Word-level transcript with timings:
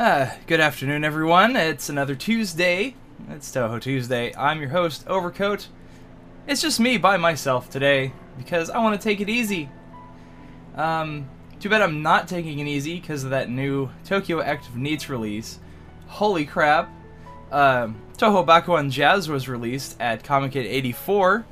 Uh, 0.00 0.34
good 0.46 0.60
afternoon, 0.60 1.04
everyone. 1.04 1.54
It's 1.56 1.90
another 1.90 2.14
Tuesday. 2.14 2.94
It's 3.28 3.50
Touhou 3.50 3.82
Tuesday. 3.82 4.34
I'm 4.34 4.58
your 4.58 4.70
host, 4.70 5.06
Overcoat. 5.06 5.68
It's 6.46 6.62
just 6.62 6.80
me 6.80 6.96
by 6.96 7.18
myself 7.18 7.68
today 7.68 8.14
because 8.38 8.70
I 8.70 8.78
want 8.78 8.98
to 8.98 9.04
take 9.04 9.20
it 9.20 9.28
easy. 9.28 9.68
Um, 10.74 11.28
too 11.58 11.68
bad 11.68 11.82
I'm 11.82 12.00
not 12.00 12.28
taking 12.28 12.60
it 12.60 12.66
easy 12.66 12.98
because 12.98 13.24
of 13.24 13.30
that 13.32 13.50
new 13.50 13.90
Tokyo 14.06 14.40
Active 14.40 14.72
NEETs 14.72 15.10
release. 15.10 15.58
Holy 16.06 16.46
crap! 16.46 16.90
Uh, 17.52 17.88
Touhou 18.16 18.46
Bakuon 18.46 18.90
Jazz 18.90 19.28
was 19.28 19.50
released 19.50 20.00
at 20.00 20.24
Comiket 20.24 20.64
84, 20.64 21.44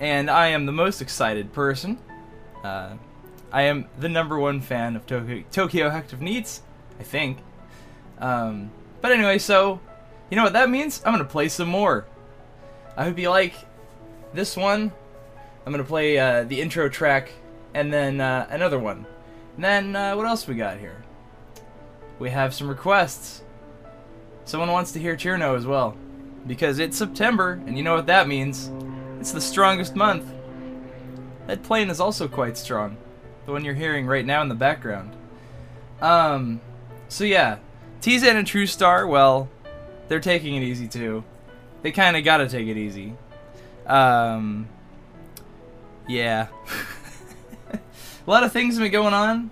and 0.00 0.30
I 0.30 0.48
am 0.48 0.66
the 0.66 0.72
most 0.72 1.00
excited 1.00 1.50
person. 1.54 1.98
Uh, 2.62 2.96
I 3.50 3.62
am 3.62 3.86
the 3.98 4.10
number 4.10 4.38
one 4.38 4.60
fan 4.60 4.96
of 4.96 5.06
Tokyo, 5.06 5.44
Tokyo 5.50 5.88
Active 5.88 6.20
NEETs, 6.20 6.60
I 7.00 7.02
think. 7.02 7.38
Um, 8.18 8.70
but 9.00 9.12
anyway, 9.12 9.38
so 9.38 9.80
you 10.30 10.36
know 10.36 10.44
what 10.44 10.54
that 10.54 10.70
means? 10.70 11.02
I'm 11.04 11.12
gonna 11.12 11.24
play 11.24 11.48
some 11.48 11.68
more. 11.68 12.06
I 12.96 13.04
hope 13.04 13.18
you 13.18 13.30
like 13.30 13.54
this 14.32 14.56
one. 14.56 14.92
I'm 15.64 15.72
gonna 15.72 15.84
play 15.84 16.18
uh, 16.18 16.44
the 16.44 16.60
intro 16.60 16.88
track 16.88 17.30
and 17.74 17.92
then 17.92 18.20
uh, 18.20 18.46
another 18.50 18.78
one. 18.78 19.06
And 19.56 19.64
then 19.64 19.96
uh, 19.96 20.16
what 20.16 20.26
else 20.26 20.46
we 20.46 20.54
got 20.54 20.78
here? 20.78 21.02
We 22.18 22.30
have 22.30 22.54
some 22.54 22.68
requests. 22.68 23.42
Someone 24.44 24.70
wants 24.72 24.92
to 24.92 24.98
hear 24.98 25.16
Cirno 25.16 25.56
as 25.56 25.66
well 25.66 25.96
because 26.46 26.78
it's 26.78 26.96
September, 26.96 27.60
and 27.66 27.76
you 27.76 27.82
know 27.82 27.94
what 27.94 28.06
that 28.06 28.28
means? 28.28 28.70
It's 29.20 29.32
the 29.32 29.40
strongest 29.40 29.96
month. 29.96 30.24
That 31.46 31.62
plane 31.62 31.90
is 31.90 32.00
also 32.00 32.28
quite 32.28 32.56
strong, 32.56 32.96
the 33.44 33.52
one 33.52 33.64
you're 33.64 33.74
hearing 33.74 34.06
right 34.06 34.24
now 34.24 34.42
in 34.42 34.48
the 34.48 34.54
background. 34.54 35.16
Um, 36.00 36.60
so 37.08 37.24
yeah, 37.24 37.58
T-Zan 38.00 38.36
and 38.36 38.46
True 38.46 38.66
Star, 38.66 39.06
well, 39.06 39.48
they're 40.08 40.20
taking 40.20 40.54
it 40.56 40.62
easy 40.62 40.88
too. 40.88 41.24
They 41.82 41.92
kind 41.92 42.16
of 42.16 42.24
gotta 42.24 42.48
take 42.48 42.66
it 42.66 42.76
easy. 42.76 43.14
Um, 43.86 44.68
yeah. 46.08 46.48
a 47.72 47.78
lot 48.26 48.42
of 48.42 48.52
things 48.52 48.74
have 48.74 48.82
been 48.82 48.92
going 48.92 49.14
on, 49.14 49.50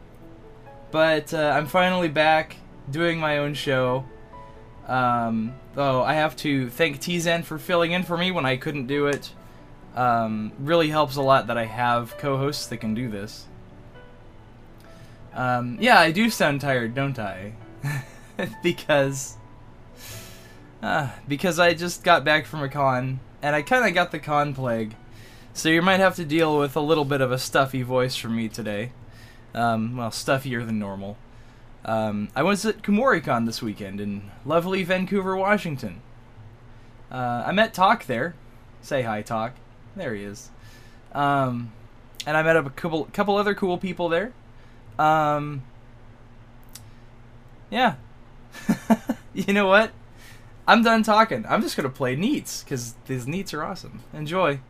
but 0.91 1.33
uh, 1.33 1.53
I'm 1.57 1.67
finally 1.67 2.09
back 2.09 2.57
doing 2.91 3.19
my 3.19 3.39
own 3.39 3.55
show. 3.55 4.05
Um, 4.87 5.55
though 5.75 6.03
I 6.03 6.15
have 6.15 6.37
to 6.37 6.69
thank 6.69 7.01
T-Zan 7.01 7.43
for 7.43 7.59
filling 7.59 7.93
in 7.93 8.03
for 8.03 8.17
me 8.17 8.31
when 8.31 8.45
I 8.45 8.57
couldn't 8.57 8.87
do 8.87 9.07
it. 9.07 9.33
Um, 9.95 10.53
really 10.59 10.89
helps 10.89 11.17
a 11.17 11.23
lot 11.23 11.47
that 11.47 11.57
I 11.57 11.67
have 11.67 12.19
co-hosts 12.19 12.67
that 12.67 12.79
can 12.79 12.95
do 12.95 13.09
this. 13.09 13.47
Um, 15.33 15.79
yeah, 15.81 15.99
I 15.99 16.11
do 16.11 16.31
sound 16.31 16.61
tired, 16.61 16.95
don't 16.95 17.19
I? 17.19 17.53
because 18.63 19.37
uh, 20.83 21.11
because 21.27 21.59
I 21.59 21.75
just 21.75 22.05
got 22.05 22.25
back 22.25 22.47
from 22.47 22.63
a 22.63 22.69
con 22.69 23.21
and 23.43 23.55
I 23.57 23.63
kind 23.63 23.87
of 23.87 23.95
got 23.95 24.11
the 24.11 24.19
con 24.19 24.55
plague. 24.55 24.95
So 25.53 25.69
you 25.69 25.83
might 25.83 26.01
have 26.01 26.17
to 26.17 26.25
deal 26.25 26.59
with 26.59 26.77
a 26.77 26.81
little 26.81 27.05
bit 27.05 27.21
of 27.21 27.31
a 27.31 27.39
stuffy 27.39 27.83
voice 27.83 28.17
from 28.17 28.37
me 28.37 28.49
today. 28.49 28.93
Um, 29.55 29.97
well, 29.97 30.11
stuffier 30.11 30.67
than 30.67 30.79
normal. 30.79 31.17
Um, 31.85 32.29
I 32.35 32.43
was 32.43 32.65
at 32.67 32.83
KumoriCon 32.83 33.47
this 33.47 33.63
weekend 33.63 34.01
in 34.01 34.31
lovely 34.45 34.83
Vancouver, 34.83 35.37
Washington. 35.37 36.01
Uh, 37.11 37.45
I 37.47 37.53
met 37.53 37.73
Talk 37.73 38.07
there. 38.07 38.35
Say 38.81 39.03
hi, 39.03 39.23
Talk. 39.23 39.53
There 39.95 40.15
he 40.15 40.25
is. 40.25 40.51
Um, 41.13 41.73
and 42.27 42.37
I 42.37 42.43
met 42.43 42.57
up 42.57 42.67
a 42.67 42.71
couple 42.71 43.05
couple 43.13 43.37
other 43.37 43.55
cool 43.55 43.79
people 43.79 44.09
there. 44.09 44.33
Um, 44.99 45.63
yeah. 47.71 47.95
you 49.35 49.53
know 49.53 49.67
what? 49.67 49.93
I'm 50.67 50.83
done 50.83 51.03
talking. 51.03 51.45
I'm 51.49 51.63
just 51.63 51.77
gonna 51.77 51.91
play 51.91 52.17
NEETs 52.17 52.65
because 52.65 52.95
these 53.07 53.27
NEETs 53.27 53.53
are 53.55 53.63
awesome. 53.63 54.01
Enjoy. 54.13 54.61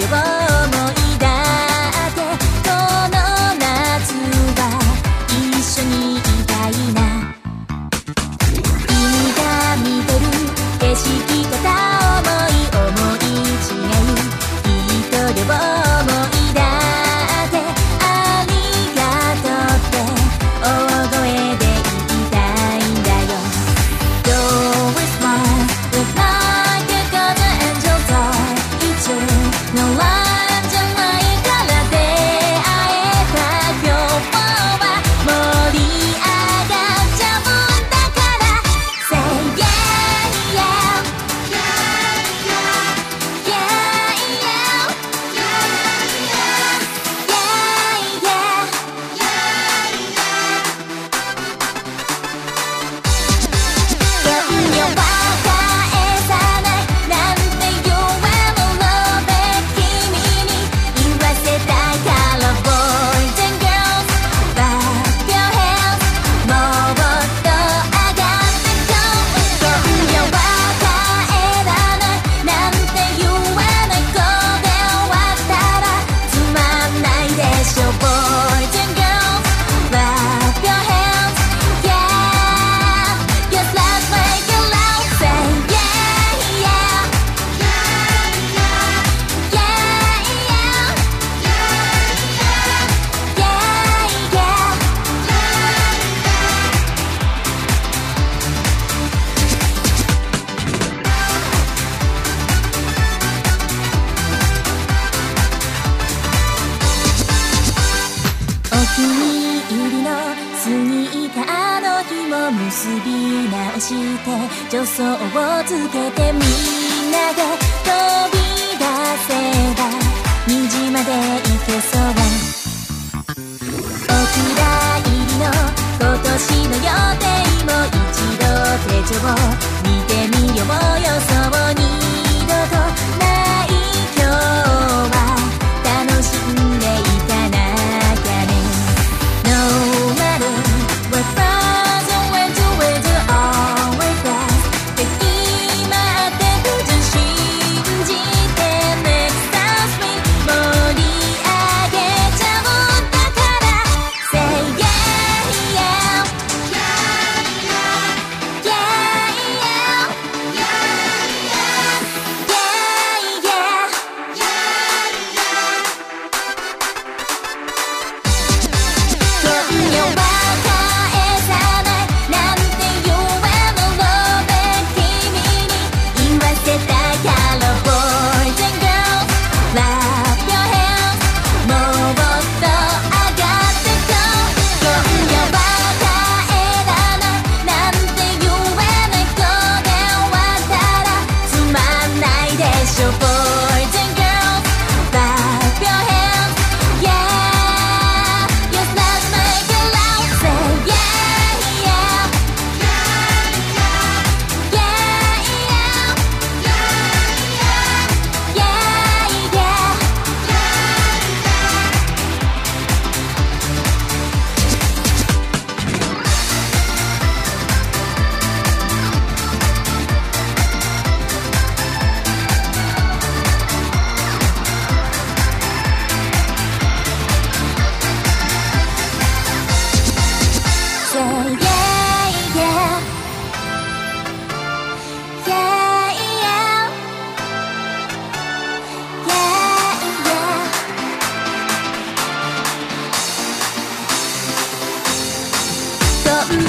give 0.00 0.12
up. 0.14 0.49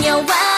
nhau 0.01 0.23
quá 0.27 0.50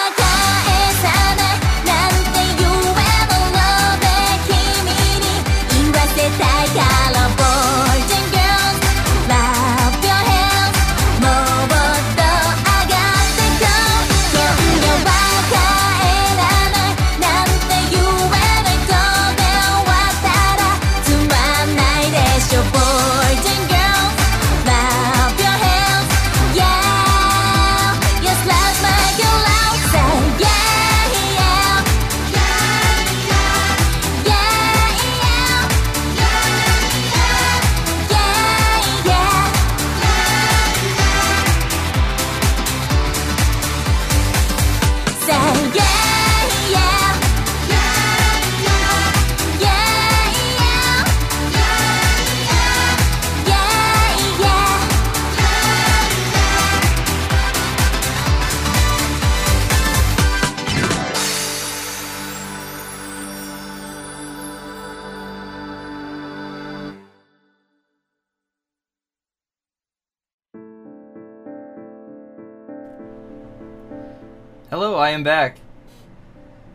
Back. 75.24 75.58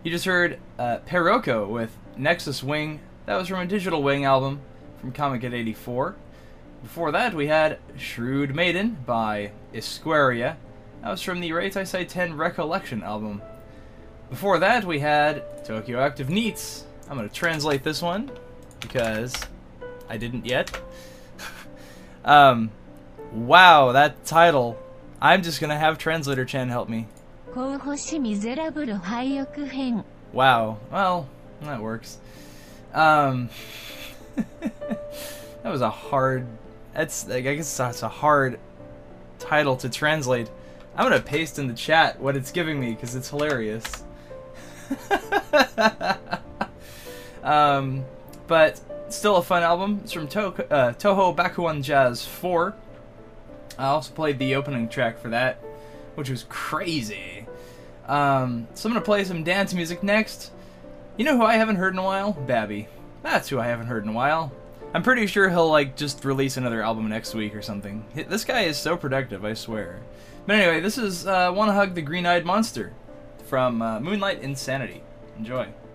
You 0.03 0.11
just 0.11 0.25
heard 0.25 0.59
uh, 0.79 0.99
with 1.69 1.97
Nexus 2.17 2.63
Wing. 2.63 3.01
That 3.27 3.37
was 3.37 3.49
from 3.49 3.61
a 3.61 3.67
Digital 3.67 4.03
Wing 4.03 4.25
album 4.25 4.61
from 5.01 5.13
Comiket 5.13 5.53
84. 5.53 6.17
Before 6.83 7.13
that, 7.13 7.35
we 7.35 7.49
had 7.49 7.79
Shrewd 7.97 8.55
Maiden 8.55 8.97
by 9.05 9.51
Isquaria. 9.75 10.57
That 11.03 11.11
was 11.11 11.21
from 11.21 11.41
the 11.41 11.53
Rate 11.53 11.77
I 11.77 11.85
Say 11.85 12.05
10 12.05 12.37
Recollection 12.37 13.03
album. 13.03 13.43
Before 14.31 14.59
that, 14.59 14.85
we 14.85 15.01
had 15.01 15.65
Tokyo 15.65 16.01
Active 16.01 16.29
NEETs. 16.29 16.85
I'm 17.11 17.17
going 17.17 17.29
to 17.29 17.35
translate 17.35 17.83
this 17.83 18.01
one 18.01 18.31
because 18.81 19.35
I 20.09 20.17
didn't 20.17 20.47
yet. 20.47 20.81
um, 22.25 22.71
wow, 23.33 23.93
that 23.93 24.25
title. 24.25 24.79
I'm 25.21 25.43
just 25.43 25.61
going 25.61 25.71
to 25.71 25.77
have 25.77 25.99
Translator 25.99 26.45
Chan 26.45 26.69
help 26.69 26.89
me. 26.89 27.09
Wow. 30.33 30.79
Well, 30.91 31.29
that 31.63 31.81
works. 31.81 32.19
Um, 32.95 33.49
that 34.61 35.65
was 35.65 35.81
a 35.81 35.91
hard. 35.91 36.47
That's 36.95 37.29
I 37.29 37.41
guess 37.41 37.77
that's 37.77 38.03
a 38.03 38.09
hard 38.09 38.59
title 39.39 39.77
to 39.79 39.89
translate. 39.89 40.51
I'm 40.97 41.05
gonna 41.05 41.21
paste 41.21 41.59
in 41.59 41.69
the 41.69 41.75
chat 41.75 42.21
what 42.21 42.37
it's 42.37 42.51
giving 42.51 42.81
me 42.81 42.91
because 42.91 43.15
it's 43.15 43.31
hilarious. 43.31 44.05
um, 47.43 48.05
but 48.47 48.81
still 49.13 49.37
a 49.37 49.43
fun 49.43 49.63
album. 49.63 50.01
It's 50.05 50.13
from 50.13 50.29
to- 50.29 50.73
uh, 50.73 50.93
Touhou 50.95 51.37
Bakuon 51.37 51.83
Jazz 51.83 52.27
4. 52.27 52.75
I 53.79 53.87
also 53.87 54.13
played 54.13 54.39
the 54.39 54.57
opening 54.57 54.89
track 54.89 55.19
for 55.19 55.29
that 55.29 55.63
which 56.19 56.29
was 56.29 56.45
crazy. 56.49 57.47
Um, 58.09 58.67
so 58.75 58.89
I'm 58.89 58.93
gonna 58.93 59.05
play 59.05 59.23
some 59.23 59.45
dance 59.45 59.73
music 59.73 60.03
next. 60.03 60.51
You 61.17 61.25
know 61.25 61.37
who 61.37 61.45
I 61.45 61.55
haven't 61.55 61.77
heard 61.77 61.93
in 61.95 61.99
a 61.99 62.03
while? 62.03 62.33
Babbe. 62.33 62.89
That's 63.23 63.49
who 63.49 63.61
I 63.61 63.67
haven't 63.69 63.87
heard 63.87 64.03
in 64.03 64.09
a 64.09 64.13
while. 64.13 64.53
I'm 64.93 65.05
pretty 65.05 65.27
sure 65.27 65.49
he'll 65.49 65.71
like 65.71 65.97
just 65.97 66.25
release 66.25 66.57
another 66.57 66.83
album 66.83 67.09
next 67.09 67.35
week 67.35 67.55
or 67.55 67.63
something. 67.63 68.05
This 68.15 68.45
guy 68.45 68.63
is 68.63 68.77
so 68.77 68.97
productive, 68.97 69.45
I 69.45 69.55
swear. 69.55 70.01
But 70.47 70.57
anyway, 70.57 70.81
this 70.81 70.99
is 70.99 71.27
uh, 71.27 71.53
"Wanna 71.55 71.73
Hug 71.73 71.95
the 71.95 72.03
Green-Eyed 72.03 72.45
Monster" 72.45 72.93
from 73.45 73.81
uh, 73.81 74.01
Moonlight 74.01 74.43
Insanity. 74.43 75.03
Enjoy.「 75.39 75.88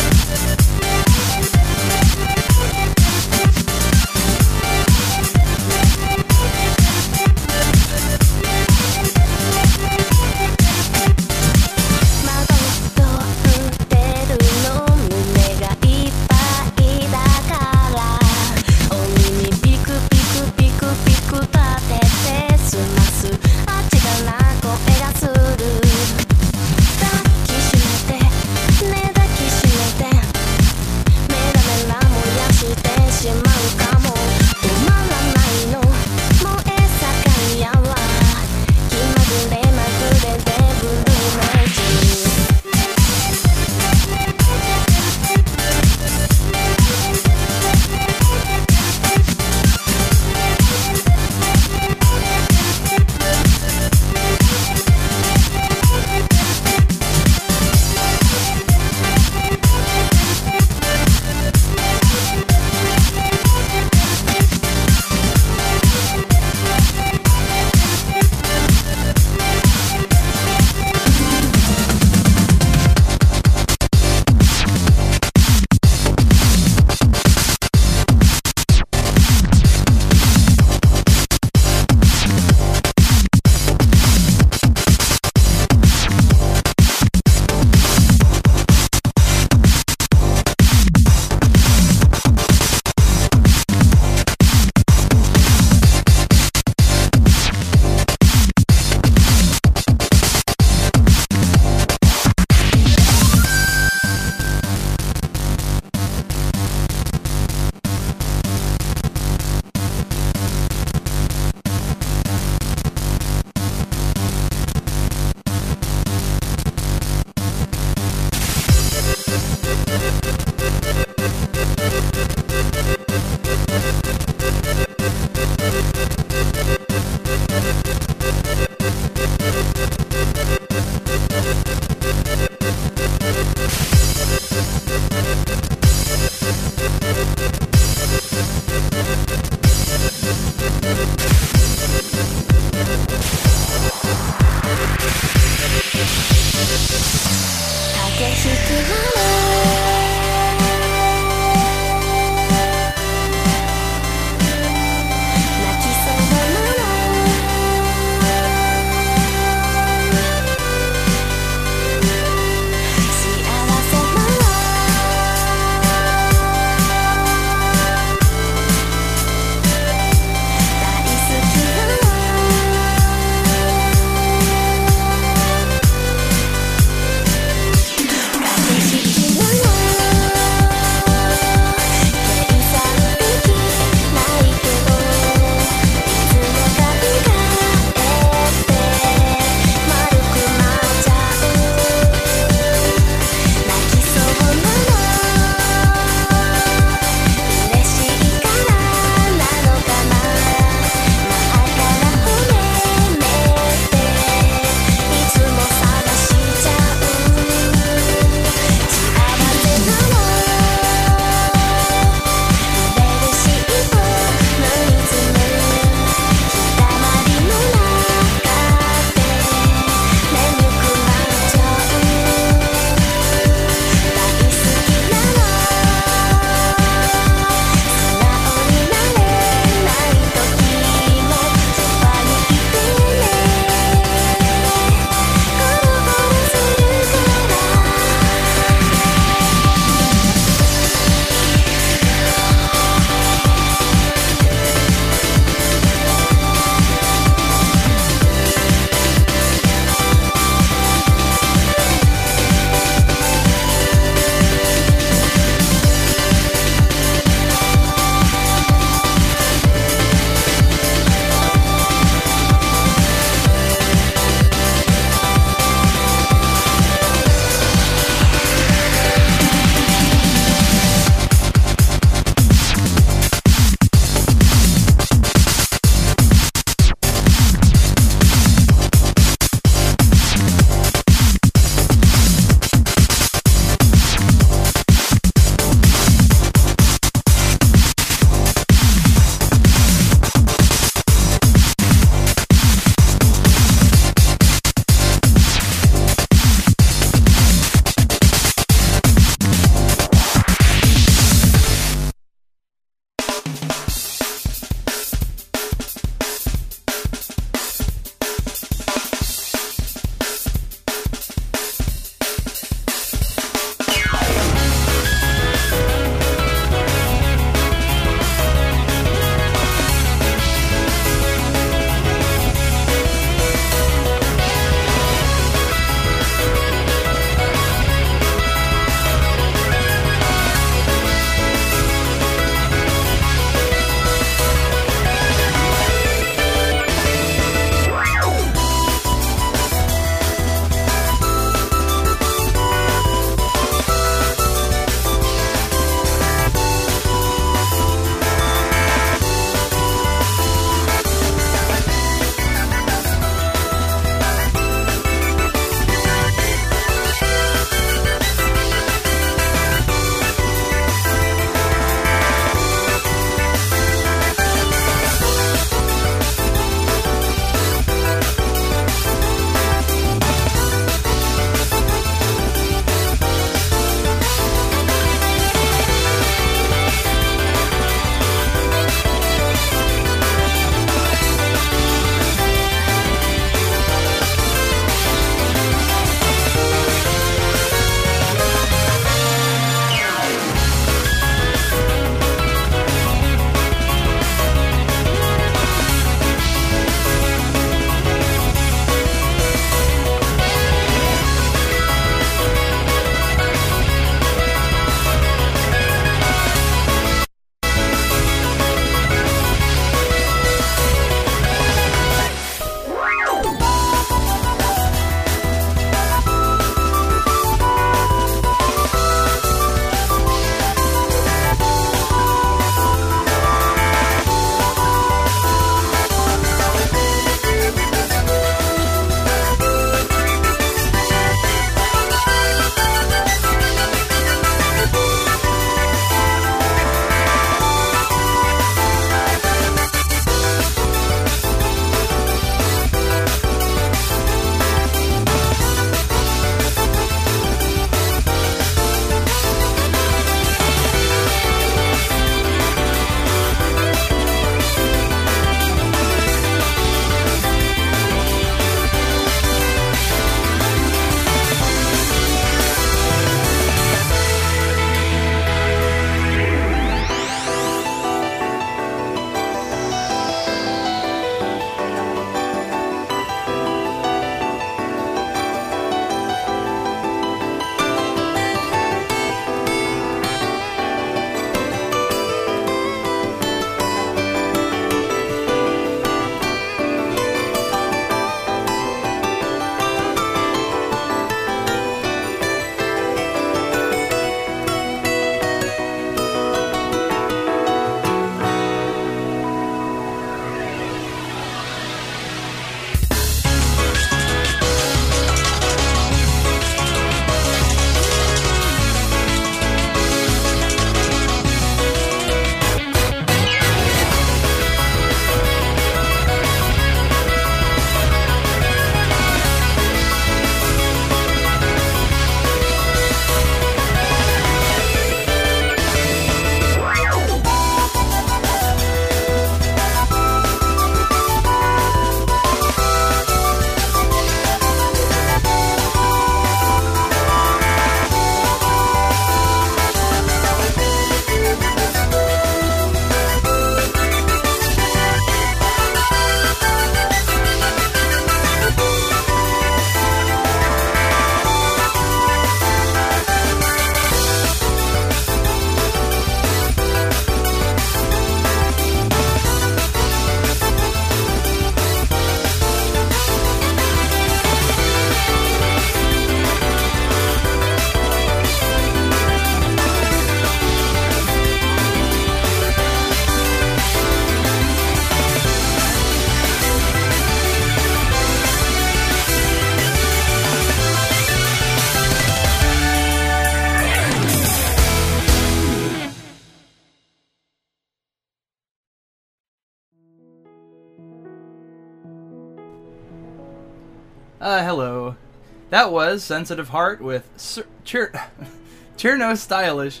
That 595.70 595.92
was 595.92 596.24
Sensitive 596.24 596.70
Heart 596.70 597.02
with 597.02 597.28
Sir- 597.36 597.66
Cirno 597.84 599.36
Stylish. 599.36 600.00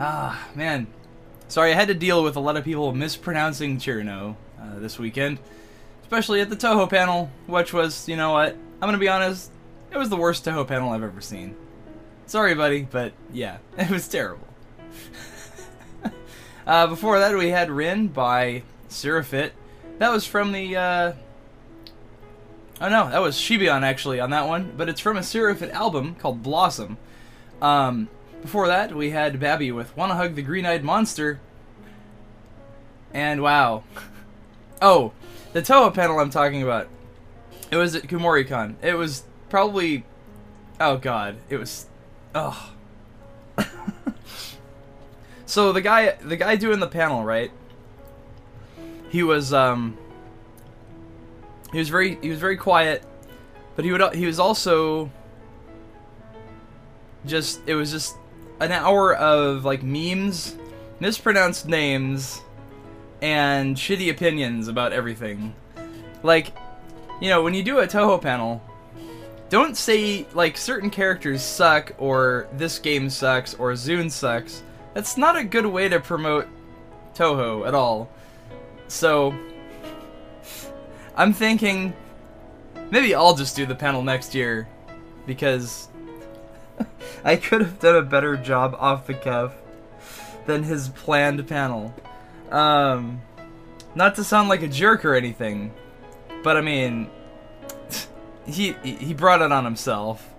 Ah, 0.00 0.48
man. 0.54 0.88
Sorry, 1.48 1.70
I 1.70 1.74
had 1.74 1.88
to 1.88 1.94
deal 1.94 2.24
with 2.24 2.34
a 2.34 2.40
lot 2.40 2.56
of 2.56 2.64
people 2.64 2.92
mispronouncing 2.92 3.78
Cirno 3.78 4.34
uh, 4.60 4.80
this 4.80 4.98
weekend, 4.98 5.38
especially 6.02 6.40
at 6.40 6.50
the 6.50 6.56
Touhou 6.56 6.90
panel, 6.90 7.30
which 7.46 7.72
was, 7.72 8.08
you 8.08 8.16
know 8.16 8.32
what? 8.32 8.54
I'm 8.54 8.88
gonna 8.88 8.98
be 8.98 9.08
honest, 9.08 9.52
it 9.92 9.96
was 9.96 10.08
the 10.08 10.16
worst 10.16 10.44
Touhou 10.44 10.66
panel 10.66 10.90
I've 10.90 11.04
ever 11.04 11.20
seen. 11.20 11.54
Sorry, 12.26 12.54
buddy, 12.56 12.82
but 12.82 13.12
yeah, 13.32 13.58
it 13.78 13.88
was 13.88 14.08
terrible. 14.08 14.46
uh, 16.66 16.88
before 16.88 17.20
that, 17.20 17.36
we 17.36 17.50
had 17.50 17.70
Rin 17.70 18.08
by 18.08 18.64
Seraphit. 18.88 19.52
That 19.98 20.10
was 20.10 20.26
from 20.26 20.50
the. 20.50 20.76
Uh... 20.76 21.12
Oh 22.80 22.88
no, 22.88 23.08
that 23.08 23.20
was 23.20 23.36
Shibion 23.36 23.82
actually 23.82 24.20
on 24.20 24.30
that 24.30 24.46
one, 24.46 24.74
but 24.76 24.88
it's 24.88 25.00
from 25.00 25.16
a 25.16 25.20
Seraphit 25.20 25.72
album 25.72 26.14
called 26.16 26.42
Blossom. 26.42 26.98
Um, 27.62 28.08
before 28.42 28.66
that, 28.68 28.94
we 28.94 29.10
had 29.10 29.40
Babbe 29.40 29.72
with 29.72 29.96
Wanna 29.96 30.14
Hug 30.14 30.34
the 30.34 30.42
Green 30.42 30.66
Eyed 30.66 30.84
Monster. 30.84 31.40
And 33.14 33.40
wow. 33.40 33.82
Oh, 34.82 35.12
the 35.54 35.62
Touhou 35.62 35.94
panel 35.94 36.18
I'm 36.18 36.28
talking 36.28 36.62
about. 36.62 36.88
It 37.70 37.76
was 37.76 37.94
at 37.94 38.02
Kumoricon. 38.02 38.74
It 38.82 38.94
was 38.94 39.24
probably. 39.48 40.04
Oh 40.78 40.98
god. 40.98 41.36
It 41.48 41.56
was. 41.56 41.86
Oh. 42.34 42.72
so 45.46 45.72
the 45.72 45.80
guy, 45.80 46.12
the 46.22 46.36
guy 46.36 46.56
doing 46.56 46.80
the 46.80 46.86
panel, 46.86 47.24
right? 47.24 47.50
He 49.08 49.22
was 49.22 49.52
um. 49.52 49.96
He 51.76 51.80
was 51.80 51.90
very, 51.90 52.16
he 52.22 52.30
was 52.30 52.38
very 52.38 52.56
quiet, 52.56 53.02
but 53.74 53.84
he 53.84 53.92
would, 53.92 54.14
he 54.14 54.24
was 54.24 54.38
also. 54.40 55.10
Just, 57.26 57.60
it 57.66 57.74
was 57.74 57.90
just 57.90 58.16
an 58.60 58.72
hour 58.72 59.14
of 59.14 59.66
like 59.66 59.82
memes, 59.82 60.56
mispronounced 61.00 61.68
names, 61.68 62.40
and 63.20 63.76
shitty 63.76 64.10
opinions 64.10 64.68
about 64.68 64.94
everything. 64.94 65.54
Like, 66.22 66.56
you 67.20 67.28
know, 67.28 67.42
when 67.42 67.52
you 67.52 67.62
do 67.62 67.80
a 67.80 67.86
Touhou 67.86 68.22
panel, 68.22 68.62
don't 69.50 69.76
say 69.76 70.26
like 70.32 70.56
certain 70.56 70.88
characters 70.88 71.42
suck 71.42 71.92
or 71.98 72.48
this 72.54 72.78
game 72.78 73.10
sucks 73.10 73.52
or 73.52 73.72
Zune 73.72 74.10
sucks. 74.10 74.62
That's 74.94 75.18
not 75.18 75.36
a 75.36 75.44
good 75.44 75.66
way 75.66 75.90
to 75.90 76.00
promote 76.00 76.48
Touhou 77.14 77.68
at 77.68 77.74
all. 77.74 78.08
So 78.88 79.38
I'm 81.16 81.32
thinking 81.32 81.94
maybe 82.90 83.14
I'll 83.14 83.34
just 83.34 83.56
do 83.56 83.66
the 83.66 83.74
panel 83.74 84.02
next 84.02 84.34
year 84.34 84.68
because 85.26 85.88
I 87.24 87.36
could 87.36 87.60
have 87.60 87.78
done 87.80 87.96
a 87.96 88.02
better 88.02 88.36
job 88.36 88.76
off 88.78 89.06
the 89.06 89.14
cuff 89.14 89.54
than 90.46 90.62
his 90.62 90.88
planned 90.88 91.46
panel. 91.48 91.94
Um, 92.50 93.22
not 93.94 94.14
to 94.16 94.24
sound 94.24 94.48
like 94.48 94.62
a 94.62 94.68
jerk 94.68 95.04
or 95.04 95.14
anything, 95.14 95.72
but 96.42 96.56
I 96.56 96.60
mean, 96.60 97.10
he 98.46 98.72
he 98.82 99.14
brought 99.14 99.42
it 99.42 99.50
on 99.50 99.64
himself. 99.64 100.32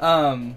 Um, 0.00 0.56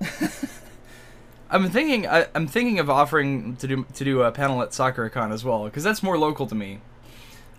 I'm 1.50 1.70
thinking 1.70 2.06
I, 2.06 2.26
am 2.34 2.46
thinking 2.46 2.78
of 2.78 2.90
offering 2.90 3.56
to 3.56 3.66
do 3.66 3.86
to 3.94 4.04
do 4.04 4.22
a 4.22 4.32
panel 4.32 4.62
at 4.62 4.74
Sakura-Con 4.74 5.32
as 5.32 5.44
well 5.44 5.64
because 5.64 5.84
that's 5.84 6.02
more 6.02 6.18
local 6.18 6.46
to 6.46 6.54
me. 6.54 6.80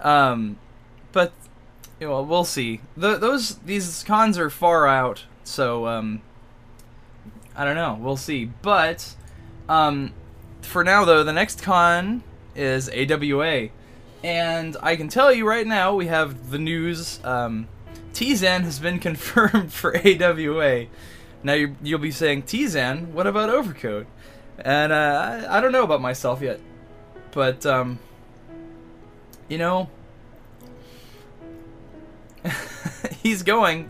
Um, 0.01 0.57
but 1.11 1.31
you 1.99 2.07
know, 2.07 2.21
we'll 2.21 2.45
see. 2.45 2.81
The, 2.95 3.17
those 3.17 3.55
these 3.57 4.03
cons 4.03 4.37
are 4.37 4.49
far 4.49 4.87
out, 4.87 5.25
so 5.43 5.87
um, 5.87 6.21
I 7.55 7.65
don't 7.65 7.75
know. 7.75 7.97
We'll 7.99 8.17
see. 8.17 8.45
But 8.45 9.15
um, 9.67 10.13
for 10.61 10.83
now, 10.83 11.05
though, 11.05 11.23
the 11.23 11.33
next 11.33 11.61
con 11.61 12.23
is 12.55 12.89
AWA, 12.89 13.69
and 14.23 14.77
I 14.81 14.95
can 14.95 15.07
tell 15.07 15.33
you 15.33 15.47
right 15.47 15.67
now, 15.67 15.93
we 15.93 16.07
have 16.07 16.51
the 16.51 16.59
news. 16.59 17.19
Um, 17.23 17.67
Tizan 18.13 18.63
has 18.63 18.79
been 18.79 18.99
confirmed 19.09 19.73
for 19.73 19.95
AWA. 19.95 20.87
Now 21.41 21.53
you 21.53 21.75
will 21.83 21.99
be 21.99 22.11
saying, 22.11 22.43
Tizan, 22.43 23.11
what 23.11 23.27
about 23.27 23.49
Overcoat? 23.49 24.07
And 24.57 24.91
uh, 24.91 25.45
I, 25.49 25.57
I, 25.57 25.61
don't 25.61 25.71
know 25.71 25.83
about 25.83 26.01
myself 26.01 26.41
yet, 26.41 26.59
but 27.31 27.65
um, 27.65 27.97
you 29.47 29.57
know, 29.57 29.89
he's 33.29 33.43
going. 33.43 33.89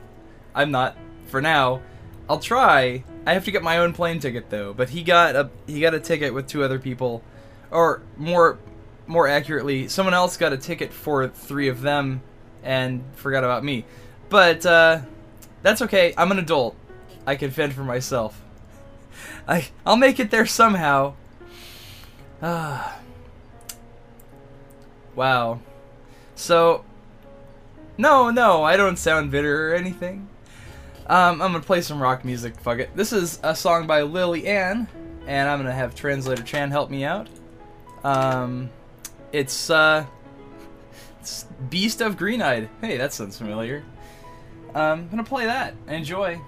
I'm 0.53 0.71
not 0.71 0.97
for 1.27 1.41
now. 1.41 1.81
I'll 2.29 2.39
try. 2.39 3.03
I 3.25 3.33
have 3.33 3.45
to 3.45 3.51
get 3.51 3.63
my 3.63 3.77
own 3.77 3.93
plane 3.93 4.19
ticket 4.19 4.49
though. 4.49 4.73
But 4.73 4.89
he 4.89 5.01
got 5.01 5.35
a 5.35 5.49
he 5.65 5.79
got 5.79 5.93
a 5.93 5.99
ticket 5.99 6.33
with 6.33 6.47
two 6.47 6.63
other 6.63 6.77
people, 6.77 7.23
or 7.71 8.01
more 8.17 8.59
more 9.07 9.27
accurately, 9.27 9.87
someone 9.87 10.13
else 10.13 10.37
got 10.37 10.53
a 10.53 10.57
ticket 10.57 10.93
for 10.93 11.27
three 11.27 11.69
of 11.69 11.81
them 11.81 12.21
and 12.63 13.03
forgot 13.15 13.43
about 13.43 13.63
me. 13.63 13.85
But 14.27 14.65
uh, 14.65 14.99
that's 15.63 15.81
okay. 15.83 16.13
I'm 16.15 16.31
an 16.31 16.37
adult. 16.37 16.75
I 17.25 17.35
can 17.35 17.49
fend 17.49 17.73
for 17.73 17.83
myself. 17.83 18.39
I 19.47 19.69
I'll 19.85 19.97
make 19.97 20.19
it 20.19 20.31
there 20.31 20.45
somehow. 20.45 21.13
Ah. 22.41 22.99
wow. 25.15 25.59
So 26.35 26.83
no, 27.99 28.31
no, 28.31 28.63
I 28.63 28.77
don't 28.77 28.97
sound 28.97 29.29
bitter 29.29 29.69
or 29.69 29.75
anything. 29.75 30.27
Um, 31.05 31.41
I'm 31.41 31.51
gonna 31.51 31.59
play 31.59 31.81
some 31.81 32.01
rock 32.01 32.23
music. 32.23 32.59
Fuck 32.61 32.79
it. 32.79 32.95
This 32.95 33.11
is 33.11 33.39
a 33.43 33.55
song 33.55 33.87
by 33.87 34.03
lily-an, 34.03 34.87
and 35.27 35.49
I'm 35.49 35.59
gonna 35.59 35.73
have 35.73 35.93
translator 35.95 36.41
Chan 36.43 36.71
help 36.71 36.89
me 36.89 37.03
out. 37.03 37.27
Um, 38.03 38.69
it's 39.33 39.69
uh, 39.69 40.05
it's 41.19 41.43
Beast 41.69 42.01
of 42.01 42.15
Green 42.15 42.41
Eyed. 42.41 42.69
Hey, 42.79 42.97
that 42.97 43.11
sounds 43.11 43.37
familiar. 43.37 43.83
Um, 44.73 44.99
I'm 45.01 45.09
gonna 45.09 45.23
play 45.23 45.45
that. 45.45 45.73
Enjoy. 45.87 46.39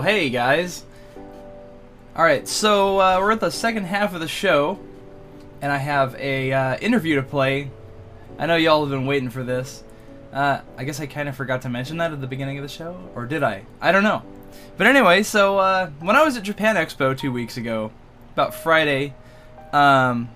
Hey 0.00 0.30
guys. 0.30 0.84
Alright, 2.16 2.46
so 2.46 3.00
uh, 3.00 3.18
we're 3.20 3.32
at 3.32 3.40
the 3.40 3.50
second 3.50 3.84
half 3.84 4.14
of 4.14 4.20
the 4.20 4.28
show, 4.28 4.78
and 5.60 5.72
I 5.72 5.78
have 5.78 6.14
a 6.16 6.52
uh, 6.52 6.76
interview 6.78 7.16
to 7.16 7.22
play. 7.22 7.70
I 8.38 8.46
know 8.46 8.56
y'all 8.56 8.80
have 8.82 8.90
been 8.90 9.06
waiting 9.06 9.30
for 9.30 9.42
this. 9.42 9.82
Uh, 10.32 10.60
I 10.76 10.84
guess 10.84 11.00
I 11.00 11.06
kind 11.06 11.28
of 11.28 11.36
forgot 11.36 11.62
to 11.62 11.68
mention 11.68 11.96
that 11.96 12.12
at 12.12 12.20
the 12.20 12.26
beginning 12.26 12.58
of 12.58 12.62
the 12.62 12.68
show, 12.68 12.96
or 13.14 13.26
did 13.26 13.42
I? 13.42 13.64
I 13.80 13.90
don't 13.90 14.04
know. 14.04 14.22
But 14.76 14.86
anyway, 14.86 15.24
so 15.24 15.58
uh, 15.58 15.90
when 16.00 16.14
I 16.16 16.22
was 16.24 16.36
at 16.36 16.44
Japan 16.44 16.76
Expo 16.76 17.16
two 17.16 17.32
weeks 17.32 17.56
ago, 17.56 17.90
about 18.34 18.54
Friday, 18.54 19.14
um, 19.72 20.28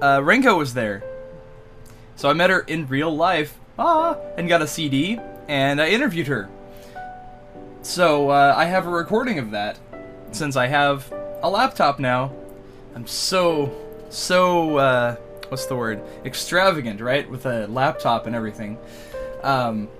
uh, 0.00 0.20
Renko 0.20 0.56
was 0.56 0.72
there. 0.72 1.02
So 2.16 2.30
I 2.30 2.32
met 2.32 2.48
her 2.48 2.60
in 2.60 2.86
real 2.88 3.14
life, 3.14 3.58
ah, 3.78 4.16
and 4.38 4.48
got 4.48 4.62
a 4.62 4.66
CD, 4.66 5.18
and 5.46 5.80
I 5.80 5.88
interviewed 5.88 6.28
her. 6.28 6.48
So 7.84 8.30
uh, 8.30 8.54
I 8.56 8.64
have 8.64 8.86
a 8.86 8.90
recording 8.90 9.38
of 9.38 9.50
that, 9.50 9.78
since 10.32 10.56
I 10.56 10.68
have 10.68 11.12
a 11.42 11.50
laptop 11.50 11.98
now. 11.98 12.32
I'm 12.94 13.06
so, 13.06 13.76
so, 14.08 14.78
uh, 14.78 15.16
what's 15.48 15.66
the 15.66 15.76
word? 15.76 16.02
Extravagant, 16.24 17.02
right? 17.02 17.28
With 17.28 17.44
a 17.44 17.66
laptop 17.66 18.26
and 18.26 18.34
everything. 18.34 18.78
Um, 19.42 19.90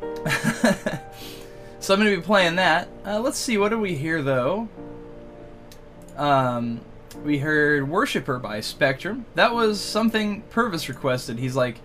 so 1.80 1.94
I'm 1.94 2.00
going 2.00 2.10
to 2.10 2.16
be 2.16 2.22
playing 2.22 2.56
that. 2.56 2.88
Uh, 3.06 3.20
let's 3.20 3.38
see, 3.38 3.56
what 3.56 3.70
did 3.70 3.80
we 3.80 3.94
hear 3.94 4.20
though? 4.20 4.68
Um, 6.18 6.82
we 7.24 7.38
heard 7.38 7.88
Worshipper 7.88 8.38
by 8.38 8.58
spctrm. 8.58 9.24
That 9.34 9.54
was 9.54 9.80
something 9.80 10.42
Purvis 10.50 10.90
requested. 10.90 11.38
He's 11.38 11.56
like, 11.56 11.80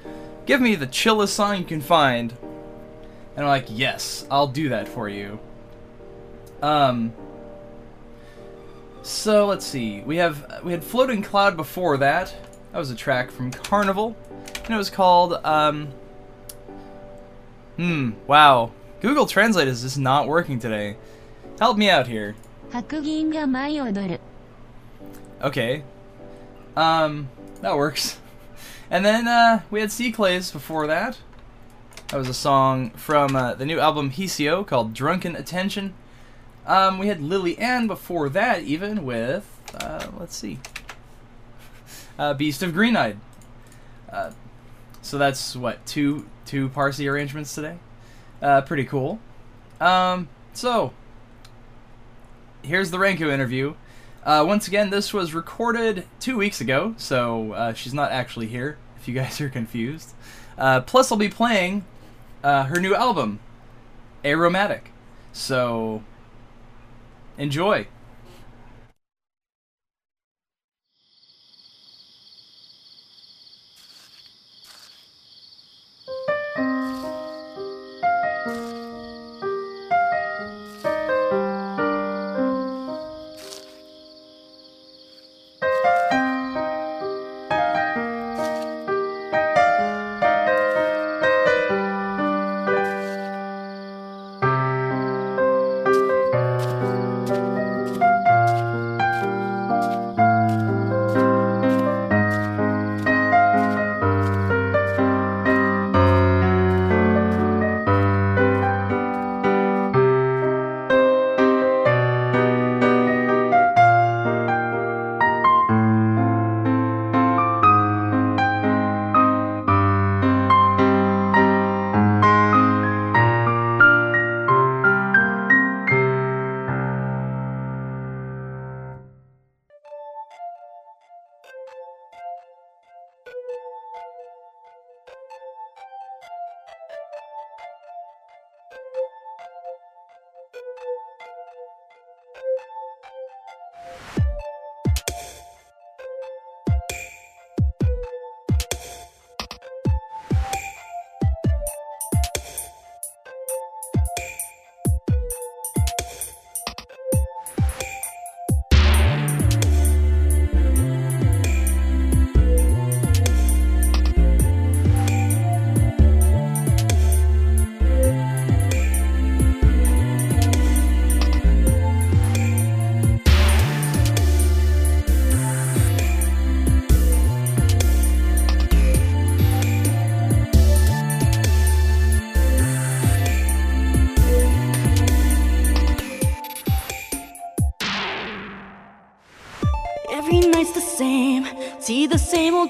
give 0.45 0.59
me 0.59 0.75
the 0.75 0.85
chillest 0.85 1.33
song 1.33 1.59
you 1.59 1.63
can 1.63 1.79
find. 1.79 2.33
And 3.39 3.47
I'm 3.47 3.51
like, 3.53 3.67
yes, 3.69 4.25
I'll 4.29 4.47
do 4.47 4.67
that 4.67 4.89
for 4.89 5.07
you. 5.07 5.39
Um. 6.61 7.13
So 9.01 9.45
let's 9.45 9.65
see. 9.65 10.01
We 10.01 10.17
have 10.17 10.59
we 10.61 10.73
had 10.73 10.83
floating 10.83 11.21
cloud 11.21 11.55
before 11.55 11.95
that. 11.99 12.35
That 12.73 12.77
was 12.77 12.91
a 12.91 12.95
track 12.95 13.31
from 13.31 13.49
Carnival, 13.51 14.17
and 14.65 14.73
it 14.73 14.77
was 14.77 14.89
called 14.89 15.35
um. 15.45 15.87
Hmm. 17.77 18.11
Wow. 18.27 18.73
Google 18.99 19.25
Translate 19.25 19.69
is 19.69 19.83
just 19.83 19.97
not 19.97 20.27
working 20.27 20.59
today. 20.59 20.97
Help 21.59 21.77
me 21.77 21.89
out 21.89 22.07
here. 22.07 22.35
Okay. 25.41 25.85
Um, 26.75 27.29
that 27.61 27.77
works. 27.77 28.17
And 28.91 29.05
then 29.05 29.27
uh, 29.27 29.61
we 29.69 29.81
had 29.81 29.91
C-CLAYS 29.91 30.51
before 30.51 30.87
that. 30.87 31.15
That 32.09 32.17
was 32.17 32.27
a 32.27 32.33
song 32.33 32.89
from 32.91 33.35
uh, 33.35 33.53
the 33.53 33.67
new 33.67 33.79
album 33.79 34.09
Hisio 34.09 34.65
called 34.65 34.95
Drunken 34.95 35.35
Attention. 35.35 35.93
Um, 36.65 36.97
we 36.97 37.05
had 37.05 37.21
lily-an 37.21 37.85
before 37.85 38.29
that, 38.29 38.63
even 38.63 39.05
with, 39.05 39.61
uh, 39.79 40.07
let's 40.17 40.35
see, 40.35 40.57
uh, 42.17 42.33
Beast 42.33 42.63
of 42.63 42.73
Green 42.73 42.97
Eyed. 42.97 43.19
Uh, 44.11 44.31
so 45.03 45.19
that's 45.19 45.55
what 45.55 45.85
two 45.85 46.27
two 46.47 46.69
Parsee 46.69 47.07
arrangements 47.07 47.53
today. 47.53 47.77
Uh, 48.41 48.61
pretty 48.61 48.85
cool. 48.85 49.19
Um, 49.79 50.29
so 50.53 50.93
here's 52.63 52.89
the 52.89 52.97
Renko 52.97 53.31
interview. 53.31 53.75
Uh, 54.23 54.43
once 54.47 54.67
again, 54.67 54.89
this 54.89 55.13
was 55.13 55.35
recorded 55.35 56.05
two 56.19 56.37
weeks 56.37 56.59
ago, 56.59 56.95
so 56.97 57.71
she's 57.75 57.93
not 57.93 58.11
actually 58.11 58.47
here. 58.47 58.79
If 58.99 59.07
you 59.07 59.13
guys 59.13 59.39
are 59.39 59.49
confused. 59.49 60.13
Uh, 60.57 60.81
plus, 60.81 61.09
I'll 61.09 61.17
be 61.17 61.29
playing 61.29 61.85
uh, 62.43 62.63
her 62.65 62.79
new 62.79 62.95
album, 62.95 63.39
a-romatic. 64.23 64.91
So 65.31 66.03
enjoy. 67.37 67.87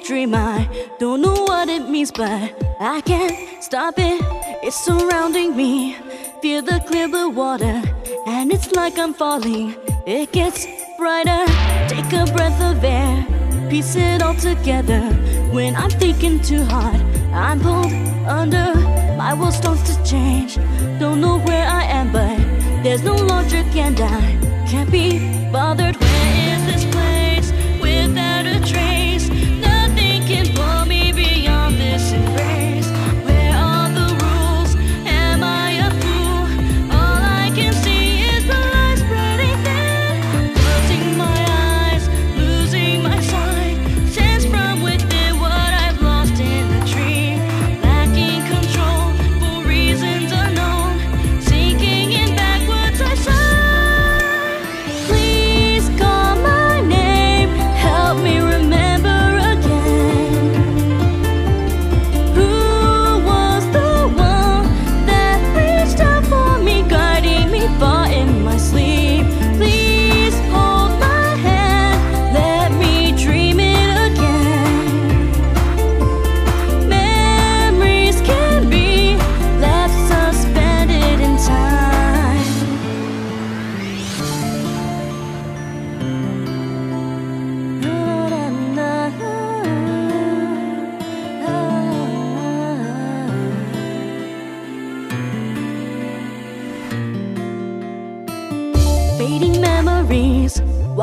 Dream. 0.09 0.33
I 0.33 0.67
don't 0.97 1.21
know 1.21 1.43
what 1.43 1.69
it 1.69 1.87
means, 1.87 2.09
but 2.09 2.41
I 2.79 2.99
can't 3.01 3.63
stop 3.63 3.93
it. 3.99 4.19
It's 4.63 4.75
surrounding 4.75 5.55
me. 5.55 5.95
Feel 6.41 6.63
the 6.63 6.79
clear 6.87 7.07
blue 7.07 7.29
water, 7.29 7.79
and 8.25 8.51
it's 8.51 8.71
like 8.71 8.97
I'm 8.97 9.13
falling. 9.13 9.75
It 10.07 10.31
gets 10.31 10.65
brighter. 10.97 11.45
Take 11.87 12.11
a 12.21 12.25
breath 12.33 12.59
of 12.59 12.83
air, 12.83 13.23
piece 13.69 13.95
it 13.95 14.23
all 14.23 14.33
together. 14.33 15.01
When 15.53 15.75
I'm 15.75 15.91
thinking 15.91 16.41
too 16.41 16.63
hard, 16.63 16.99
I'm 17.31 17.59
pulled 17.59 17.93
under. 18.27 18.73
My 19.15 19.35
world 19.35 19.53
starts 19.53 19.83
to 19.93 20.03
change. 20.03 20.55
Don't 20.99 21.21
know 21.21 21.37
where 21.37 21.67
I 21.67 21.83
am, 21.83 22.11
but 22.11 22.35
there's 22.83 23.03
no 23.03 23.13
logic, 23.13 23.67
and 23.75 24.01
I 24.01 24.21
can't 24.67 24.91
be 24.91 25.19
bothered. 25.51 26.08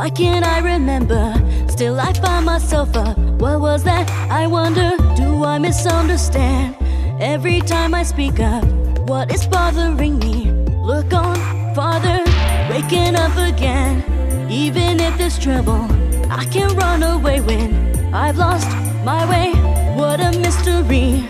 Why 0.07 0.11
can't 0.11 0.47
I 0.47 0.61
remember? 0.61 1.35
Still, 1.67 1.99
I 1.99 2.13
find 2.13 2.47
myself 2.47 2.97
up. 2.97 3.19
What 3.19 3.61
was 3.61 3.83
that? 3.83 4.09
I 4.31 4.47
wonder, 4.47 4.93
do 5.17 5.43
I 5.43 5.59
misunderstand? 5.59 6.77
Every 7.21 7.61
time 7.61 7.93
I 7.93 8.05
speak 8.05 8.39
up, 8.39 8.65
what 9.09 9.35
is 9.35 9.49
bothering 9.49 10.21
me? 10.21 10.53
Look 10.91 11.13
on 11.13 11.35
farther, 11.75 12.23
waking 12.71 13.17
up 13.17 13.37
again. 13.37 14.05
Even 14.49 15.01
if 15.01 15.19
there's 15.19 15.41
trouble, 15.41 15.89
I 16.31 16.45
can 16.53 16.69
run 16.77 17.03
away 17.03 17.41
when 17.41 18.15
I've 18.15 18.37
lost 18.37 18.71
my 19.05 19.29
way. 19.29 19.51
What 19.99 20.21
a 20.21 20.31
mystery. 20.39 21.25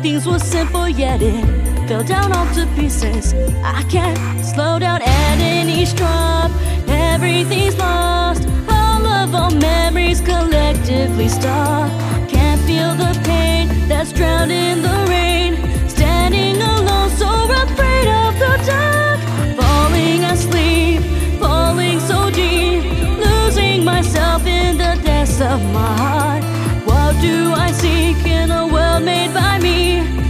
Things 0.00 0.26
were 0.26 0.38
simple, 0.38 0.88
yet 0.88 1.20
it 1.20 1.44
fell 1.86 2.02
down 2.02 2.32
all 2.32 2.46
to 2.54 2.66
pieces. 2.76 3.34
I 3.62 3.82
can't 3.90 4.18
slow 4.42 4.78
down 4.78 5.02
at 5.02 5.38
any 5.38 5.84
drop. 5.84 6.50
Everything's 7.14 7.76
lost. 7.76 8.48
All 8.68 9.06
of 9.06 9.34
our 9.34 9.50
memories 9.50 10.20
collectively 10.22 11.28
stop. 11.28 11.90
Can't 12.26 12.60
feel 12.62 12.94
the 12.94 13.12
pain 13.24 13.68
that's 13.86 14.12
drowned 14.12 14.50
in 14.50 14.80
the 14.80 14.98
rain. 15.08 15.50
Standing 15.88 16.56
alone, 16.56 17.10
so 17.10 17.30
afraid 17.64 18.08
of 18.22 18.32
the 18.44 18.54
dark. 18.70 19.20
Falling 19.60 20.24
asleep, 20.24 21.02
falling 21.38 22.00
so 22.00 22.30
deep. 22.30 22.82
Losing 23.26 23.84
myself 23.84 24.46
in 24.46 24.78
the 24.78 24.98
depths 25.04 25.40
of 25.40 25.60
my 25.78 25.94
heart. 26.04 26.42
What 26.86 27.20
do 27.20 27.52
I 27.52 27.72
seek 27.72 28.24
in 28.26 28.50
a 28.50 28.66
world 28.66 29.04
made 29.04 29.34
by 29.34 29.58
me? 29.58 30.21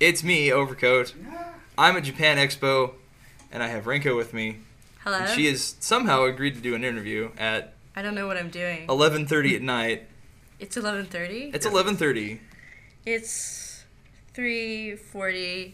It's 0.00 0.22
me, 0.22 0.52
Overcoat. 0.52 1.12
I'm 1.76 1.96
at 1.96 2.04
Japan 2.04 2.36
Expo, 2.36 2.92
and 3.50 3.64
I 3.64 3.66
have 3.66 3.84
Renko 3.84 4.16
with 4.16 4.32
me. 4.32 4.58
Hello. 5.02 5.18
And 5.18 5.30
she 5.30 5.46
has 5.46 5.74
somehow 5.80 6.22
agreed 6.22 6.54
to 6.54 6.60
do 6.60 6.76
an 6.76 6.84
interview 6.84 7.30
at 7.36 7.74
I 7.96 8.02
don't 8.02 8.14
know 8.14 8.28
what 8.28 8.36
I'm 8.36 8.48
doing. 8.48 8.86
11:30 8.86 9.56
at 9.56 9.62
night. 9.62 10.06
It's 10.60 10.76
11:30. 10.76 11.52
It's 11.52 11.66
11:30. 11.66 12.38
It's 13.04 13.84
3:40 14.34 15.72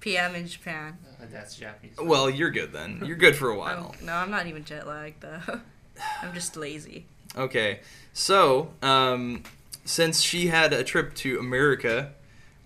p.m. 0.00 0.34
in 0.34 0.46
Japan. 0.46 0.96
Uh, 1.20 1.26
that's 1.30 1.54
Japanese. 1.54 1.96
Well, 1.98 2.30
you're 2.30 2.50
good 2.50 2.72
then. 2.72 3.02
You're 3.04 3.16
good 3.16 3.36
for 3.36 3.50
a 3.50 3.52
I'm, 3.52 3.58
while. 3.58 3.94
no, 4.02 4.14
I'm 4.14 4.30
not 4.30 4.46
even 4.46 4.64
jet 4.64 4.86
lagged 4.86 5.20
though. 5.20 5.40
I'm 6.22 6.32
just 6.32 6.56
lazy. 6.56 7.04
Okay, 7.36 7.80
so 8.14 8.70
um, 8.80 9.42
since 9.84 10.22
she 10.22 10.46
had 10.46 10.72
a 10.72 10.82
trip 10.82 11.14
to 11.16 11.38
America, 11.38 12.12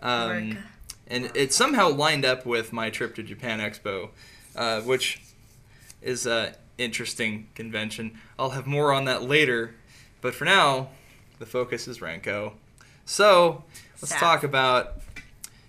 um, 0.01 0.31
America. 0.31 0.63
And 1.09 1.31
it 1.37 1.53
somehow 1.53 1.89
lined 1.91 2.25
up 2.25 2.45
with 2.45 2.73
my 2.73 2.91
trip 2.91 3.15
to 3.17 3.23
Japan 3.23 3.61
Expo, 3.61 4.11
uh, 4.57 4.81
which 4.81 5.21
is 6.03 6.27
an 6.27 6.55
interesting 6.79 7.49
convention. 7.55 8.19
I'll 8.39 8.51
have 8.51 8.67
more 8.67 8.93
on 8.93 9.05
that 9.05 9.23
later, 9.23 9.75
but 10.21 10.35
for 10.35 10.45
now, 10.45 10.89
the 11.39 11.47
focus 11.47 11.87
is 11.87 12.01
Renko. 12.01 12.53
So 13.05 13.65
let's 14.03 14.09
Sad. 14.11 14.19
talk 14.21 14.43
about 14.43 14.95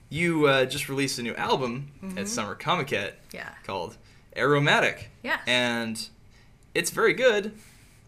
you. 0.09 0.47
Uh, 0.47 0.65
just 0.65 0.89
released 0.89 1.19
a 1.19 1.23
new 1.23 1.35
album 1.35 1.91
Mm-hmm. 2.03 2.17
at 2.17 2.27
Summer 2.27 2.55
Comiket 2.55 3.13
Yeah. 3.31 3.49
called 3.63 3.97
a-romatic. 4.35 5.09
Yes. 5.23 5.39
And 5.45 6.09
it's 6.73 6.89
very 6.91 7.13
good, 7.13 7.53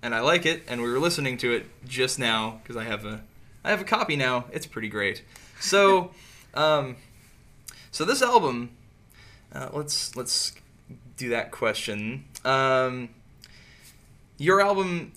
and 0.02 0.16
I 0.16 0.22
like 0.22 0.46
it. 0.46 0.64
And 0.68 0.82
we 0.82 0.90
were 0.92 1.00
listening 1.00 1.38
to 1.40 1.52
it 1.54 1.66
just 1.88 2.18
now 2.20 2.60
because 2.64 2.76
I 2.78 2.86
have 2.86 3.06
a 3.06 3.22
I 3.64 3.70
have 3.72 3.82
a 3.82 3.86
copy 3.86 4.16
now. 4.16 4.46
It's 4.52 4.66
pretty 4.66 4.88
great. 4.90 5.22
So, 5.60 6.12
um, 6.54 6.96
so 7.92 8.06
this 8.06 8.22
album, 8.22 8.72
uh, 9.54 9.70
let's 9.74 10.16
let's 10.16 10.54
do 11.18 11.30
that 11.30 11.52
question. 11.52 12.26
Um, 12.46 13.10
your 14.38 14.62
album, 14.62 15.12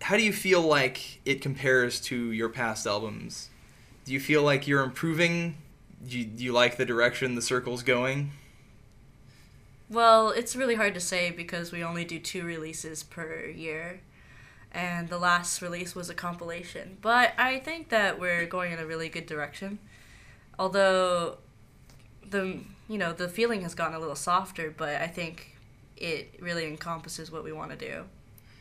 how 0.00 0.16
do 0.16 0.22
you 0.22 0.32
feel 0.32 0.62
like 0.62 1.20
it 1.24 1.40
compares 1.40 2.00
to 2.02 2.32
your 2.32 2.48
past 2.48 2.86
albums? 2.86 3.48
Do 4.04 4.12
you 4.12 4.20
feel 4.20 4.42
like 4.42 4.66
you're 4.66 4.82
improving? 4.82 5.56
Do 6.06 6.18
you, 6.18 6.24
do 6.24 6.42
you 6.42 6.52
like 6.52 6.76
the 6.76 6.84
direction 6.84 7.36
the 7.36 7.42
circle's 7.42 7.84
going? 7.84 8.32
Well, 9.88 10.30
it's 10.30 10.56
really 10.56 10.74
hard 10.74 10.94
to 10.94 11.00
say 11.00 11.30
because 11.30 11.70
we 11.70 11.84
only 11.84 12.04
do 12.04 12.18
two 12.18 12.42
releases 12.44 13.02
per 13.02 13.46
year. 13.46 14.00
And 14.72 15.10
the 15.10 15.18
last 15.18 15.60
release 15.60 15.94
was 15.94 16.08
a 16.08 16.14
compilation. 16.14 16.96
But 17.02 17.34
I 17.38 17.58
think 17.58 17.90
that 17.90 18.18
we're 18.18 18.46
going 18.46 18.72
in 18.72 18.78
a 18.78 18.86
really 18.86 19.10
good 19.10 19.26
direction. 19.26 19.78
Although 20.58 21.36
the 22.32 22.58
you 22.88 22.98
know, 22.98 23.12
the 23.12 23.28
feeling 23.28 23.62
has 23.62 23.74
gotten 23.74 23.94
a 23.94 23.98
little 24.00 24.16
softer, 24.16 24.74
but 24.76 25.00
I 25.00 25.06
think 25.06 25.56
it 25.96 26.34
really 26.40 26.66
encompasses 26.66 27.30
what 27.30 27.44
we 27.44 27.52
want 27.52 27.70
to 27.70 27.76
do. 27.76 28.04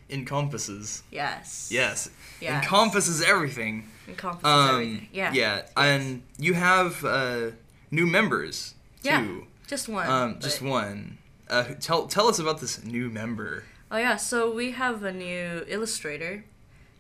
Encompasses. 0.10 1.04
Yes. 1.12 1.70
Yes. 1.72 2.10
Yes. 2.40 2.64
Encompasses 2.64 3.22
everything. 3.22 3.88
Encompasses 4.08 4.46
Um, 4.46 4.70
everything. 4.70 5.08
Yeah. 5.14 5.34
Yeah. 5.34 5.62
And 5.78 6.22
you 6.38 6.54
have 6.54 7.04
uh, 7.06 7.52
new 7.90 8.06
members 8.06 8.76
Yeah. 9.04 9.22
too. 9.22 9.48
Just 9.68 9.88
one. 9.90 10.10
Um, 10.10 10.40
just 10.40 10.62
but- 10.62 10.70
one. 10.70 11.18
Uh, 11.50 11.64
tell 11.82 12.08
tell 12.08 12.28
us 12.28 12.40
about 12.40 12.62
this 12.62 12.84
new 12.84 13.10
member. 13.10 13.64
Oh 13.90 13.98
yeah, 13.98 14.16
so 14.16 14.50
we 14.54 14.72
have 14.72 15.04
a 15.04 15.12
new 15.12 15.66
illustrator 15.68 16.46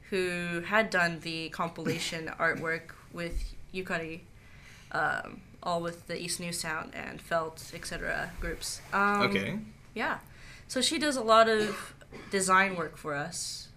who 0.10 0.62
had 0.66 0.90
done 0.90 1.22
the 1.22 1.48
compilation 1.50 2.30
artwork 2.40 2.92
with 3.14 3.54
Yukari, 3.74 4.22
um, 4.92 5.40
all 5.64 5.82
with 5.82 6.08
the 6.08 6.20
East 6.20 6.40
New 6.40 6.52
Sound 6.54 6.94
and 6.96 7.22
Felt, 7.22 7.72
etc. 7.74 8.32
groups. 8.40 8.82
Um, 8.94 9.22
Okay. 9.22 9.60
Yeah, 9.94 10.20
so 10.68 10.80
she 10.82 10.98
does 10.98 11.18
a 11.18 11.22
lot 11.22 11.50
of 11.50 11.94
design 12.30 12.76
work 12.76 12.96
for 12.98 13.14
us 13.14 13.68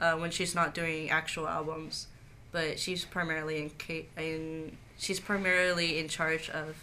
uh, 0.00 0.14
when 0.16 0.30
she's 0.32 0.54
not 0.54 0.74
doing 0.74 1.08
actual 1.10 1.46
albums, 1.48 2.08
but 2.50 2.78
she's 2.80 3.04
primarily 3.04 3.62
in, 3.62 3.70
ca- 3.78 4.08
in 4.16 4.76
she's 4.98 5.20
primarily 5.20 5.98
in 6.00 6.08
charge 6.08 6.50
of 6.50 6.76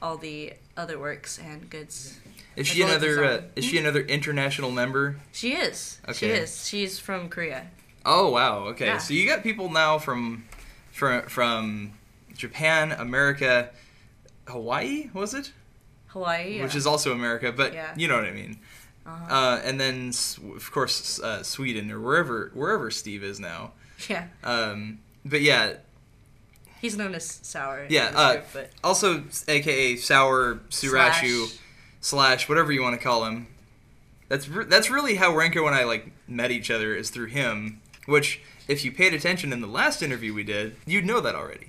all 0.00 0.16
the 0.16 0.52
other 0.76 0.98
works 0.98 1.38
and 1.38 1.68
goods. 1.68 2.18
Is 2.54 2.66
she 2.68 2.82
well 2.82 2.90
another? 2.92 3.24
Uh, 3.24 3.42
is 3.56 3.64
she 3.64 3.78
another 3.78 4.00
international 4.00 4.70
member? 4.70 5.16
She 5.32 5.52
is. 5.54 6.00
Okay. 6.04 6.12
She 6.14 6.26
is. 6.26 6.68
She's 6.68 6.98
from 7.00 7.28
Korea. 7.28 7.66
Oh 8.06 8.30
wow. 8.30 8.64
Okay. 8.68 8.86
Yeah. 8.86 8.98
So 8.98 9.12
you 9.14 9.26
got 9.28 9.42
people 9.42 9.70
now 9.70 9.98
from 9.98 10.44
from 10.92 11.22
from 11.28 11.97
Japan, 12.38 12.92
America, 12.92 13.68
Hawaii. 14.46 15.10
Was 15.12 15.34
it? 15.34 15.52
Hawaii. 16.06 16.62
Which 16.62 16.74
is 16.74 16.86
also 16.86 17.12
America, 17.12 17.52
but 17.52 17.74
Yeah. 17.74 17.92
you 17.96 18.08
know 18.08 18.16
what 18.16 18.24
I 18.24 18.30
mean. 18.30 18.58
Uh-huh. 19.04 19.34
Uh, 19.34 19.60
and 19.64 19.78
then 19.80 20.12
of 20.56 20.70
course 20.70 21.20
uh, 21.20 21.42
Sweden 21.42 21.90
or 21.90 22.00
wherever 22.00 22.50
wherever 22.54 22.90
Steve 22.90 23.22
is 23.22 23.38
now. 23.40 23.72
yeah. 24.08 24.28
Um, 24.42 25.00
but 25.24 25.42
yeah, 25.42 25.74
He's 26.80 26.96
known 26.96 27.14
as 27.16 27.40
Sour. 27.42 27.86
Yeah, 27.90 28.12
uh, 28.14 28.32
group, 28.34 28.44
but 28.52 28.70
also 28.84 29.24
aka 29.48 29.96
Sour 29.96 30.60
Surashu 30.70 31.46
Slash. 31.46 31.58
slash 32.00 32.48
whatever 32.48 32.70
you 32.70 32.82
want 32.82 32.96
to 32.98 33.02
call 33.04 33.24
him. 33.24 33.48
That's 34.28 34.48
re- 34.48 34.66
that's 34.66 34.88
really 34.90 35.16
how 35.16 35.32
Renko 35.32 35.66
and 35.66 35.74
I 35.74 35.84
like 35.84 36.12
met 36.28 36.50
each 36.52 36.70
other 36.70 36.94
is 36.94 37.10
through 37.10 37.26
him. 37.28 37.80
Which, 38.06 38.40
if 38.68 38.84
you 38.84 38.92
paid 38.92 39.12
attention 39.12 39.52
in 39.52 39.60
the 39.60 39.66
last 39.66 40.02
interview 40.02 40.32
we 40.32 40.44
did, 40.44 40.76
you'd 40.86 41.04
know 41.04 41.20
that 41.20 41.34
already. 41.34 41.68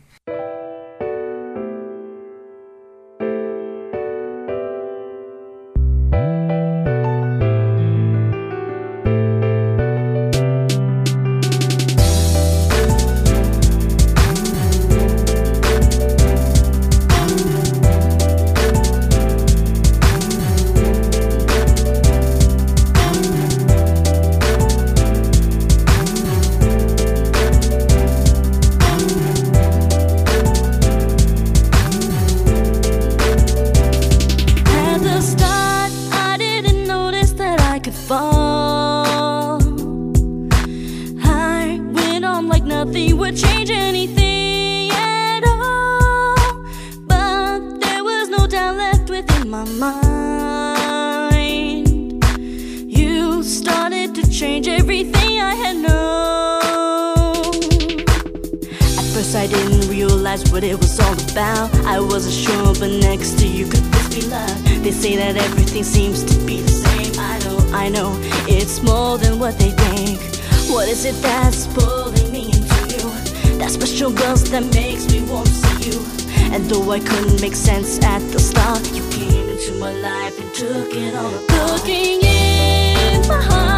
I 59.36 59.48
didn't 59.48 59.90
realize 59.90 60.52
what 60.52 60.64
it 60.64 60.78
was 60.78 61.00
all 61.00 61.14
about. 61.32 61.74
I 61.86 62.00
wasn't 62.00 62.34
sure, 62.34 62.74
but 62.74 62.90
next 63.00 63.38
to 63.40 63.48
you 63.48 63.66
could 63.66 63.84
this 63.84 64.16
be 64.16 64.22
love? 64.28 64.64
They 64.84 64.92
say 64.92 65.16
that 65.18 65.38
everything 65.38 65.84
seems 65.84 66.24
to 66.24 66.46
be 66.46 66.62
the 66.62 66.72
same. 66.72 67.14
I 67.20 67.38
know, 67.40 67.58
I 67.74 67.90
know, 67.90 68.18
it's 68.48 68.82
more 68.82 69.18
than 69.18 69.38
what 69.38 69.60
they 69.60 69.72
think. 69.72 70.20
What 70.72 70.88
is 70.88 71.06
it 71.06 71.16
that's 71.22 71.68
pulling 71.68 72.32
me 72.32 72.46
into 72.46 72.80
you? 72.90 73.58
That 73.60 73.70
special 73.72 74.12
buzz 74.12 74.50
that 74.52 74.64
makes 74.74 75.08
me 75.12 75.22
want 75.24 75.48
to 75.48 75.54
see 75.54 75.92
you. 75.92 76.00
And 76.52 76.66
though 76.66 76.92
I 76.92 77.00
couldn't 77.00 77.40
make 77.40 77.56
sense 77.56 78.04
at 78.04 78.20
the 78.32 78.40
start, 78.40 78.82
you 78.94 79.08
came 79.10 79.48
into 79.48 79.74
my 79.80 79.94
life 79.94 80.40
and 80.40 80.54
took 80.56 80.94
it 80.96 81.14
all 81.16 81.34
apart. 81.36 81.72
Looking 81.74 82.22
in 82.22 83.28
my 83.28 83.42
heart, 83.42 83.69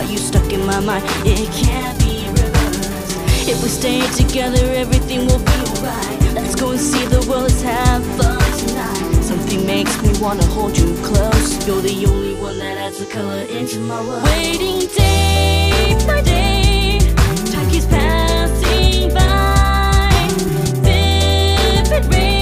got 0.00 0.10
you 0.10 0.18
stuck 0.18 0.52
in 0.52 0.64
my 0.64 0.80
mind. 0.80 1.04
It 1.26 1.50
can't 1.52 1.98
be 1.98 2.26
reversed. 2.28 3.48
If 3.48 3.62
we 3.62 3.68
stay 3.68 4.00
together, 4.12 4.64
everything 4.72 5.26
will 5.26 5.38
be 5.38 5.58
alright. 5.68 6.34
Let's 6.34 6.54
go 6.54 6.70
and 6.70 6.80
see 6.80 7.04
the 7.06 7.20
world, 7.28 7.42
let's 7.42 7.62
have 7.62 8.04
fun 8.16 8.40
tonight. 8.58 9.22
Something 9.22 9.66
makes 9.66 10.00
me 10.02 10.10
wanna 10.20 10.46
hold 10.46 10.76
you 10.78 10.94
close. 11.02 11.66
You're 11.66 11.82
the 11.82 12.06
only 12.06 12.34
one 12.34 12.58
that 12.58 12.78
adds 12.78 12.98
the 12.98 13.06
color 13.06 13.42
into 13.58 13.78
my 13.80 14.00
world. 14.00 14.22
Waiting 14.24 14.88
day 14.88 15.96
by 16.06 16.22
day, 16.22 16.98
time 17.52 17.68
keeps 17.70 17.86
passing 17.86 19.12
by. 19.12 20.28
Vivid 20.86 22.14
rain 22.14 22.39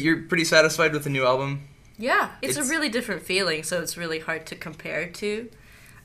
you're 0.00 0.22
pretty 0.22 0.44
satisfied 0.44 0.92
with 0.92 1.04
the 1.04 1.10
new 1.10 1.24
album? 1.24 1.68
Yeah, 1.98 2.30
it's, 2.42 2.52
It's- 2.56 2.66
a 2.66 2.70
really 2.70 2.88
different 2.88 3.22
feeling, 3.22 3.62
so 3.62 3.80
it's 3.80 3.96
really 3.96 4.20
hard 4.20 4.46
to 4.46 4.54
compare 4.56 5.06
to 5.06 5.50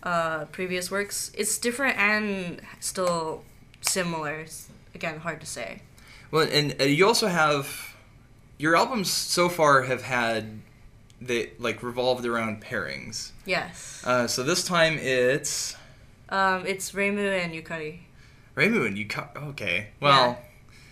uh, 0.04 0.46
previous 0.46 0.92
works. 0.92 1.32
It's 1.34 1.58
different 1.58 1.98
and 1.98 2.62
still 2.80 3.44
similar. 3.82 4.42
It's, 4.42 4.68
again, 4.94 5.20
hard 5.20 5.40
to 5.42 5.48
say. 5.48 5.82
Well, 6.32 6.48
and 6.52 6.76
uh, 6.80 6.84
you 6.84 7.08
also 7.08 7.28
have 7.28 7.96
your 8.58 8.76
albums 8.76 9.10
so 9.10 9.48
far 9.50 9.84
have 9.84 10.04
had 10.04 10.60
they 11.22 11.52
like 11.60 11.82
revolved 11.82 12.26
around 12.26 12.62
pairings. 12.62 13.32
Yes. 13.46 14.02
Uh, 14.06 14.28
so 14.28 14.44
this 14.44 14.64
time 14.66 14.98
it's 14.98 15.76
Um, 16.30 16.66
it's 16.68 16.92
Reimu 16.92 17.42
and 17.44 17.54
Yukari. 17.54 18.00
Reimu 18.56 18.86
and 18.86 18.98
you. 18.98 19.08
Okay, 19.50 19.88
well, 20.02 20.38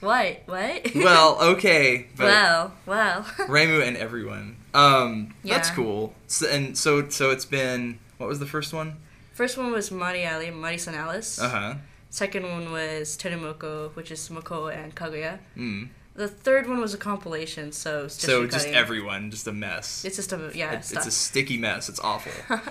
What? 0.04 0.42
What? 0.46 0.96
well, 0.96 1.38
okay, 1.56 2.08
but 2.18 2.26
well, 2.26 2.74
well. 2.86 3.26
And 3.50 3.98
everyone. 3.98 4.58
Um, 4.74 5.34
that's 5.44 5.70
cool. 5.70 6.14
So, 6.28 6.50
and 6.50 6.78
so 6.78 7.08
so 7.10 7.32
it's 7.32 7.46
been 7.46 8.00
what 8.18 8.28
was 8.28 8.40
the 8.40 8.46
first 8.46 8.74
one? 8.74 8.98
First 9.34 9.58
one 9.58 9.72
was 9.72 9.92
Mari 9.92 10.28
Ali, 10.28 10.52
Mari 10.52 10.76
Sanalis. 10.78 11.42
Uh 11.42 11.50
huh. 11.50 11.74
Second 12.10 12.44
one 12.44 12.72
was 12.72 13.18
Terumoko, 13.18 13.96
which 13.96 14.12
is 14.12 14.30
Moko 14.30 14.72
and 14.72 14.94
Kaguya. 14.94 15.40
Mm. 15.58 15.90
The 16.16 16.28
third 16.28 16.68
one 16.68 16.80
was 16.80 16.94
a 16.94 16.98
compilation, 16.98 17.72
so 17.72 18.08
So 18.08 18.46
just 18.46 18.68
everyone, 18.68 19.32
just 19.32 19.48
a 19.48 19.54
mess. 19.54 20.06
It's 20.06 20.18
just 20.18 20.34
a 20.34 20.52
yeah 20.54 20.74
It's, 20.74 20.92
it's 20.92 21.08
a 21.08 21.12
sticky 21.12 21.58
mess. 21.58 21.90
It's 21.90 22.00
awful. 22.00 22.34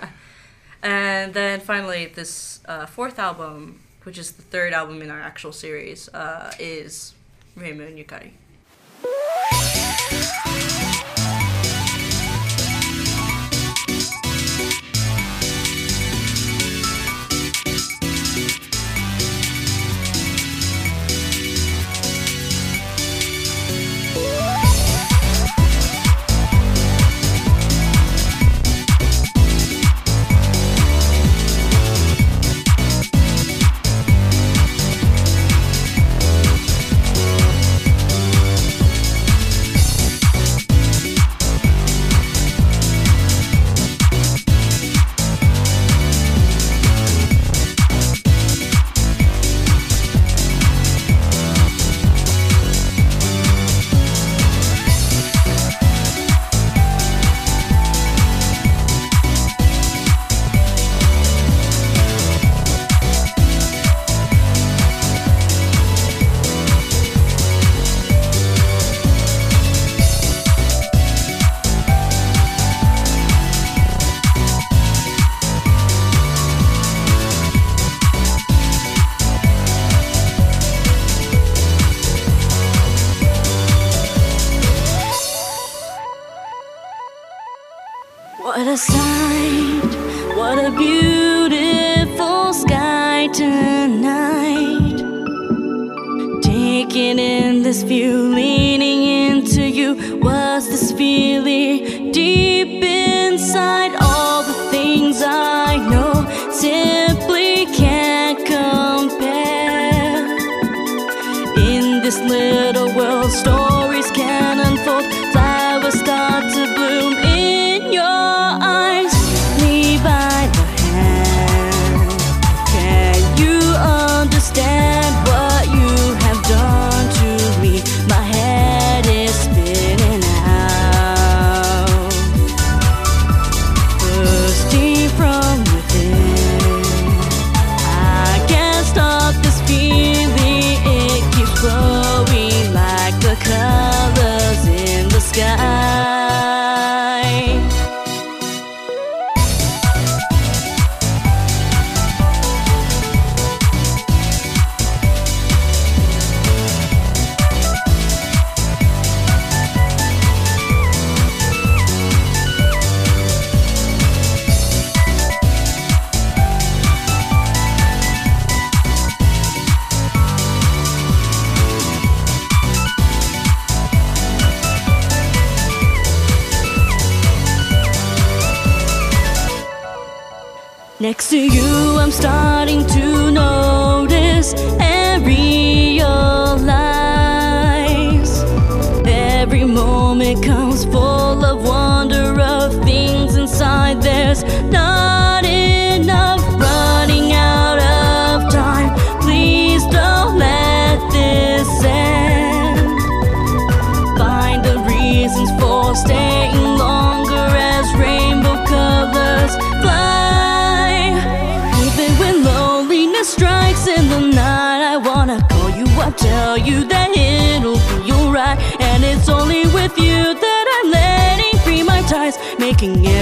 And 0.83 1.33
then 1.33 1.61
finally, 1.61 2.07
this 2.07 2.59
uh, 2.65 2.85
fourth 2.85 3.17
album, 3.17 3.79
which 4.03 4.17
is 4.17 4.33
the 4.33 4.41
third 4.41 4.73
album 4.73 5.01
in 5.01 5.09
our 5.09 5.21
actual 5.21 5.53
series, 5.53 6.09
uh, 6.09 6.51
is 6.59 7.13
Reimu 7.57 7.87
and 7.87 7.97
Yukari. 7.99 8.31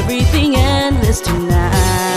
Everything 0.02 0.56
endless 0.56 1.22
tonight. 1.22 2.11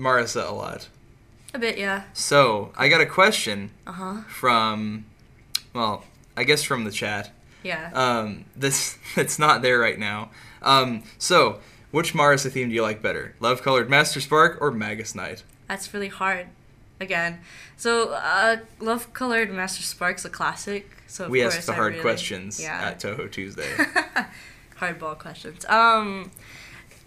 Marisa 0.00 0.48
a 0.48 0.52
lot. 0.52 0.88
A 1.52 1.58
bit, 1.58 1.76
yeah. 1.78 2.04
So 2.14 2.72
I 2.76 2.88
got 2.88 3.00
a 3.00 3.06
question 3.06 3.70
Uh 3.86 3.92
huh. 3.92 4.16
from, 4.28 5.04
well, 5.74 6.04
I 6.36 6.44
guess 6.44 6.62
from 6.62 6.84
the 6.84 6.90
chat. 6.90 7.30
Yeah. 7.62 7.90
Um, 7.92 8.46
this 8.56 8.98
it's 9.16 9.38
not 9.38 9.60
there 9.62 9.78
right 9.78 9.98
now. 9.98 10.30
Um, 10.62 11.02
so 11.18 11.60
which 11.90 12.14
Marisa 12.14 12.50
theme 12.50 12.68
do 12.68 12.74
you 12.74 12.82
like 12.82 13.02
better, 13.02 13.34
Love 13.40 13.62
Colored 13.62 13.90
Master 13.90 14.20
Spark 14.20 14.58
or 14.60 14.70
Magus 14.70 15.14
Night? 15.14 15.42
That's 15.68 15.92
really 15.92 16.08
hard. 16.08 16.46
Again, 17.00 17.40
so 17.78 18.10
uh, 18.10 18.58
Love 18.78 19.12
Colored 19.14 19.50
Master 19.50 19.82
Spark's 19.82 20.24
a 20.24 20.30
classic. 20.30 20.88
So 21.06 21.24
of 21.24 21.30
we 21.30 21.42
ask 21.42 21.62
the 21.66 21.72
I 21.72 21.74
hard 21.76 21.92
really- 21.92 22.02
questions 22.02 22.60
Yeah. 22.60 22.78
at 22.88 23.00
Touhou 23.00 23.30
Tuesday. 23.32 23.70
hardball 24.78 25.18
questions. 25.18 25.64
Um, 25.66 26.30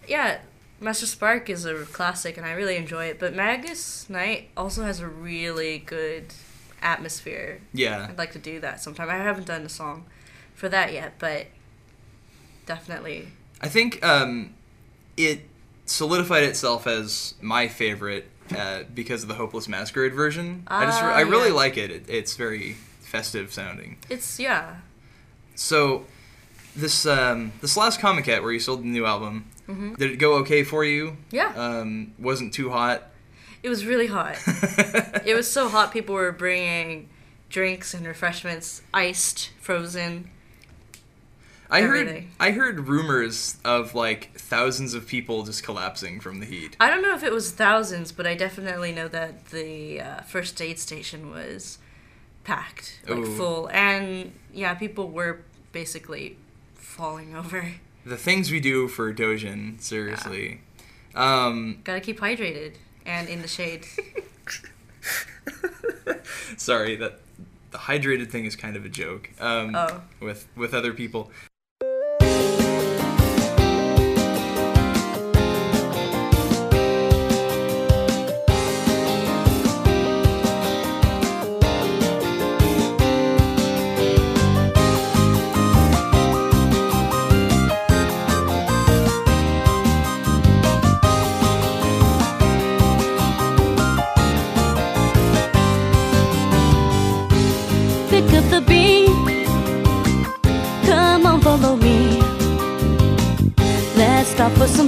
yeah, 0.08 0.38
Master 0.80 1.06
Spark 1.06 1.48
is 1.48 1.64
a 1.64 1.84
classic, 1.84 2.36
and 2.36 2.44
I 2.44 2.52
really 2.52 2.76
enjoy 2.76 3.06
it. 3.06 3.18
But 3.18 3.34
Magus 3.34 4.08
Night 4.10 4.48
also 4.56 4.82
has 4.82 5.00
a 5.00 5.08
really 5.08 5.78
good 5.78 6.26
atmosphere. 6.82 7.60
yeah. 7.72 8.06
I'd 8.10 8.18
like 8.18 8.32
to 8.32 8.38
do 8.38 8.60
that 8.60 8.80
sometime. 8.80 9.08
I 9.08 9.14
haven't 9.16 9.46
done 9.46 9.62
a 9.62 9.68
song 9.68 10.04
for 10.54 10.68
that 10.68 10.92
yet, 10.92 11.14
but 11.18 11.46
definitely. 12.66 13.28
I 13.60 13.68
think 13.68 14.04
um, 14.04 14.54
it 15.16 15.42
solidified 15.86 16.42
itself 16.44 16.86
as 16.86 17.34
my 17.40 17.68
favorite 17.68 18.28
uh, 18.54 18.82
because 18.92 19.22
of 19.22 19.28
the 19.28 19.34
Hopeless 19.36 19.68
Masquerade 19.68 20.14
version. 20.14 20.64
I 20.66 20.84
just 20.86 21.02
Ah, 21.02 21.14
I 21.14 21.20
really 21.22 21.48
yeah. 21.48 21.54
like 21.54 21.76
it. 21.76 21.90
it. 21.90 22.04
It's 22.08 22.36
very 22.36 22.74
festive 23.00 23.52
sounding. 23.52 23.96
It's 24.10 24.38
yeah. 24.38 24.76
So 25.54 26.04
this 26.76 27.06
um, 27.06 27.52
this 27.62 27.76
last 27.76 28.00
Comiket 28.00 28.42
where 28.42 28.52
you 28.52 28.58
sold 28.60 28.82
the 28.82 28.86
new 28.86 29.06
album, 29.06 29.46
did 29.66 30.10
it 30.10 30.16
go 30.16 30.34
okay 30.38 30.62
for 30.62 30.84
you? 30.84 31.10
Mm-hmm. 31.10 31.36
Yeah. 31.36 31.52
Um, 31.56 32.14
wasn't 32.18 32.52
too 32.52 32.70
hot. 32.70 33.10
It 33.62 33.68
was 33.68 33.86
really 33.86 34.08
hot. 34.08 34.36
it 35.24 35.34
was 35.34 35.50
so 35.50 35.68
hot. 35.68 35.92
People 35.92 36.14
were 36.14 36.32
bringing 36.32 37.08
drinks 37.48 37.94
and 37.94 38.06
refreshments, 38.06 38.82
iced, 38.92 39.50
frozen. 39.60 40.30
I 41.70 41.80
heard. 41.80 42.24
I 42.38 42.50
heard 42.50 42.88
rumors 42.88 43.56
of 43.64 43.94
like 43.94 44.32
thousands 44.38 44.94
of 44.94 45.06
people 45.06 45.44
just 45.44 45.62
collapsing 45.62 46.20
from 46.20 46.40
the 46.40 46.46
heat. 46.46 46.76
I 46.78 46.90
don't 46.90 47.02
know 47.02 47.14
if 47.14 47.22
it 47.22 47.32
was 47.32 47.50
thousands, 47.52 48.12
but 48.12 48.26
I 48.26 48.34
definitely 48.34 48.92
know 48.92 49.08
that 49.08 49.46
the 49.46 50.00
uh, 50.00 50.20
first 50.22 50.60
aid 50.60 50.78
station 50.78 51.30
was 51.30 51.78
packed, 52.44 53.00
like 53.08 53.18
Ooh. 53.18 53.36
full, 53.36 53.70
and 53.70 54.32
yeah, 54.52 54.74
people 54.74 55.10
were 55.10 55.40
basically 55.72 56.36
falling 56.74 57.34
over. 57.34 57.72
The 58.06 58.16
things 58.16 58.50
we 58.50 58.60
do 58.60 58.88
for 58.88 59.12
Doujin, 59.14 59.80
seriously. 59.80 60.60
Um, 61.14 61.80
Gotta 61.84 62.00
keep 62.00 62.20
hydrated 62.20 62.74
and 63.06 63.28
in 63.28 63.40
the 63.42 63.48
shade. 63.48 63.86
sorry 66.56 66.96
that 66.96 67.20
the 67.70 67.78
hydrated 67.78 68.30
thing 68.30 68.44
is 68.44 68.56
kind 68.56 68.76
of 68.76 68.84
a 68.84 68.88
joke. 68.88 69.30
Um, 69.40 69.74
Oh. 69.74 70.02
with 70.20 70.46
with 70.56 70.74
other 70.74 70.92
people. 70.92 71.30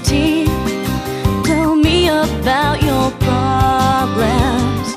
Tell 0.06 1.74
me 1.74 2.08
about 2.08 2.80
your 2.80 3.10
problems. 3.26 4.94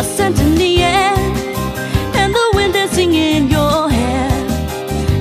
A 0.00 0.02
scent 0.02 0.40
in 0.40 0.54
the 0.54 0.82
air, 0.82 1.14
and 2.14 2.34
the 2.34 2.50
wind 2.54 2.72
dancing 2.72 3.12
in 3.12 3.48
your 3.48 3.90
hair. 3.90 4.30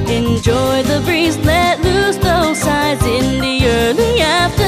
Enjoy 0.07 0.81
the 0.83 1.01
breeze, 1.03 1.37
let 1.39 1.81
loose 1.81 2.15
those 2.15 2.57
sighs 2.59 3.03
in 3.03 3.41
the 3.41 3.67
early 3.67 4.21
afternoon. 4.21 4.61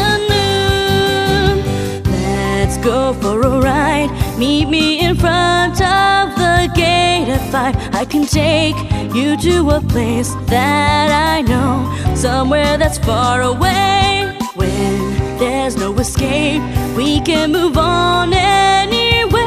Let's 2.11 2.77
go 2.79 3.13
for 3.13 3.41
a 3.41 3.61
ride. 3.61 4.11
Meet 4.37 4.67
me 4.67 4.99
in 4.99 5.15
front 5.15 5.81
of 5.81 6.35
the 6.35 6.69
gate 6.75 7.29
at 7.29 7.41
five. 7.49 7.77
I 7.95 8.03
can 8.03 8.25
take 8.25 8.75
you 9.15 9.37
to 9.37 9.69
a 9.69 9.79
place 9.79 10.35
that 10.47 11.11
I 11.11 11.41
know, 11.43 11.87
somewhere 12.13 12.77
that's 12.77 12.97
far 12.97 13.41
away. 13.41 14.18
When 14.79 15.37
there's 15.37 15.75
no 15.75 15.93
escape, 15.99 16.61
we 16.95 17.19
can 17.19 17.51
move 17.51 17.77
on 17.77 18.31
anyway. 18.31 19.43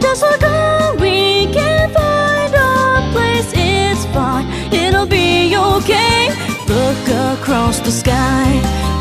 Just 0.00 0.22
look 0.22 0.42
on, 0.42 0.98
we 0.98 1.52
can 1.52 1.90
find 1.92 2.54
a 2.54 3.10
place. 3.12 3.52
It's 3.54 4.06
fine, 4.06 4.46
it'll 4.72 5.04
be 5.06 5.54
okay. 5.54 6.30
Look 6.66 7.04
across 7.36 7.80
the 7.80 7.90
sky, 7.90 8.48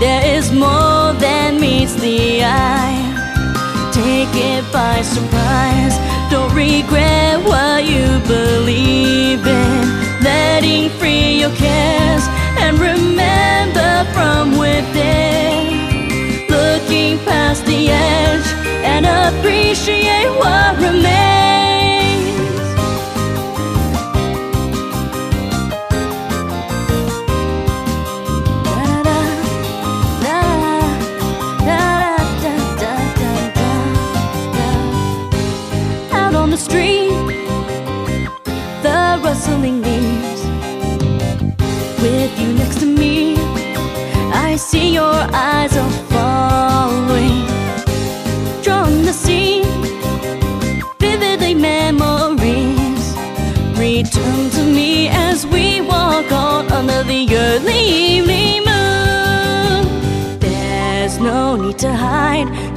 there 0.01 0.23
is 0.37 0.51
more 0.51 1.13
than 1.13 1.61
meets 1.61 1.95
the 1.95 2.43
eye. 2.43 2.99
Take 3.93 4.35
it 4.35 4.69
by 4.73 5.01
surprise. 5.01 5.95
Don't 6.29 6.53
regret 6.53 7.39
what 7.45 7.85
you 7.85 8.19
believe 8.27 9.47
in. 9.47 9.81
Letting 10.23 10.89
free 10.99 11.39
your 11.39 11.55
cares 11.55 12.27
and 12.63 12.77
remember 12.79 13.91
from 14.13 14.57
within. 14.57 15.53
Looking 16.47 17.17
past 17.25 17.65
the 17.65 17.89
edge 17.89 18.47
and 18.83 19.05
appreciate 19.05 20.29
what 20.41 20.77
remains. 20.77 21.09
Out 36.13 36.35
on 36.35 36.49
the 36.51 36.57
street, 36.57 37.09
the 38.83 39.19
rustling 39.23 39.81
leaves. 39.81 40.20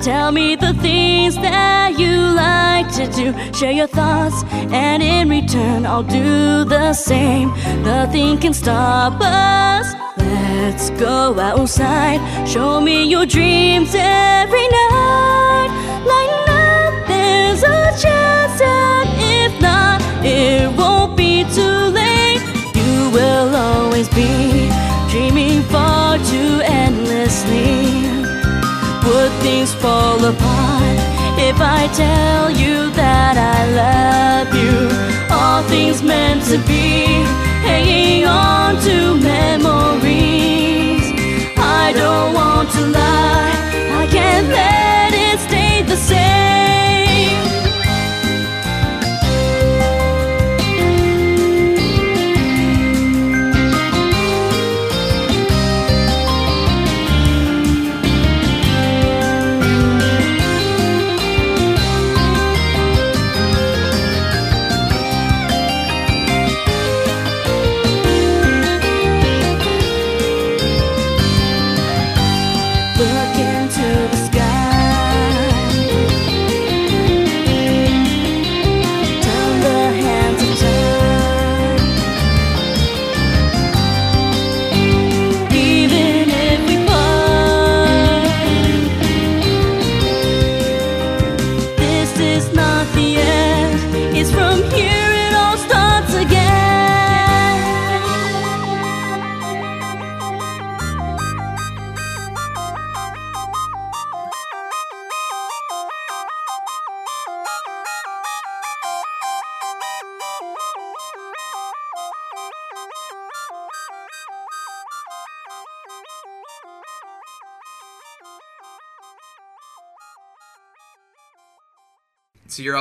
Tell 0.04 0.32
me 0.32 0.54
the 0.54 0.74
things 0.74 1.34
that 1.36 1.98
you 1.98 2.12
like 2.36 2.92
to 2.92 3.06
do. 3.10 3.32
Share 3.54 3.72
your 3.72 3.86
thoughts, 3.86 4.44
and 4.70 5.02
in 5.02 5.30
return, 5.30 5.86
I'll 5.86 6.02
do 6.02 6.64
the 6.64 6.92
same. 6.92 7.48
Nothing 7.82 8.36
can 8.36 8.52
stop 8.52 9.18
us. 9.22 9.94
Let's 10.18 10.90
go 10.90 11.40
outside. 11.40 12.20
Show 12.46 12.82
me 12.82 13.04
your 13.04 13.24
dreams 13.24 13.94
every 13.94 14.68
night. 14.68 15.70
Lighten 16.04 16.52
up, 16.52 17.08
a 17.08 17.98
chance, 17.98 18.60
and 18.60 19.08
if 19.40 19.58
not, 19.62 20.02
it 20.22 20.70
won't 20.76 21.16
be 21.16 21.44
too 21.44 21.78
late. 22.00 22.42
You 22.74 23.08
will 23.08 23.56
always 23.56 24.10
be 24.10 24.68
dreaming 25.08 25.62
far 25.62 26.18
too 26.18 26.60
endlessly. 26.62 28.13
Would 29.14 29.30
things 29.44 29.72
fall 29.72 30.18
apart 30.24 30.98
if 31.38 31.60
I 31.60 31.86
tell 31.94 32.50
you 32.50 32.90
that 32.90 33.36
I 33.38 33.60
love 33.82 34.48
you? 34.52 34.90
All 35.30 35.62
things 35.68 36.02
meant 36.02 36.42
to 36.50 36.58
be, 36.66 37.22
hanging 37.62 38.26
on 38.26 38.74
to 38.82 39.14
memories. 39.14 41.04
I 41.56 41.92
don't 41.94 42.34
want 42.34 42.68
to 42.72 42.86
lie, 42.88 43.54
I 44.02 44.08
can't 44.10 44.48
let 44.48 45.03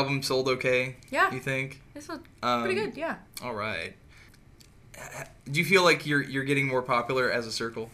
album 0.04 0.22
sold 0.22 0.48
okay? 0.50 0.96
Yeah. 1.10 1.32
You 1.34 1.40
think? 1.40 1.82
This 1.94 2.08
was 2.08 2.20
Um, 2.42 2.62
pretty 2.64 2.76
good. 2.80 2.98
Yeah. 2.98 3.16
All 3.44 3.54
right. 3.54 3.94
Do 5.50 5.60
you 5.60 5.66
feel 5.66 5.84
like 5.84 6.06
you're 6.06 6.22
you're 6.22 6.44
getting 6.44 6.68
more 6.68 6.82
popular 6.82 7.32
as 7.32 7.48
a 7.48 7.52
circle? 7.52 7.90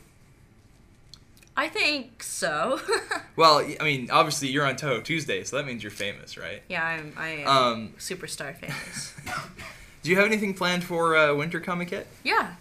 I 1.56 1.68
think 1.70 2.24
so. 2.24 2.80
Well, 3.36 3.60
I 3.80 3.84
mean, 3.86 4.10
obviously 4.12 4.50
you're 4.50 4.66
on 4.66 4.76
Touhou 4.76 5.02
Tuesday, 5.02 5.46
so 5.46 5.56
that 5.56 5.66
means 5.66 5.82
you're 5.82 5.92
famous, 6.08 6.38
right? 6.38 6.62
yeah, 6.68 6.84
I'm. 6.84 7.14
I 7.18 7.30
am 7.30 7.48
Um, 7.48 7.94
superstar 7.98 8.54
famous. 8.54 9.14
Do 10.04 10.10
you 10.10 10.18
have 10.18 10.26
anything 10.26 10.54
planned 10.54 10.84
for 10.84 11.16
uh, 11.16 11.34
Winter 11.36 11.62
Comiket? 11.62 12.04
yeah, 12.22 12.56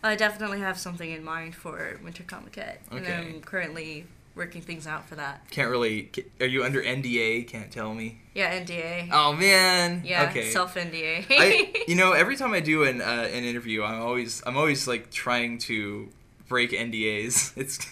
I 0.00 0.14
definitely 0.14 0.60
have 0.60 0.78
something 0.78 1.10
in 1.10 1.24
mind 1.24 1.56
for 1.56 1.98
Winter 2.04 2.22
Comiket, 2.22 2.76
and 2.92 3.04
I'm 3.04 3.40
currently 3.40 4.06
working 4.34 4.62
things 4.62 4.86
out 4.86 5.08
for 5.08 5.14
that. 5.16 5.48
Can't 5.50 5.70
really. 5.70 6.10
Are 6.40 6.46
you 6.46 6.64
under 6.64 6.82
NDA? 6.82 7.46
Can't 7.48 7.70
tell 7.70 7.94
me. 7.94 8.20
Yeah, 8.34 8.58
NDA. 8.58 9.08
Oh 9.12 9.32
man. 9.34 10.02
yeah, 10.04 10.28
Okay. 10.30 10.50
self 10.50 10.74
NDA. 10.74 11.26
I, 11.30 11.84
you 11.88 11.94
know, 11.96 12.12
every 12.12 12.36
time 12.36 12.52
I 12.54 12.60
do 12.60 12.84
an 12.84 13.00
uh, 13.00 13.28
an 13.32 13.44
interview, 13.44 13.82
I'm 13.82 14.00
always 14.00 14.42
I'm 14.46 14.56
always 14.56 14.86
like 14.88 15.10
trying 15.10 15.58
to 15.58 16.08
break 16.48 16.70
NDAs. 16.70 17.52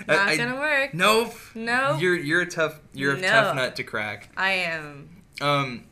It's 0.00 0.06
Not 0.06 0.28
I- 0.28 0.36
gonna 0.36 0.58
work. 0.58 0.94
Nope. 0.94 1.34
No. 1.54 1.96
You're 1.98 2.16
you're 2.16 2.42
a 2.42 2.46
tough 2.46 2.78
you're 2.94 3.14
a 3.14 3.20
No. 3.20 3.28
tough 3.28 3.56
nut 3.56 3.76
to 3.76 3.82
crack. 3.84 4.30
I 4.36 4.52
am. 4.52 5.08
Um, 5.40 5.84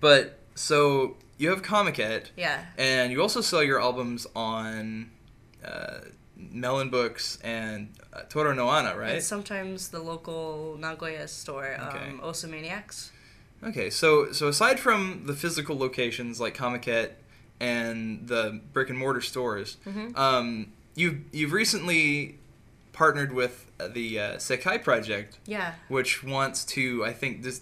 but 0.00 0.38
so 0.54 1.16
you 1.38 1.48
have 1.50 1.62
Comiket, 1.62 2.26
Yeah. 2.36 2.64
and 2.76 3.12
you 3.12 3.20
also 3.22 3.40
sell 3.40 3.62
your 3.62 3.80
albums 3.80 4.26
on 4.36 5.10
uh, 5.64 6.00
Melon 6.52 6.90
Books 6.90 7.38
and 7.42 7.90
uh, 8.12 8.22
Tora 8.28 8.54
no 8.54 8.68
Ana, 8.68 8.96
right? 8.96 9.14
And 9.16 9.22
sometimes 9.22 9.88
the 9.88 10.00
local 10.00 10.76
Nagoya 10.78 11.28
store, 11.28 11.76
Okay. 11.88 12.08
um, 12.10 12.20
Osomaniacs. 12.20 13.10
Okay, 13.62 13.90
so 13.90 14.32
so 14.32 14.48
aside 14.48 14.80
from 14.80 15.24
the 15.26 15.34
physical 15.34 15.76
locations 15.78 16.40
like 16.40 16.56
Comiket 16.56 17.10
and 17.60 18.26
the 18.26 18.60
brick 18.72 18.88
and 18.88 18.98
mortar 18.98 19.20
stores, 19.20 19.76
Mhm. 19.86 20.16
um, 20.16 20.72
you've 20.94 21.18
you've 21.32 21.52
recently 21.52 22.38
partnered 22.92 23.32
with 23.32 23.66
uh, 23.78 23.88
the 23.88 24.18
uh, 24.18 24.36
Sekai 24.36 24.82
Project, 24.82 25.38
Yeah. 25.46 25.74
which 25.88 26.22
wants 26.24 26.64
to 26.66 27.04
I 27.04 27.12
think 27.12 27.42
dis- 27.42 27.60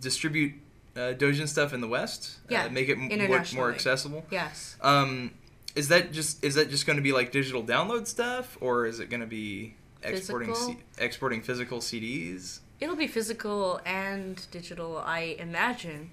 distribute 0.00 0.54
uh, 0.96 1.14
Doujin 1.14 1.46
stuff 1.48 1.72
in 1.72 1.80
the 1.80 1.86
West, 1.88 2.38
Yeah, 2.48 2.64
uh, 2.66 2.68
make 2.70 2.88
it 2.88 2.98
m- 2.98 3.28
more, 3.28 3.44
more 3.54 3.72
accessible. 3.72 4.24
Yes. 4.30 4.76
Um, 4.80 5.30
is 5.74 5.88
that 5.88 6.12
just 6.12 6.42
is 6.44 6.54
that 6.56 6.70
just 6.70 6.86
going 6.86 6.96
to 6.96 7.02
be 7.02 7.12
like 7.12 7.32
digital 7.32 7.62
download 7.62 8.06
stuff, 8.06 8.56
or 8.60 8.86
is 8.86 9.00
it 9.00 9.10
going 9.10 9.20
to 9.20 9.26
be 9.26 9.74
exporting 10.02 10.48
Physical? 10.48 10.74
C- 10.74 10.78
exporting 10.98 11.42
physical 11.42 11.78
CDs? 11.78 12.60
It'll 12.80 12.96
be 12.96 13.06
physical 13.06 13.80
and 13.84 14.44
digital, 14.50 14.98
I 14.98 15.36
imagine. 15.38 16.10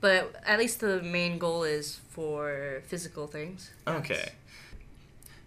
But 0.00 0.36
at 0.46 0.58
least 0.58 0.80
the 0.80 1.02
main 1.02 1.38
goal 1.38 1.64
is 1.64 2.00
for 2.10 2.82
physical 2.86 3.26
things. 3.26 3.70
Yes. 3.86 3.96
Okay. 3.98 4.28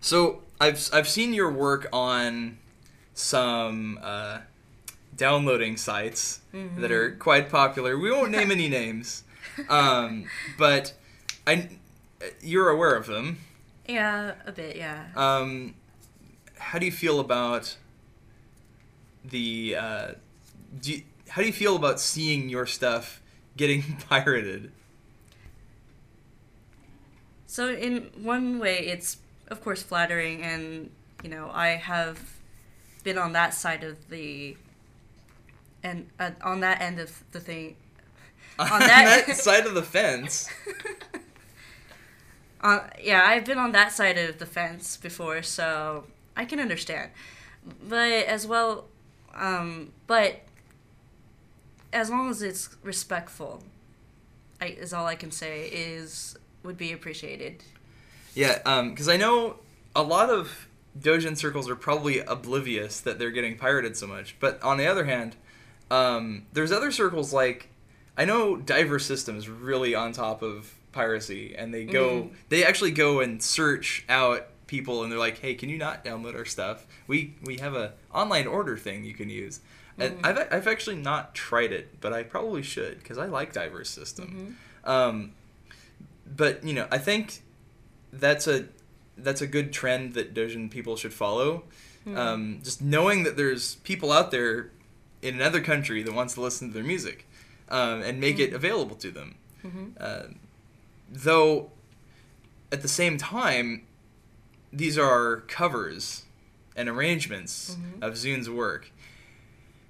So 0.02 0.41
I've 0.60 0.90
I've 0.94 1.07
seen 1.07 1.34
your 1.34 1.52
work 1.52 1.88
on 1.91 2.57
some 3.14 3.99
uh, 4.02 4.40
downloading 5.15 5.76
sites 5.77 6.40
that 6.77 6.91
are 6.91 7.11
quite 7.11 7.49
popular. 7.49 7.98
We 7.98 8.11
won't 8.11 8.31
name 8.31 8.52
any 8.52 8.69
names, 8.81 9.23
um, 9.69 10.26
but 10.57 10.94
I 11.45 11.69
you're 12.41 12.69
aware 12.69 12.95
of 12.95 13.06
them. 13.07 13.40
Yeah, 13.90 14.34
a 14.45 14.52
bit, 14.52 14.76
yeah. 14.76 15.06
Um, 15.16 15.74
how 16.60 16.78
do 16.78 16.86
you 16.86 16.91
feel 16.91 17.20
about 17.20 17.76
the? 19.26 19.76
Uh, 19.76 20.07
do 20.80 20.94
you, 20.94 21.02
how 21.30 21.41
do 21.41 21.48
you 21.48 21.53
feel 21.53 21.76
about 21.76 21.99
seeing 21.99 22.49
your 22.49 22.68
stuff 22.68 23.20
getting 23.57 23.82
pirated? 24.10 24.72
So 27.48 27.70
in 27.74 28.11
one 28.22 28.60
way, 28.60 28.78
it's 28.80 29.18
of 29.48 29.64
course 29.64 29.82
flattering, 29.82 30.44
and 30.44 30.91
you 31.24 31.30
know 31.32 31.49
I 31.52 31.70
have 31.70 32.20
been 33.03 33.18
on 33.18 33.34
that 33.34 33.56
side 33.56 33.84
of 33.84 34.10
the 34.10 34.56
and 35.82 36.07
uh, 36.20 36.32
on 36.44 36.60
that 36.60 36.80
end 36.82 36.99
of 36.99 37.24
the 37.32 37.40
thing. 37.40 37.76
On 38.60 38.68
that- 38.82 39.26
that 39.26 39.38
side 39.38 39.66
of 39.66 39.74
the 39.74 39.82
fence. 39.82 40.49
Uh, 42.61 42.81
yeah, 43.02 43.23
I've 43.26 43.45
been 43.45 43.57
on 43.57 43.72
that 43.72 43.91
side 43.91 44.18
of 44.18 44.38
the 44.40 44.45
fence 44.45 44.98
before, 44.98 45.41
so 45.41 46.06
I 46.36 46.45
can 46.45 46.60
understand. 46.60 47.11
But 47.88 48.26
as 48.26 48.45
well, 48.45 48.86
um, 49.34 49.91
but 50.07 50.41
as 51.94 52.10
long 52.10 52.30
as 52.30 52.41
it's 52.41 52.76
respectful, 52.84 53.64
I, 54.61 54.68
is 54.68 54.94
all 54.94 55.06
I 55.06 55.15
can 55.15 55.31
say 55.31 55.68
is 55.68 56.38
would 56.64 56.77
be 56.77 56.91
appreciated. 56.91 57.64
Yeah, 58.36 58.84
because 58.84 59.07
I 59.07 59.18
know 59.18 59.56
a 59.95 60.03
lot 60.03 60.30
of 60.30 60.68
Doujin 60.99 61.38
circles 61.38 61.69
are 61.69 61.76
probably 61.76 62.19
oblivious 62.19 62.99
that 62.99 63.19
they're 63.19 63.31
getting 63.31 63.57
pirated 63.57 63.95
so 63.95 64.07
much. 64.07 64.36
But 64.40 64.61
on 64.61 64.77
the 64.77 64.86
other 64.86 65.06
hand, 65.06 65.36
um, 65.90 66.45
there's 66.53 66.72
other 66.72 66.91
circles 66.91 67.34
like 67.34 67.69
I 68.18 68.26
know 68.26 68.57
Diver 68.57 68.99
System 68.99 69.38
is 69.38 69.48
really 69.48 69.95
on 69.95 70.11
top 70.11 70.41
of 70.41 70.73
piracy, 70.91 71.56
and 71.56 71.74
they 71.74 71.86
go 71.86 72.24
Mhm. 72.24 72.30
they 72.49 72.64
actually 72.66 72.91
go 72.91 73.20
and 73.20 73.41
search 73.41 74.03
out 74.10 74.48
people, 74.68 75.02
and 75.03 75.11
they're 75.11 75.20
like, 75.20 75.40
"Hey, 75.40 75.56
can 75.56 75.70
you 75.70 75.78
not 75.78 76.03
download 76.06 76.36
our 76.36 76.45
stuff? 76.45 76.86
We 77.07 77.36
we 77.44 77.57
have 77.57 77.76
a 77.76 77.94
online 78.14 78.48
order 78.48 78.78
thing 78.78 79.03
you 79.03 79.14
can 79.14 79.30
use." 79.30 79.60
And 79.98 80.22
Mhm. 80.22 80.26
I've 80.26 80.53
I've 80.53 80.68
actually 80.68 80.95
not 80.98 81.36
tried 81.36 81.72
it, 81.72 81.99
but 82.02 82.14
I 82.14 82.24
probably 82.24 82.64
should 82.64 82.99
because 82.99 83.18
I 83.18 83.26
like 83.26 83.52
Diver 83.53 83.84
System. 83.84 84.57
Mhm. 84.86 84.90
Um, 84.90 85.32
but 86.26 86.64
you 86.64 86.74
know, 86.74 86.88
I 86.91 86.98
think 86.98 87.41
that's 88.14 88.48
a 88.48 88.66
that's 89.18 89.41
a 89.41 89.48
good 89.48 89.74
trend 89.74 90.14
that 90.14 90.34
Doujin 90.34 90.70
people 90.72 90.95
should 90.95 91.14
follow. 91.14 91.64
Um, 92.16 92.61
just 92.64 92.82
knowing 92.82 93.22
that 93.24 93.38
there's 93.38 93.76
people 93.84 94.11
out 94.11 94.32
there 94.32 94.72
in 95.22 95.36
another 95.36 95.61
country 95.61 96.02
that 96.02 96.11
wants 96.11 96.34
to 96.36 96.41
listen 96.41 96.70
to 96.70 96.74
their 96.74 96.84
music 96.84 97.28
um, 97.70 98.02
and 98.02 98.20
make 98.20 98.40
it 98.40 98.52
available 98.52 98.95
to 98.95 99.11
them. 99.11 99.36
Uh, 99.99 100.24
though, 101.11 101.72
at 102.72 102.81
the 102.81 102.88
same 102.88 103.18
time, 103.18 103.86
these 104.72 104.98
are 104.98 105.38
covers 105.48 106.23
and 106.76 106.88
arrangements 106.88 107.76
Mhm. 107.76 108.03
of 108.03 108.18
ZUN's 108.18 108.49
work. 108.49 108.91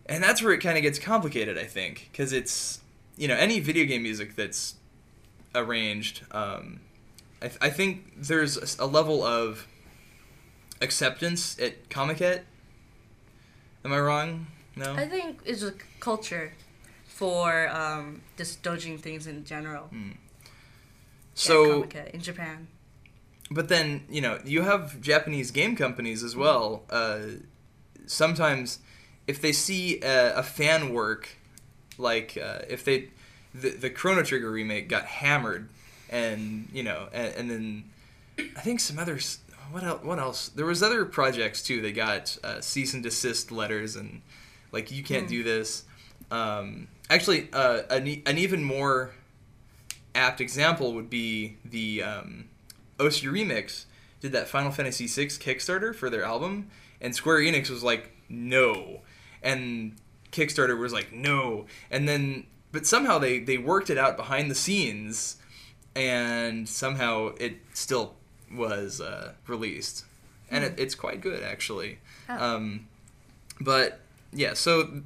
And 0.06 0.24
that's 0.24 0.42
where 0.42 0.54
it 0.54 0.60
kind 0.60 0.78
of 0.78 0.82
gets 0.82 0.98
complicated, 0.98 1.58
I 1.58 1.66
think, 1.66 2.10
because 2.12 2.34
it's, 2.34 2.80
you 3.18 3.28
know, 3.28 3.36
any 3.36 3.60
video 3.60 3.86
game 3.86 4.02
music 4.04 4.36
that's 4.36 4.76
arranged, 5.54 6.24
um, 6.32 6.80
I, 7.42 7.48
th- 7.48 7.60
I 7.62 7.70
think 7.70 8.14
there's 8.18 8.80
a, 8.80 8.86
level 8.86 9.24
of 9.24 9.68
acceptance 10.82 11.58
at 11.60 11.90
Comiket. 11.90 12.42
Am 13.86 13.94
I 13.94 14.00
wrong? 14.00 14.48
No? 14.76 14.94
I 14.94 15.08
think 15.08 15.40
it's 15.46 15.62
a 15.64 15.74
culture 16.00 16.54
for 17.06 17.68
um, 17.70 18.22
just 18.38 18.64
dojing 18.64 19.00
things 19.00 19.28
in 19.28 19.46
general. 19.46 19.90
Mm. 19.94 20.16
So, 21.48 21.84
Comiket 21.84 22.12
in 22.12 22.22
Japan. 22.22 22.68
but 23.52 23.70
then, 23.70 24.06
you 24.10 24.22
know, 24.22 24.40
you 24.46 24.62
have 24.62 25.00
Japanese 25.02 25.52
game 25.52 25.76
companies 25.76 26.24
as 26.24 26.36
well. 26.36 26.84
Uh, 26.90 27.20
sometimes, 28.08 28.80
if 29.28 29.42
they 29.42 29.52
see 29.52 30.02
a, 30.02 30.36
a 30.38 30.44
fan 30.44 30.94
work, 30.94 31.30
like 31.98 32.38
uh, 32.42 32.60
if 32.70 32.84
they, 32.84 33.10
the, 33.54 33.70
the 33.70 33.90
Chrono 33.90 34.24
Trigger 34.24 34.52
remake 34.52 34.90
got 34.90 35.06
hammered, 35.06 35.70
and, 36.10 36.68
you 36.74 36.84
know, 36.84 37.08
and, 37.14 37.34
and 37.36 37.52
then 37.52 37.84
I 38.58 38.62
think 38.62 38.80
some 38.80 38.98
others. 39.00 39.40
What 39.72 39.84
else? 39.84 40.04
What 40.04 40.18
else? 40.18 40.50
There 40.50 40.66
was 40.66 40.82
other 40.82 41.06
projects 41.06 41.62
too. 41.62 41.80
They 41.82 41.92
got 41.92 42.36
uh, 42.44 42.60
cease 42.62 42.96
and 42.96 43.04
desist 43.04 43.52
letters 43.52 43.96
and 43.96 44.22
like 44.72 44.92
you 44.92 45.04
can't 45.04 45.26
Hmm. 45.26 45.30
do 45.30 45.44
this. 45.44 45.84
Um, 46.32 46.88
actually, 47.10 47.50
uh, 47.54 47.84
an, 47.92 48.24
an 48.26 48.38
even 48.40 48.64
more 48.64 49.12
apt 50.16 50.42
example 50.42 50.94
would 50.94 51.10
be 51.10 51.58
the 51.64 52.04
um, 52.04 52.46
OC 53.00 53.24
Remix 53.24 53.86
did 54.20 54.32
that 54.34 54.48
Final 54.48 54.72
Fantasy 54.72 55.08
VI 55.08 55.28
Kickstarter 55.28 55.96
for 55.96 56.10
their 56.10 56.24
album, 56.24 56.70
and 57.00 57.16
Square 57.16 57.40
Enix 57.40 57.70
was 57.70 57.84
like, 57.84 58.12
no, 58.28 59.02
and 59.42 59.96
Kickstarter 60.32 60.78
was 60.78 60.92
like, 60.94 61.14
no, 61.14 61.66
and 61.90 62.08
then 62.08 62.46
but 62.72 62.86
somehow 62.86 63.18
they 63.18 63.40
they 63.40 63.58
worked 63.58 63.90
it 63.90 63.98
out 63.98 64.18
behind 64.18 64.52
the 64.52 64.56
scenes, 64.56 65.38
and 65.96 66.68
somehow 66.68 67.34
it 67.40 67.58
still 67.74 68.16
was 68.52 69.02
uh, 69.02 69.34
released, 69.48 70.06
and 70.52 70.64
it, 70.64 70.76
it's 70.78 70.96
quite 70.96 71.22
good 71.22 71.44
actually. 71.44 72.00
Oh. 72.28 72.56
Um, 72.56 72.88
but 73.60 74.00
yeah, 74.32 74.54
so 74.54 75.02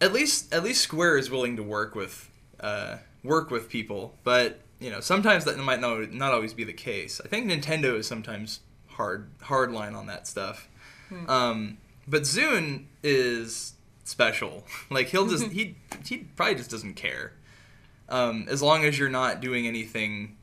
at 0.00 0.12
least 0.12 0.52
at 0.52 0.62
least 0.62 0.82
Square 0.82 1.18
is 1.18 1.30
willing 1.30 1.56
to 1.56 1.62
work 1.62 1.94
with 1.94 2.30
uh, 2.60 2.98
work 3.24 3.50
with 3.50 3.68
people, 3.68 4.14
but 4.24 4.60
you 4.80 4.90
know 4.90 5.00
sometimes 5.00 5.44
that 5.44 5.58
might 5.58 5.80
not 5.80 6.12
not 6.12 6.32
always 6.32 6.54
be 6.54 6.64
the 6.64 6.72
case. 6.72 7.20
I 7.24 7.28
think 7.28 7.50
Nintendo 7.50 7.96
is 7.96 8.06
sometimes 8.06 8.60
hard 8.88 9.30
hard 9.42 9.72
line 9.72 9.94
on 9.94 10.06
that 10.06 10.26
stuff. 10.26 10.68
Um, 11.26 11.78
but 12.06 12.22
ZUN 12.22 12.84
is 13.02 13.74
special. 14.04 14.64
Like 14.90 15.08
he'll 15.08 15.26
just 15.26 15.44
he 15.52 15.76
he 16.04 16.18
probably 16.36 16.56
just 16.56 16.70
doesn't 16.70 16.94
care. 16.94 17.32
Um, 18.08 18.46
as 18.48 18.62
long 18.62 18.84
as 18.84 18.98
you're 18.98 19.10
not 19.10 19.40
doing 19.42 19.66
anything, 19.66 20.36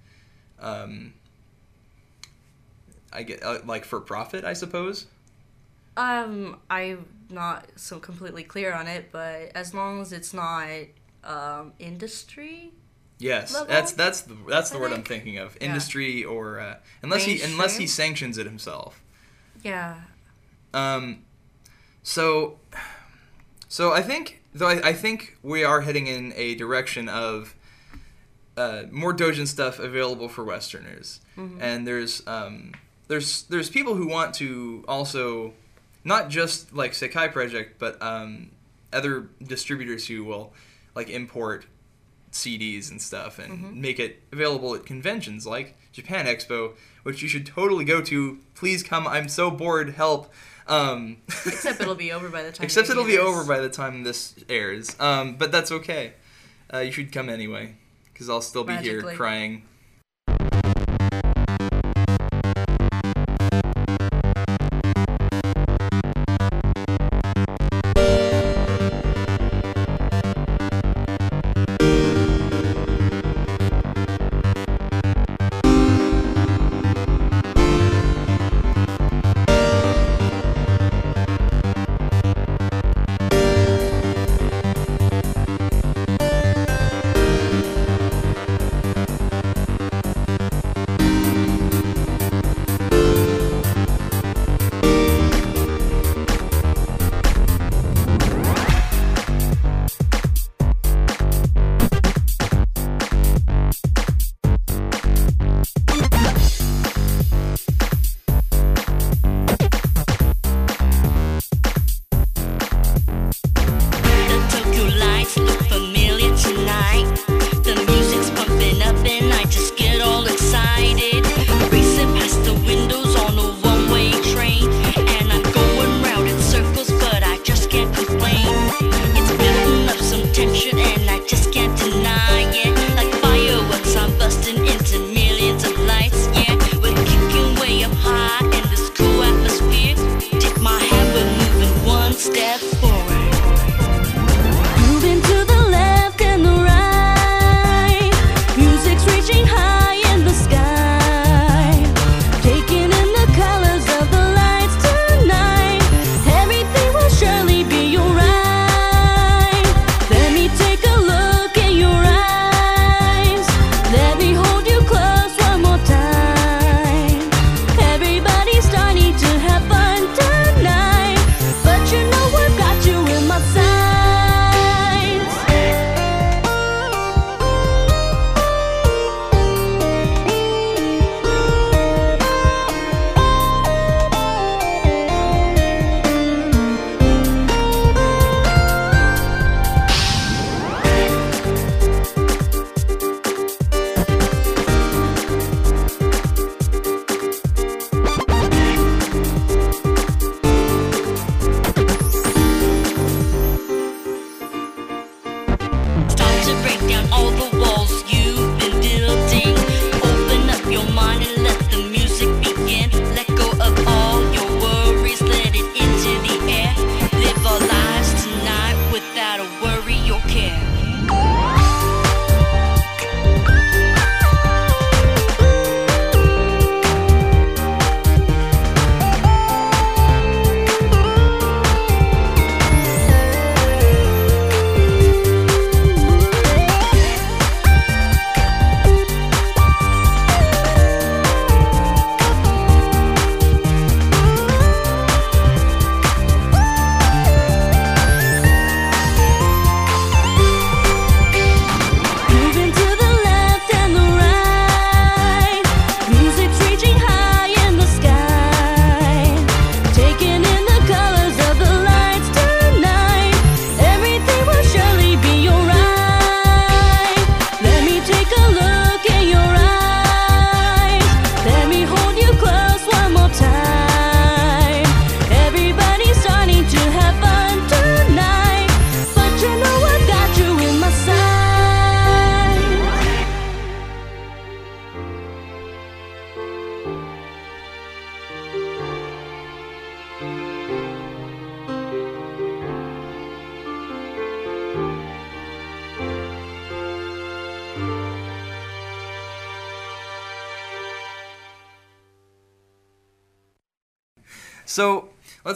um, 0.59 1.13
I 3.11 3.23
get 3.23 3.41
uh, 3.43 3.59
like 3.65 3.85
for 3.85 3.99
profit, 3.99 4.45
I 4.45 4.53
suppose. 4.53 5.07
Um, 5.97 6.59
I'm 6.69 7.07
not 7.29 7.67
so 7.75 7.99
completely 7.99 8.43
clear 8.43 8.73
on 8.73 8.87
it, 8.87 9.11
but 9.11 9.51
as 9.55 9.73
long 9.73 10.01
as 10.01 10.11
it's 10.11 10.33
not 10.33 10.67
um, 11.25 11.73
industry, 11.79 12.71
Yes, 13.17 13.53
level, 13.53 13.67
that's 13.67 13.93
that's 13.93 14.21
the 14.21 14.35
that's 14.47 14.69
the 14.71 14.77
I 14.77 14.81
word 14.81 14.91
I'm 14.91 15.03
thinking 15.03 15.37
of. 15.37 15.55
Yeah. 15.59 15.67
Industry 15.67 16.23
or 16.25 16.59
uh, 16.59 16.75
unless 17.01 17.23
he 17.23 17.41
unless 17.41 17.77
he 17.77 17.87
sanctions 17.87 18.37
it 18.37 18.45
himself. 18.45 19.01
yeah, 19.63 20.01
Um, 20.73 21.23
so, 22.03 22.59
so 23.69 23.93
I 23.93 24.01
think 24.01 24.41
though 24.53 24.67
I, 24.67 24.89
I 24.89 24.93
think 24.93 25.37
we 25.43 25.63
are 25.63 25.81
heading 25.81 26.07
in 26.07 26.33
a 26.35 26.55
direction 26.55 27.07
of 27.07 27.55
uh, 28.57 28.83
more 28.91 29.13
Doujin 29.13 29.47
stuff 29.47 29.79
available 29.79 30.27
for 30.27 30.43
Westerners, 30.43 31.21
and 31.37 31.87
there's 31.87 32.25
um, 32.27 32.73
there's 33.07 33.43
there's 33.43 33.69
people 33.69 33.95
who 33.95 34.07
want 34.07 34.33
to 34.35 34.83
also 34.89 35.53
not 36.03 36.29
just 36.29 36.73
like 36.73 36.91
Sekai 36.91 37.31
Project, 37.31 37.79
but 37.79 38.01
um, 38.01 38.51
other 38.91 39.29
distributors 39.41 40.05
who 40.07 40.25
will 40.25 40.53
like 40.95 41.09
import 41.09 41.65
CDs 42.31 42.91
and 42.91 43.01
stuff 43.01 43.39
and 43.39 43.75
make 43.81 43.99
it 43.99 44.21
available 44.31 44.75
at 44.75 44.85
conventions 44.85 45.47
like 45.47 45.77
Japan 45.91 46.25
Expo, 46.25 46.73
which 47.03 47.21
you 47.21 47.27
should 47.29 47.45
totally 47.45 47.85
go 47.85 48.01
to. 48.01 48.39
Please 48.55 48.83
come. 48.83 49.07
I'm 49.07 49.29
so 49.29 49.49
bored. 49.49 49.91
Help. 49.91 50.33
Um, 50.67 51.17
except 51.27 51.79
it'll 51.79 51.95
be 51.95 52.11
over 52.11 52.29
by 52.29 52.43
the 52.43 52.51
time. 52.51 52.65
except 52.65 52.89
it'll 52.89 53.05
be 53.05 53.11
this. 53.11 53.25
over 53.25 53.43
by 53.45 53.59
the 53.59 53.69
time 53.69 54.03
this 54.03 54.35
airs. 54.49 54.95
Um, 54.99 55.35
but 55.35 55.51
that's 55.51 55.71
okay. 55.71 56.13
Uh, 56.73 56.79
you 56.79 56.91
should 56.91 57.11
come 57.11 57.29
anyway, 57.29 57.75
because 58.11 58.29
I'll 58.29 58.41
still 58.41 58.63
be 58.63 58.75
here 58.77 59.01
crying. 59.01 59.63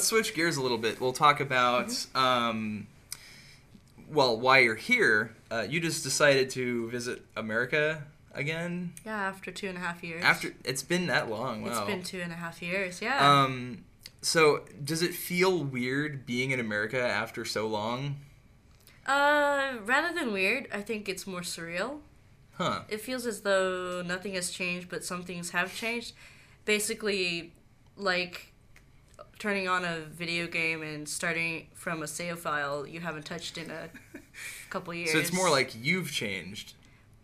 Switch 0.10 0.34
gears 0.36 0.58
a 0.58 0.62
little 0.62 0.78
bit. 0.78 1.00
We'll 1.00 1.14
talk 1.14 1.40
about, 1.40 1.88
Mm-hmm. 1.88 2.18
um, 2.18 2.88
well, 4.10 4.40
why 4.40 4.60
you're 4.60 4.76
here. 4.76 5.36
Uh, 5.52 5.66
you 5.70 5.80
just 5.80 6.04
decided 6.04 6.50
to 6.52 6.90
visit 6.90 7.22
America 7.36 8.04
again 8.34 8.94
Yeah, 9.06 9.16
after 9.28 9.52
two 9.52 9.68
and 9.68 9.78
a 9.78 9.82
half 9.82 10.04
years. 10.04 10.24
after 10.24 10.54
it's 10.64 10.84
been 10.84 11.08
that 11.08 11.30
long. 11.30 11.62
Wow. 11.64 11.70
It's 11.70 11.80
been 11.82 12.04
two 12.04 12.22
and 12.22 12.32
a 12.32 12.36
half 12.36 12.62
years. 12.62 13.02
Yeah. 13.02 13.18
Um, 13.44 13.86
so 14.22 14.66
does 14.84 15.02
it 15.02 15.14
feel 15.14 15.64
weird 15.64 16.26
being 16.26 16.52
in 16.52 16.60
America 16.60 17.00
after 17.00 17.46
so 17.46 17.68
long? 17.68 18.18
uh, 19.08 19.74
rather 19.86 20.14
than 20.14 20.32
weird, 20.32 20.68
I 20.74 20.82
think 20.82 21.10
it's 21.10 21.26
more 21.26 21.42
surreal. 21.42 22.00
Huh. 22.56 22.82
It 22.90 23.02
feels 23.02 23.26
as 23.26 23.42
though 23.42 24.02
nothing 24.06 24.34
has 24.34 24.52
changed, 24.52 24.90
but 24.90 25.04
some 25.04 25.24
things 25.24 25.52
have 25.52 25.74
changed. 25.76 26.14
Basically, 26.66 27.54
like 27.96 28.49
turning 29.40 29.68
on 29.68 29.84
a 29.86 30.02
video 30.02 30.46
game 30.48 30.84
and 30.84 31.08
starting 31.08 31.68
from 31.74 32.04
a 32.04 32.08
save 32.08 32.38
file 32.40 32.86
you 32.86 33.00
haven't 33.00 33.26
touched 33.26 33.58
in 33.58 33.72
a 33.72 33.90
couple 34.70 34.94
years. 34.94 35.12
So 35.12 35.18
it's 35.18 35.34
more 35.34 35.50
like 35.50 35.72
you've 35.82 36.12
changed. 36.12 36.74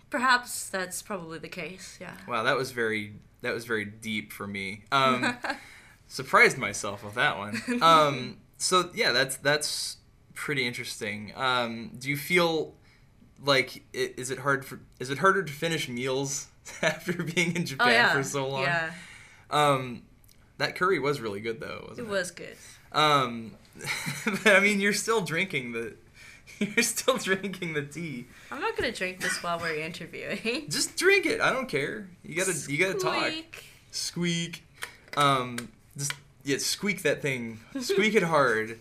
perhaps 0.09 0.69
that's 0.69 1.01
probably 1.01 1.39
the 1.39 1.49
case. 1.49 1.97
Yeah. 2.01 2.13
Wow, 2.27 2.43
that 2.43 2.55
was 2.55 2.71
very 2.71 3.13
that 3.41 3.53
was 3.53 3.65
very 3.65 3.85
deep 3.85 4.31
for 4.31 4.47
me. 4.47 4.83
Um, 4.91 5.37
surprised 6.07 6.57
myself 6.57 7.03
with 7.03 7.15
that 7.15 7.37
one. 7.37 7.61
Um, 7.81 8.37
so 8.57 8.89
yeah, 8.95 9.11
that's 9.11 9.35
that's 9.37 9.97
pretty 10.33 10.65
interesting. 10.65 11.33
Um, 11.35 11.91
do 11.99 12.09
you 12.09 12.17
feel 12.17 12.73
like 13.43 13.83
is 13.93 14.31
it 14.31 14.39
hard 14.39 14.65
for 14.65 14.79
is 14.99 15.09
it 15.09 15.17
harder 15.17 15.43
to 15.43 15.51
finish 15.53 15.89
meals 15.89 16.47
after 16.81 17.11
being 17.11 17.55
in 17.55 17.65
Japan 17.65 17.87
oh 17.87 17.91
yeah. 17.91 18.13
for 18.13 18.23
so 18.23 18.47
long? 18.47 18.63
Yeah, 18.63 18.91
Um, 19.51 20.03
that 20.57 20.75
curry 20.75 20.99
was 20.99 21.19
really 21.19 21.41
good 21.41 21.59
though. 21.59 21.85
Wasn't 21.89 22.07
it 22.07 22.09
was 22.09 22.31
good. 22.31 22.55
Um, 22.91 23.51
but 24.25 24.55
I 24.55 24.59
mean, 24.59 24.79
you're 24.79 24.93
still 24.93 25.21
drinking 25.21 25.73
the 25.73 25.95
you're 26.59 26.83
still 26.83 27.17
drinking 27.17 27.73
the 27.73 27.83
tea. 27.83 28.27
I'm 28.51 28.61
not 28.61 28.77
gonna 28.77 28.91
drink 28.91 29.19
this 29.19 29.43
while 29.43 29.59
we're 29.59 29.75
interviewing. 29.75 30.65
Just 30.69 30.95
drink 30.95 31.25
it. 31.25 31.41
I 31.41 31.51
don't 31.51 31.67
care. 31.67 32.09
You 32.23 32.35
gotta 32.35 32.55
you 32.71 32.77
gotta 32.77 32.97
talk. 32.97 33.25
Squeak. 33.25 33.63
Squeak. 33.91 34.63
Um, 35.17 35.69
just 35.97 36.13
yeah, 36.43 36.57
squeak 36.57 37.03
that 37.03 37.21
thing. 37.21 37.59
Squeak 37.79 38.15
it 38.15 38.23
hard. 38.23 38.79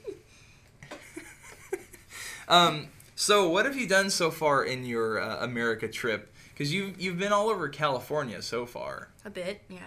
um, 2.48 2.88
so 3.14 3.48
what 3.48 3.66
have 3.66 3.76
you 3.76 3.86
done 3.86 4.10
so 4.10 4.32
far 4.32 4.64
in 4.64 4.84
your 4.84 5.20
uh, 5.20 5.44
America 5.44 5.86
trip? 5.86 6.34
Because 6.52 6.74
you 6.74 6.92
you've 6.98 7.18
been 7.18 7.32
all 7.32 7.48
over 7.48 7.68
California 7.68 8.42
so 8.42 8.66
far. 8.66 9.10
A 9.24 9.30
bit, 9.30 9.62
yeah. 9.68 9.78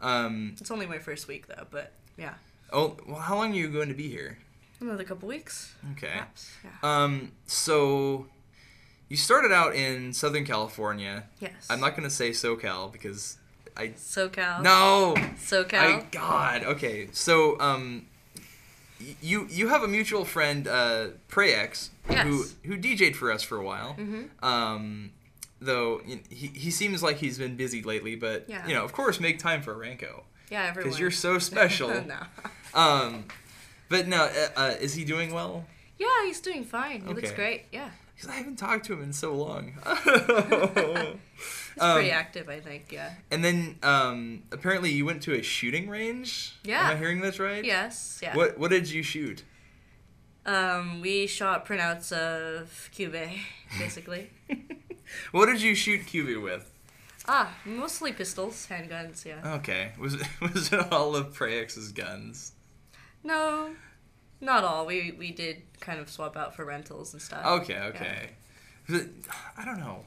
Um, 0.00 0.54
It's 0.60 0.70
only 0.70 0.86
my 0.86 0.98
first 0.98 1.26
week 1.28 1.46
though, 1.46 1.66
but 1.70 1.92
yeah, 2.18 2.34
oh, 2.72 2.96
well, 3.06 3.20
how 3.20 3.36
long 3.36 3.52
are 3.52 3.56
you 3.56 3.68
going 3.68 3.88
to 3.88 3.94
be 3.94 4.08
here? 4.08 4.38
another 4.80 5.04
couple 5.04 5.26
weeks. 5.26 5.74
Okay. 5.92 6.08
Perhaps. 6.08 6.50
Yeah. 6.62 6.70
Um, 6.82 7.32
so 7.46 8.26
you 9.08 9.16
started 9.16 9.50
out 9.50 9.74
in 9.74 10.12
Southern 10.12 10.44
California. 10.44 11.24
yes. 11.40 11.66
I'm 11.70 11.80
not 11.80 11.96
gonna 11.96 12.10
say 12.10 12.30
SoCal 12.30 12.92
because 12.92 13.38
I 13.74 13.88
SoCal. 13.96 14.60
no. 14.62 15.14
SoCal. 15.38 15.74
I 15.78 16.04
God. 16.10 16.64
Okay. 16.64 17.08
So 17.12 17.58
um, 17.58 18.04
you 19.22 19.46
you 19.50 19.68
have 19.68 19.82
a 19.82 19.88
mutual 19.88 20.24
friend, 20.26 20.68
uh, 20.68 21.06
Prex, 21.30 21.88
who 22.04 22.12
Yes. 22.14 22.54
who 22.64 22.76
DJ'd 22.76 23.16
for 23.16 23.32
us 23.32 23.42
for 23.42 23.56
a 23.56 23.62
while. 23.64 23.94
Mhm. 23.98 24.28
Um, 24.42 25.10
though 25.60 26.00
he 26.30 26.46
he 26.48 26.70
seems 26.70 27.02
like 27.02 27.16
he's 27.16 27.38
been 27.38 27.56
busy 27.56 27.82
lately, 27.82 28.14
but 28.16 28.44
Yeah. 28.48 28.66
you 28.66 28.74
know, 28.74 28.84
of 28.84 28.92
course, 28.92 29.20
make 29.20 29.38
time 29.38 29.62
for 29.62 29.74
Renko 29.74 30.22
yeah, 30.50 30.64
everyone. 30.66 30.84
because 30.88 30.98
you're 31.00 31.10
so 31.10 31.38
special. 31.50 31.88
no. 32.04 32.18
Um, 32.74 33.24
but 33.88 34.06
no, 34.08 34.24
uh, 34.24 34.48
uh, 34.56 34.74
is 34.80 34.94
he 34.94 35.04
doing 35.04 35.32
well? 35.32 35.64
Yeah, 35.98 36.08
he's 36.26 36.40
doing 36.40 36.64
fine. 36.64 37.02
He 37.06 37.14
looks 37.14 37.30
great. 37.32 37.64
Yeah. 37.72 37.90
Because 38.14 38.30
I 38.30 38.34
haven't 38.36 38.56
talked 38.56 38.86
to 38.86 38.92
him 38.94 39.02
in 39.02 39.12
so 39.12 39.34
long. 39.34 39.74
He's 41.74 41.82
Um, 41.82 41.94
pretty 41.94 42.10
active, 42.10 42.48
I 42.48 42.60
think. 42.60 42.90
Yeah. 42.90 43.12
And 43.30 43.44
then 43.44 43.76
um, 43.82 44.42
apparently 44.52 44.90
you 44.90 45.04
went 45.04 45.22
to 45.24 45.34
a 45.34 45.42
shooting 45.42 45.88
range. 45.88 46.54
Yeah. 46.64 46.88
Am 46.90 46.96
I 46.96 46.98
hearing 46.98 47.20
this 47.20 47.38
right? 47.38 47.62
Yes. 47.64 48.18
Yeah. 48.22 48.34
What 48.34 48.58
What 48.58 48.70
did 48.70 48.90
you 48.90 49.02
shoot? 49.02 49.44
Um, 50.46 51.00
we 51.02 51.26
shot 51.26 51.66
printouts 51.66 52.12
of 52.12 52.88
Cube, 52.94 53.14
basically. 53.78 54.30
What 55.32 55.46
did 55.46 55.62
you 55.62 55.74
shoot 55.74 56.06
Kyubey 56.06 56.40
with? 56.42 56.70
ah, 57.28 57.54
mostly 57.64 58.12
pistols, 58.12 58.66
handguns. 58.70 59.24
Yeah. 59.24 59.54
Okay. 59.56 59.92
Was 59.98 60.14
it 60.14 60.26
was 60.40 60.72
it 60.72 60.92
all 60.92 61.16
of 61.16 61.34
Preyx's 61.34 61.92
guns? 61.92 62.52
No, 63.24 63.70
not 64.40 64.64
all. 64.64 64.86
We 64.86 65.12
we 65.18 65.32
did 65.32 65.62
kind 65.80 66.00
of 66.00 66.08
swap 66.08 66.36
out 66.36 66.54
for 66.54 66.64
rentals 66.64 67.12
and 67.12 67.22
stuff. 67.22 67.44
Okay. 67.44 67.78
Okay. 67.78 68.30
But, 68.88 69.06
I 69.56 69.64
don't 69.64 69.80
know. 69.80 70.04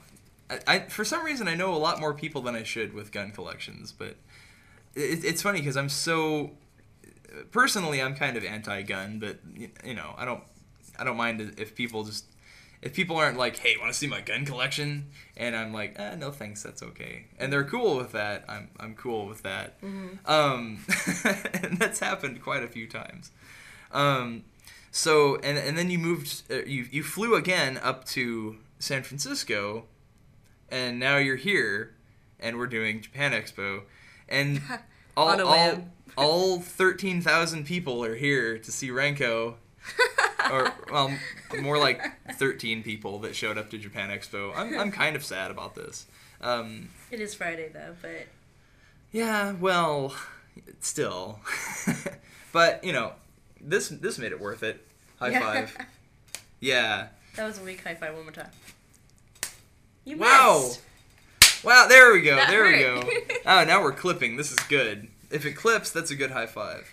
I, 0.50 0.60
I 0.68 0.80
for 0.80 1.04
some 1.04 1.26
reason 1.26 1.48
I 1.48 1.56
know 1.56 1.74
a 1.74 1.78
lot 1.78 2.00
more 2.00 2.14
people 2.14 2.42
than 2.42 2.56
I 2.56 2.64
should 2.64 2.94
with 2.94 3.12
gun 3.12 3.32
collections, 3.32 3.92
but 3.92 4.16
it, 4.96 5.24
it's 5.26 5.42
funny 5.42 5.60
because 5.60 5.78
I'm 5.78 5.90
so 5.90 6.52
personally 7.52 8.02
I'm 8.02 8.16
kind 8.16 8.38
of 8.38 8.44
anti-gun, 8.44 9.20
but 9.20 9.40
you 9.84 9.94
know 9.94 10.16
I 10.18 10.26
don't 10.26 10.44
I 10.98 11.04
don't 11.04 11.18
mind 11.18 11.56
if 11.58 11.76
people 11.76 12.04
just 12.04 12.26
if 12.82 12.94
people 12.94 13.18
aren't 13.18 13.38
like, 13.38 13.58
hey, 13.58 13.76
want 13.80 13.92
to 13.92 13.98
see 13.98 14.08
my 14.08 14.22
gun 14.22 14.46
collection? 14.46 15.08
And 15.36 15.56
I'm 15.56 15.74
like, 15.74 16.00
eh, 16.00 16.16
no 16.16 16.32
thanks, 16.32 16.64
that's 16.64 16.82
okay. 16.82 17.26
And 17.38 17.52
they're 17.52 17.64
cool 17.64 17.98
with 17.98 18.12
that. 18.14 18.46
I'm 18.48 18.70
I'm 18.80 18.96
cool 18.96 19.26
with 19.26 19.44
that. 19.44 19.78
Um, 20.26 20.86
and 21.54 21.78
that's 21.78 22.00
happened 22.00 22.42
quite 22.42 22.64
a 22.64 22.68
few 22.68 22.88
times. 22.88 23.32
Um, 23.92 24.44
so 24.92 25.36
and 25.38 25.58
and 25.58 25.78
then 25.78 25.90
you 25.90 26.00
moved, 26.00 26.44
uh, 26.52 26.64
you 26.66 26.86
you 26.90 27.04
flew 27.04 27.36
again 27.36 27.78
up 27.82 28.06
to 28.06 28.58
San 28.80 29.04
Francisco, 29.04 29.86
and 30.70 31.00
now 31.00 31.18
you're 31.18 31.36
here, 31.36 31.96
and 32.40 32.58
we're 32.58 32.68
doing 32.68 33.02
Japan 33.02 33.32
Expo, 33.32 33.84
and 34.28 34.62
all 35.18 35.42
all, 35.42 35.90
all 36.18 36.60
thirteen 36.60 37.22
thousand 37.22 37.66
people 37.66 38.04
are 38.04 38.16
here 38.16 38.58
to 38.58 38.72
see 38.72 38.90
Renko. 38.90 39.56
Or 40.52 40.72
well, 40.92 41.12
more 41.62 41.78
like 41.78 42.02
thirteen 42.36 42.84
people 42.84 43.20
that 43.20 43.36
showed 43.36 43.58
up 43.58 43.70
to 43.72 43.78
Japan 43.78 44.10
Expo. 44.10 44.54
I'm 44.56 44.78
I'm 44.80 44.92
kind 44.92 45.16
of 45.16 45.24
sad 45.24 45.52
about 45.52 45.76
this. 45.76 46.06
Um, 46.42 46.90
It 47.12 47.20
is 47.20 47.34
Friday 47.36 47.70
though, 47.74 47.96
but 48.02 48.28
yeah, 49.12 49.54
well, 49.60 50.14
still, 50.80 51.40
but 52.54 52.84
you 52.84 52.94
know, 52.94 53.14
this 53.62 53.90
this 53.90 54.18
made 54.20 54.32
it 54.32 54.40
worth 54.40 54.64
it. 54.64 54.86
High 55.20 55.30
Yeah. 55.30 55.40
five. 55.40 55.78
Yeah. 56.62 57.08
that 57.38 57.46
was 57.46 57.58
a 57.58 57.64
weak 57.64 57.82
high 57.86 57.96
five. 57.96 58.14
One 58.14 58.24
more 58.24 58.32
time. 58.34 58.50
You 60.06 60.18
Wow. 60.18 60.62
missed. 60.64 60.82
Wow. 61.64 61.86
There 61.88 62.12
we 62.14 62.22
go. 62.22 62.36
That 62.36 62.50
there 62.50 62.64
we 62.66 62.80
go. 62.80 63.02
Oh, 63.46 63.64
now 63.64 63.82
we're 63.82 63.94
clipping. 63.94 64.36
This 64.36 64.52
is 64.52 64.60
good. 64.68 65.08
If 65.32 65.46
it 65.46 65.54
clips, 65.54 65.90
that's 65.92 66.12
a 66.12 66.16
good 66.16 66.32
high 66.32 66.48
five. 66.48 66.90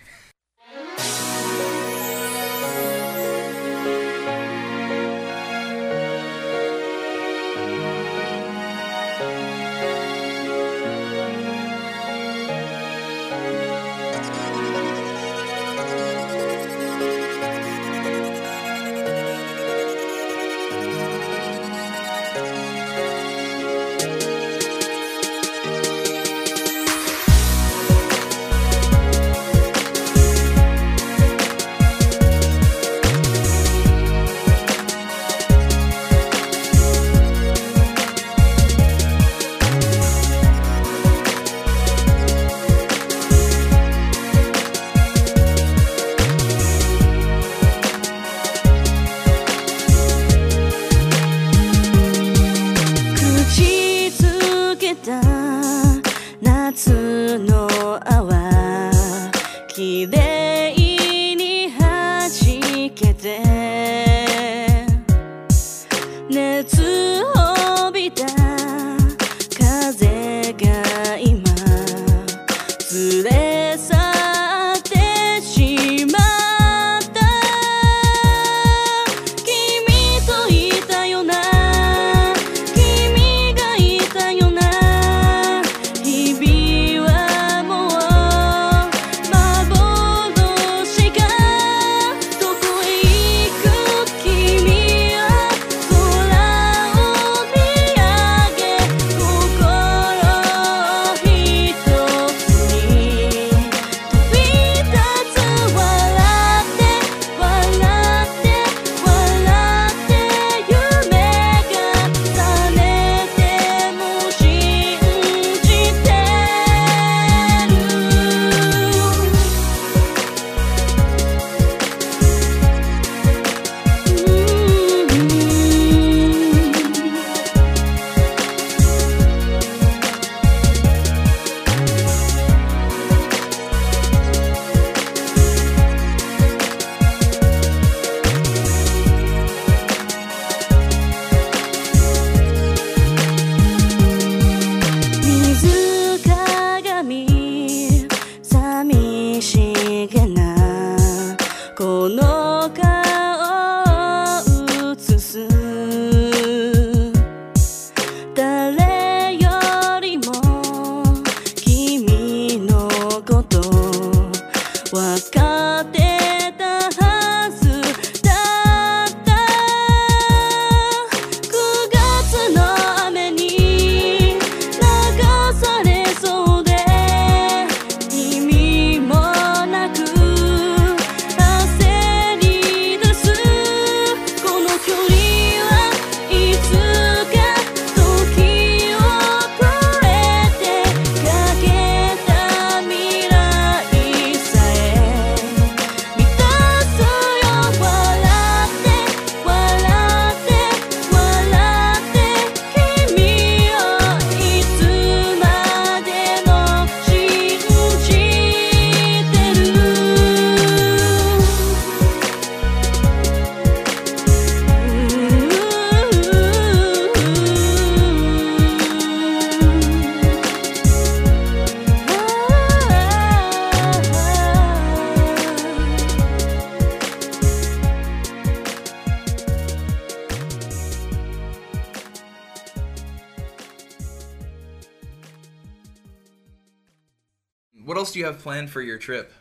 Else 238.67 238.73
do 238.73 238.81
you 238.81 238.91
have 238.91 238.99
planned 238.99 238.99
for 238.99 239.13
your 239.13 239.21
trip? 239.21 239.33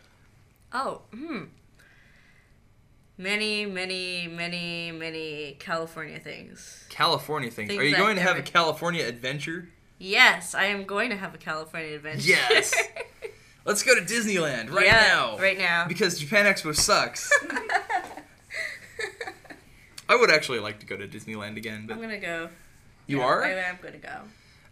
Oh, 0.73 1.03
hmm. 1.13 1.45
Many, 3.19 3.65
many, 3.65 4.29
many, 4.29 4.93
many 4.93 5.57
California 5.59 6.19
things. 6.19 6.85
California 6.91 7.51
things. 7.51 7.69
Things 7.71 7.81
Are 7.81 7.85
you 7.85 7.97
going 7.97 8.17
to 8.17 8.23
have 8.23 8.37
a 8.37 8.43
California 8.43 9.05
adventure? 9.07 9.69
Yes, 9.99 10.55
I 10.55 10.65
am 10.67 10.85
going 10.85 11.09
to 11.11 11.17
have 11.17 11.35
a 11.35 11.39
California 11.39 11.95
adventure. 11.95 12.29
Yes. 12.29 12.75
Let's 13.65 13.83
go 13.83 13.95
to 13.95 14.03
Disneyland 14.03 14.71
right 14.71 14.85
Yeah, 14.87 15.01
now. 15.09 15.39
right 15.39 15.57
now. 15.59 15.87
Because 15.89 16.19
Japan 16.21 16.45
Expo 16.45 16.77
sucks. 16.77 17.33
I 20.09 20.15
would 20.15 20.31
actually 20.31 20.61
like 20.61 20.79
to 20.81 20.87
go 20.87 20.97
to 20.97 21.09
Disneyland 21.09 21.57
again, 21.57 21.87
but 21.89 21.95
I'm 21.95 22.01
gonna 22.01 22.19
go. 22.21 22.49
you 23.09 23.19
Yeah, 23.19 23.25
I 23.25 23.29
are. 23.29 23.43
am 23.45 23.79
gonna 23.83 23.99
go. 23.99 24.21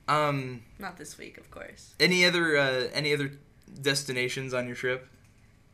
Um, 0.06 0.62
Not 0.78 0.96
this 0.96 1.18
week, 1.18 1.38
of 1.38 1.50
course. 1.50 1.94
any 1.98 2.24
other 2.24 2.56
uh, 2.56 2.88
any 2.92 3.12
other 3.12 3.32
destinations 3.82 4.54
on 4.54 4.66
your 4.66 4.76
trip? 4.76 5.08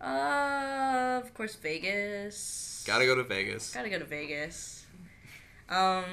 Uh, 0.01 1.21
of 1.23 1.33
course, 1.35 1.55
Vegas. 1.57 2.85
Gotta 2.87 3.05
go 3.07 3.15
to 3.15 3.25
Vegas. 3.25 3.73
Gotta 3.75 3.91
go 3.91 3.99
to 3.99 4.05
Vegas. 4.05 4.87
Um, 5.69 6.05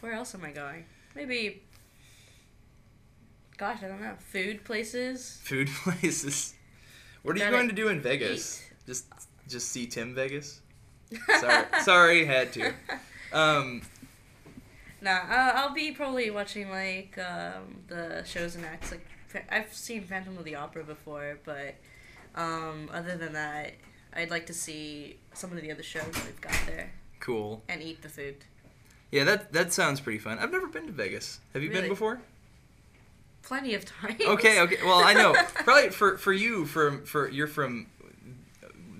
where 0.00 0.12
else 0.12 0.34
am 0.34 0.44
I 0.44 0.50
going? 0.50 0.84
Maybe. 1.14 1.62
Gosh, 3.56 3.78
I 3.82 3.88
don't 3.88 4.00
know. 4.00 4.14
Food 4.18 4.64
places. 4.64 5.38
Food 5.44 5.68
places. 5.84 6.54
What 7.22 7.36
are 7.36 7.44
you 7.44 7.50
going 7.50 7.68
to 7.68 7.74
do 7.74 7.88
in 7.88 8.00
Vegas? 8.00 8.60
eat. 8.60 8.86
Just 8.86 9.06
just 9.48 9.68
see 9.70 9.86
Tim 9.86 10.14
Vegas. 10.14 10.60
Sorry, 11.40 11.64
sorry, 11.82 12.24
had 12.24 12.52
to. 12.54 12.72
Um, 13.32 13.82
Nah, 15.00 15.18
uh, 15.28 15.52
I'll 15.54 15.74
be 15.74 15.92
probably 15.92 16.30
watching 16.30 16.70
like 16.70 17.18
um, 17.18 17.82
the 17.88 18.24
shows 18.24 18.56
and 18.56 18.64
acts. 18.64 18.90
Like 18.90 19.06
I've 19.50 19.72
seen 19.72 20.04
Phantom 20.04 20.36
of 20.38 20.44
the 20.44 20.54
Opera 20.54 20.84
before, 20.84 21.38
but 21.44 21.74
um, 22.34 22.90
other 22.92 23.16
than 23.16 23.32
that, 23.34 23.72
I'd 24.14 24.30
like 24.30 24.46
to 24.46 24.54
see 24.54 25.16
some 25.32 25.52
of 25.52 25.60
the 25.60 25.70
other 25.70 25.82
shows 25.82 26.12
they've 26.12 26.40
got 26.40 26.56
there 26.66 26.92
cool. 27.20 27.62
and 27.68 27.82
eat 27.82 28.02
the 28.02 28.08
food. 28.08 28.36
Yeah, 29.10 29.24
that 29.24 29.52
that 29.52 29.72
sounds 29.72 30.00
pretty 30.00 30.18
fun. 30.18 30.38
I've 30.38 30.50
never 30.50 30.66
been 30.66 30.86
to 30.86 30.92
Vegas. 30.92 31.40
Have 31.52 31.62
you 31.62 31.70
been 31.70 31.88
before? 31.88 32.20
Plenty 33.42 33.74
of 33.74 33.84
time. 33.84 34.16
Okay, 34.20 34.60
okay. 34.60 34.78
Well, 34.84 35.04
I 35.04 35.12
know. 35.12 35.34
Probably 35.54 35.90
for 35.90 36.16
for 36.18 36.32
you, 36.32 36.66
from 36.66 37.04
for 37.04 37.28
you're 37.28 37.46
from 37.46 37.86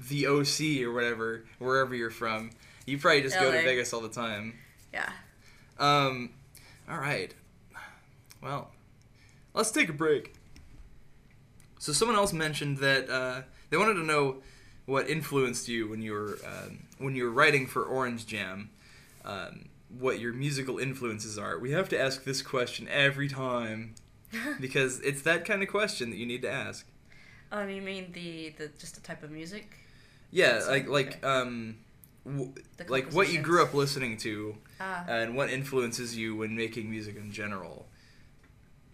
the 0.09 0.27
OC 0.27 0.86
or 0.86 0.93
whatever, 0.93 1.44
wherever 1.59 1.94
you're 1.94 2.11
from. 2.11 2.51
You 2.86 2.98
probably 2.98 3.23
just 3.23 3.39
go 3.39 3.51
to 3.51 3.62
Vegas 3.62 3.93
all 3.94 4.02
the 4.02 4.11
time. 4.11 4.59
Yeah. 4.93 5.11
Um, 5.78 6.31
all 6.89 6.98
right. 6.98 7.32
Well, 8.43 8.70
let's 9.55 9.71
take 9.71 9.89
a 9.89 9.93
break. 9.93 10.35
So 11.79 11.93
someone 11.93 12.17
else 12.17 12.33
mentioned 12.33 12.79
that 12.79 13.09
uh, 13.11 13.43
they 13.71 13.77
wanted 13.77 13.95
to 13.95 14.05
know 14.05 14.43
what 14.87 15.09
influenced 15.09 15.69
you 15.69 15.89
when 15.89 16.03
you 16.03 16.13
were 16.13 16.39
um, 16.47 16.81
when 16.99 17.17
you 17.17 17.25
were 17.25 17.31
writing 17.31 17.67
for 17.67 17.83
Orange 17.85 18.27
Jam. 18.27 18.71
Um, 19.25 19.67
what 19.99 20.19
your 20.19 20.33
musical 20.33 20.79
influences 20.79 21.39
are. 21.39 21.59
We 21.59 21.71
have 21.71 21.89
to 21.91 22.01
ask 22.01 22.25
this 22.25 22.43
question 22.43 22.89
every 22.89 23.29
time 23.29 23.95
because 24.61 24.99
it's 25.01 25.23
that 25.23 25.45
kind 25.45 25.63
of 25.63 25.69
question 25.69 26.11
that 26.11 26.17
you 26.17 26.27
need 26.27 26.43
to 26.43 26.51
ask. 26.51 26.85
Um, 27.53 27.71
you 27.71 27.81
mean 27.81 28.11
the, 28.13 28.53
the 28.59 28.69
just 28.79 28.97
the 28.97 29.01
type 29.01 29.23
of 29.23 29.31
music? 29.31 29.77
Yeah, 30.33 30.55
That's 30.55 30.69
like 30.69 30.83
okay. 30.83 30.91
like 30.91 31.25
um, 31.25 31.77
w- 32.27 32.53
like 32.89 33.13
what 33.13 33.33
you 33.33 33.41
grew 33.41 33.63
up 33.63 33.73
listening 33.73 34.17
to, 34.19 34.57
Ah. 34.81 35.05
and 35.07 35.37
what 35.37 35.49
influences 35.51 36.17
you 36.17 36.35
when 36.35 36.57
making 36.57 36.91
music 36.91 37.17
in 37.17 37.31
general. 37.31 37.87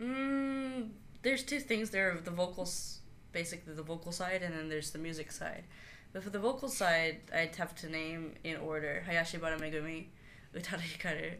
Mm, 0.00 0.90
there's 1.22 1.42
two 1.42 1.60
things. 1.60 1.90
There 1.90 2.12
are 2.12 2.20
the 2.20 2.30
vocals, 2.30 3.00
basically 3.32 3.74
the 3.74 3.82
vocal 3.82 4.12
side, 4.12 4.42
and 4.42 4.54
then 4.54 4.68
there's 4.68 4.90
the 4.90 4.98
music 4.98 5.30
side. 5.30 5.64
But 6.12 6.24
for 6.24 6.30
the 6.30 6.38
vocal 6.38 6.68
side, 6.68 7.18
I'd 7.34 7.54
have 7.56 7.74
to 7.76 7.88
name 7.88 8.34
in 8.42 8.56
order 8.56 9.04
Hayashibara 9.08 9.60
Megumi, 9.60 10.06
Utada 10.54 10.80
Hikaru, 10.80 11.34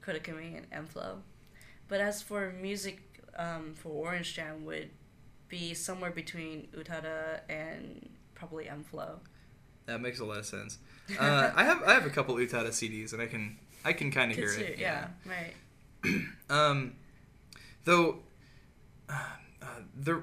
Koda 0.00 0.20
Kumi, 0.20 0.56
and 0.56 0.66
m-flo. 0.70 1.18
But 1.88 2.00
as 2.00 2.22
for 2.22 2.52
music, 2.52 3.02
um, 3.36 3.74
for 3.74 3.88
Orange 3.88 4.34
Jam 4.34 4.64
would 4.64 4.90
be 5.48 5.74
somewhere 5.74 6.10
between 6.10 6.68
Utada 6.76 7.40
and 7.48 8.08
probably 8.34 8.68
m-flo. 8.68 9.20
That 9.86 10.00
makes 10.00 10.20
a 10.20 10.24
lot 10.24 10.38
of 10.38 10.46
sense. 10.46 10.78
Uh, 11.18 11.50
I 11.54 11.64
have 11.64 11.82
I 11.82 11.92
have 11.92 12.06
a 12.06 12.10
couple 12.10 12.36
Utada 12.36 12.68
CDs, 12.68 13.12
and 13.12 13.20
I 13.20 13.26
can 13.26 13.58
I 13.84 13.92
can 13.92 14.10
kind 14.10 14.30
of 14.30 14.36
hear 14.38 14.50
it. 14.50 14.76
too, 14.76 14.80
yeah, 14.80 15.08
right. 15.26 15.52
Um, 16.48 16.94
though, 17.84 18.18
uh, 19.08 19.14
the 19.98 20.22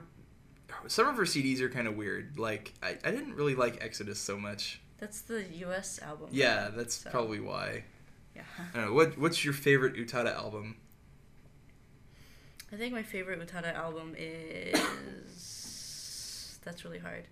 some 0.88 1.08
of 1.08 1.16
her 1.18 1.24
CDs 1.24 1.60
are 1.62 1.70
kind 1.70 1.88
of 1.88 1.96
weird. 1.98 2.38
Like 2.40 2.74
I, 2.84 2.98
I 3.04 3.12
didn't 3.12 3.34
really 3.36 3.56
like 3.56 3.84
Exodus 3.84 4.20
so 4.20 4.38
much. 4.38 4.80
That's 5.00 5.22
the 5.22 5.44
U.S. 5.60 6.00
album. 6.02 6.28
Yeah, 6.32 6.70
that's 6.76 6.96
So- 6.96 7.10
probably 7.10 7.40
why. 7.40 7.84
Yeah. 8.36 8.42
I 8.74 8.78
don't 8.78 8.88
know. 8.90 8.94
What 8.94 9.18
what's 9.18 9.44
your 9.46 9.54
favorite 9.54 9.96
Utada 9.96 10.34
album? 10.36 10.76
I 12.72 12.76
think 12.76 12.94
my 12.94 13.02
favorite 13.04 13.40
Utada 13.46 13.74
album 13.74 14.14
is. 14.18 15.50
That's 16.64 16.84
really 16.86 17.00
hard. 17.00 17.24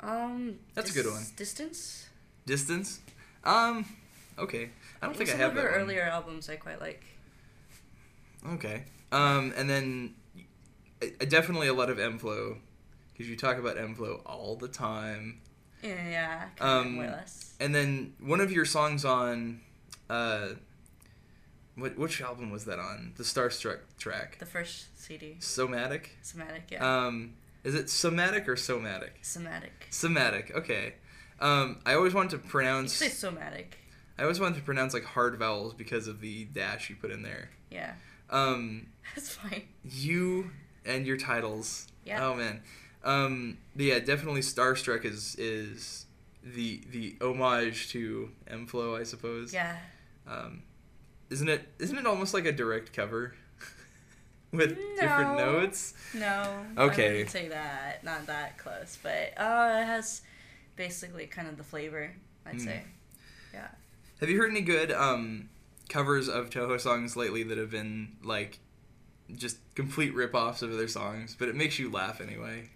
Um. 0.00 0.58
That's 0.74 0.90
a 0.90 0.94
good 0.94 1.06
one. 1.06 1.22
Distance. 1.36 2.08
Distance. 2.46 3.00
Um, 3.44 3.84
okay. 4.38 4.70
I 5.02 5.06
don't 5.06 5.16
think 5.16 5.28
I 5.30 5.32
Some 5.32 5.40
have 5.40 5.50
of 5.50 5.56
that 5.56 5.62
her 5.64 5.70
earlier 5.70 6.02
albums 6.02 6.48
I 6.48 6.56
quite 6.56 6.80
like. 6.80 7.02
Okay. 8.52 8.84
Um, 9.12 9.52
and 9.56 9.68
then 9.70 10.14
uh, 11.02 11.24
definitely 11.28 11.68
a 11.68 11.72
lot 11.74 11.90
of 11.90 11.98
m-flo 11.98 12.58
because 13.12 13.28
you 13.28 13.36
talk 13.36 13.58
about 13.58 13.78
m-flo 13.78 14.22
all 14.26 14.56
the 14.56 14.68
time. 14.68 15.40
Yeah, 15.82 16.08
yeah 16.08 16.44
kind 16.56 16.98
of, 17.00 17.04
Um. 17.10 17.20
And 17.60 17.74
then 17.74 18.14
one 18.20 18.40
of 18.40 18.50
your 18.52 18.64
songs 18.64 19.04
on, 19.04 19.60
uh, 20.10 20.48
what 21.76 21.96
which 21.96 22.20
album 22.20 22.50
was 22.50 22.64
that 22.64 22.78
on? 22.78 23.12
The 23.16 23.22
Starstruck 23.22 23.78
track. 23.98 24.38
The 24.38 24.46
first 24.46 24.98
CD, 25.00 25.36
Somatic. 25.38 26.16
Somatic. 26.22 26.64
Yeah. 26.70 27.06
Um, 27.06 27.34
is 27.64 27.74
it 27.74 27.88
somatic 27.90 28.48
or 28.48 28.56
somatic? 28.56 29.18
Somatic. 29.22 29.86
Somatic. 29.90 30.52
Okay. 30.54 30.94
Um, 31.40 31.78
I 31.86 31.94
always 31.94 32.14
wanted 32.14 32.30
to 32.30 32.36
You 32.38 32.50
pronounce. 32.50 32.92
say 32.94 33.08
somatic. 33.08 33.78
I 34.18 34.22
always 34.22 34.40
wanted 34.40 34.56
to 34.56 34.62
pronounce 34.62 34.92
like 34.94 35.04
hard 35.04 35.38
vowels 35.38 35.74
because 35.74 36.08
of 36.08 36.20
the 36.20 36.44
dash 36.46 36.90
you 36.90 36.96
put 36.96 37.12
in 37.12 37.22
there. 37.22 37.50
Yeah. 37.70 37.92
Um, 38.30 38.86
That's 39.14 39.34
fine. 39.34 39.62
you 39.84 40.50
and 40.84 41.06
your 41.06 41.16
titles. 41.16 41.86
Yeah. 42.04 42.24
Oh 42.26 42.34
man. 42.34 42.62
Um, 43.04 43.58
but 43.76 43.84
yeah, 43.84 43.98
definitely 44.00 44.40
Starstruck 44.42 45.04
is 45.04 45.34
is 45.36 46.06
the 46.42 46.80
the 46.90 47.16
homage 47.20 47.90
to 47.90 48.30
m-flo, 48.48 48.98
I 48.98 49.04
suppose. 49.04 49.52
Yeah. 49.52 49.76
Um, 50.26 50.62
isn't 51.30 51.48
it 51.48 51.68
isn't 51.78 51.96
it 51.96 52.06
almost 52.06 52.34
like 52.34 52.44
a 52.44 52.52
direct 52.52 52.92
cover 52.92 53.34
with 54.52 54.76
different 54.98 55.36
notes? 55.38 55.94
No. 56.14 56.64
Okay. 56.76 57.06
I 57.08 57.12
wouldn't 57.12 57.30
say 57.30 57.48
that. 57.48 58.02
Not 58.04 58.26
that 58.26 58.58
close, 58.58 58.98
but 59.02 59.34
uh, 59.36 59.78
it 59.82 59.86
has 59.86 60.22
basically 60.76 61.26
kind 61.26 61.48
of 61.48 61.56
the 61.56 61.64
flavor. 61.64 62.14
I'd 62.46 62.56
Mm. 62.56 62.64
say. 62.64 62.82
Yeah. 63.52 63.68
Have 64.20 64.30
you 64.30 64.38
heard 64.38 64.50
any 64.50 64.62
good 64.62 64.90
um 64.92 65.48
covers 65.88 66.28
of 66.28 66.50
Touhou 66.50 66.80
songs 66.80 67.16
lately 67.16 67.42
that 67.44 67.58
have 67.58 67.70
been 67.70 68.16
like 68.22 68.58
just 69.34 69.58
complete 69.74 70.14
rip-offs 70.14 70.62
of 70.62 70.76
their 70.76 70.88
songs, 70.88 71.36
but 71.38 71.48
it 71.48 71.54
makes 71.54 71.78
you 71.78 71.90
laugh 71.90 72.20
anyway? 72.20 72.70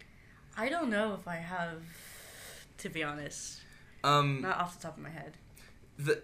I 0.56 0.68
don't 0.68 0.90
know 0.90 1.14
if 1.18 1.26
I 1.26 1.36
have, 1.36 1.82
to 2.78 2.88
be 2.88 3.02
honest. 3.02 3.60
Um, 4.04 4.42
Not 4.42 4.58
off 4.58 4.76
the 4.76 4.82
top 4.82 4.96
of 4.96 5.02
my 5.02 5.10
head. 5.10 5.34
the 5.98 6.22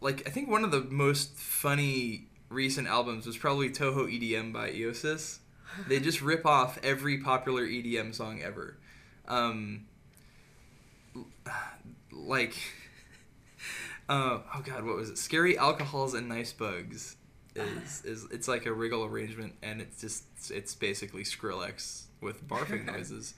like 0.00 0.26
I 0.26 0.30
think 0.30 0.48
one 0.48 0.64
of 0.64 0.70
the 0.70 0.82
most 0.82 1.36
funny 1.36 2.26
recent 2.48 2.88
albums 2.88 3.26
was 3.26 3.36
probably 3.36 3.70
Touhou 3.70 4.06
EDM 4.06 4.52
by 4.52 4.70
IOSYS. 4.70 5.38
They 5.88 6.00
just 6.08 6.20
rip 6.20 6.44
off 6.46 6.78
every 6.82 7.18
popular 7.18 7.66
EDM 7.66 8.14
song 8.14 8.42
ever. 8.42 8.76
Um, 9.28 9.86
like, 12.12 12.54
uh, 14.10 14.40
oh 14.54 14.60
god, 14.64 14.84
what 14.84 14.96
was 14.96 15.08
it? 15.08 15.18
Scary 15.18 15.56
alcohols 15.56 16.14
and 16.14 16.28
nice 16.28 16.52
bugs 16.52 17.16
is 17.54 18.02
is 18.04 18.26
it's 18.32 18.48
like 18.48 18.66
a 18.66 18.72
wriggle 18.72 19.04
arrangement, 19.04 19.54
and 19.62 19.80
it's 19.80 20.00
just 20.00 20.24
it's 20.50 20.74
basically 20.74 21.22
Skrillex 21.22 22.06
with 22.20 22.46
barfing 22.46 22.84
noises. 22.92 23.34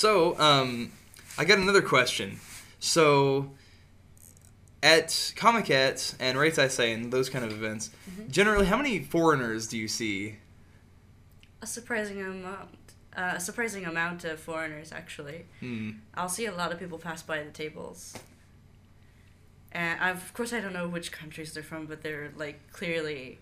So, 0.00 0.38
um, 0.38 0.92
I 1.38 1.46
got 1.46 1.56
another 1.56 1.80
question. 1.80 2.38
So, 2.80 3.52
at 4.82 5.08
Comiket 5.36 6.14
and 6.20 6.36
Reitaisai 6.36 6.92
and 6.92 7.10
those 7.10 7.30
kind 7.30 7.46
of 7.46 7.50
events, 7.50 7.88
Mm-hmm. 8.10 8.30
generally, 8.30 8.66
how 8.66 8.76
many 8.76 8.98
foreigners 9.02 9.66
do 9.66 9.78
you 9.78 9.88
see? 9.88 10.36
A 11.62 11.66
surprising 11.66 12.20
amount. 12.20 12.68
Uh, 13.16 13.32
a 13.36 13.40
surprising 13.40 13.86
amount 13.86 14.24
of 14.24 14.38
foreigners, 14.38 14.92
actually. 14.92 15.46
Hmm. 15.60 15.92
I'll 16.14 16.28
see 16.28 16.44
a 16.44 16.54
lot 16.54 16.72
of 16.72 16.78
people 16.78 16.98
pass 16.98 17.22
by 17.22 17.42
the 17.42 17.50
tables. 17.50 18.12
And 19.72 19.98
I've, 19.98 20.16
of 20.22 20.34
course, 20.34 20.52
I 20.52 20.60
don't 20.60 20.74
know 20.74 20.88
which 20.88 21.10
countries 21.10 21.54
they're 21.54 21.62
from, 21.62 21.86
but 21.86 22.02
they're 22.02 22.32
like 22.36 22.70
clearly, 22.70 23.38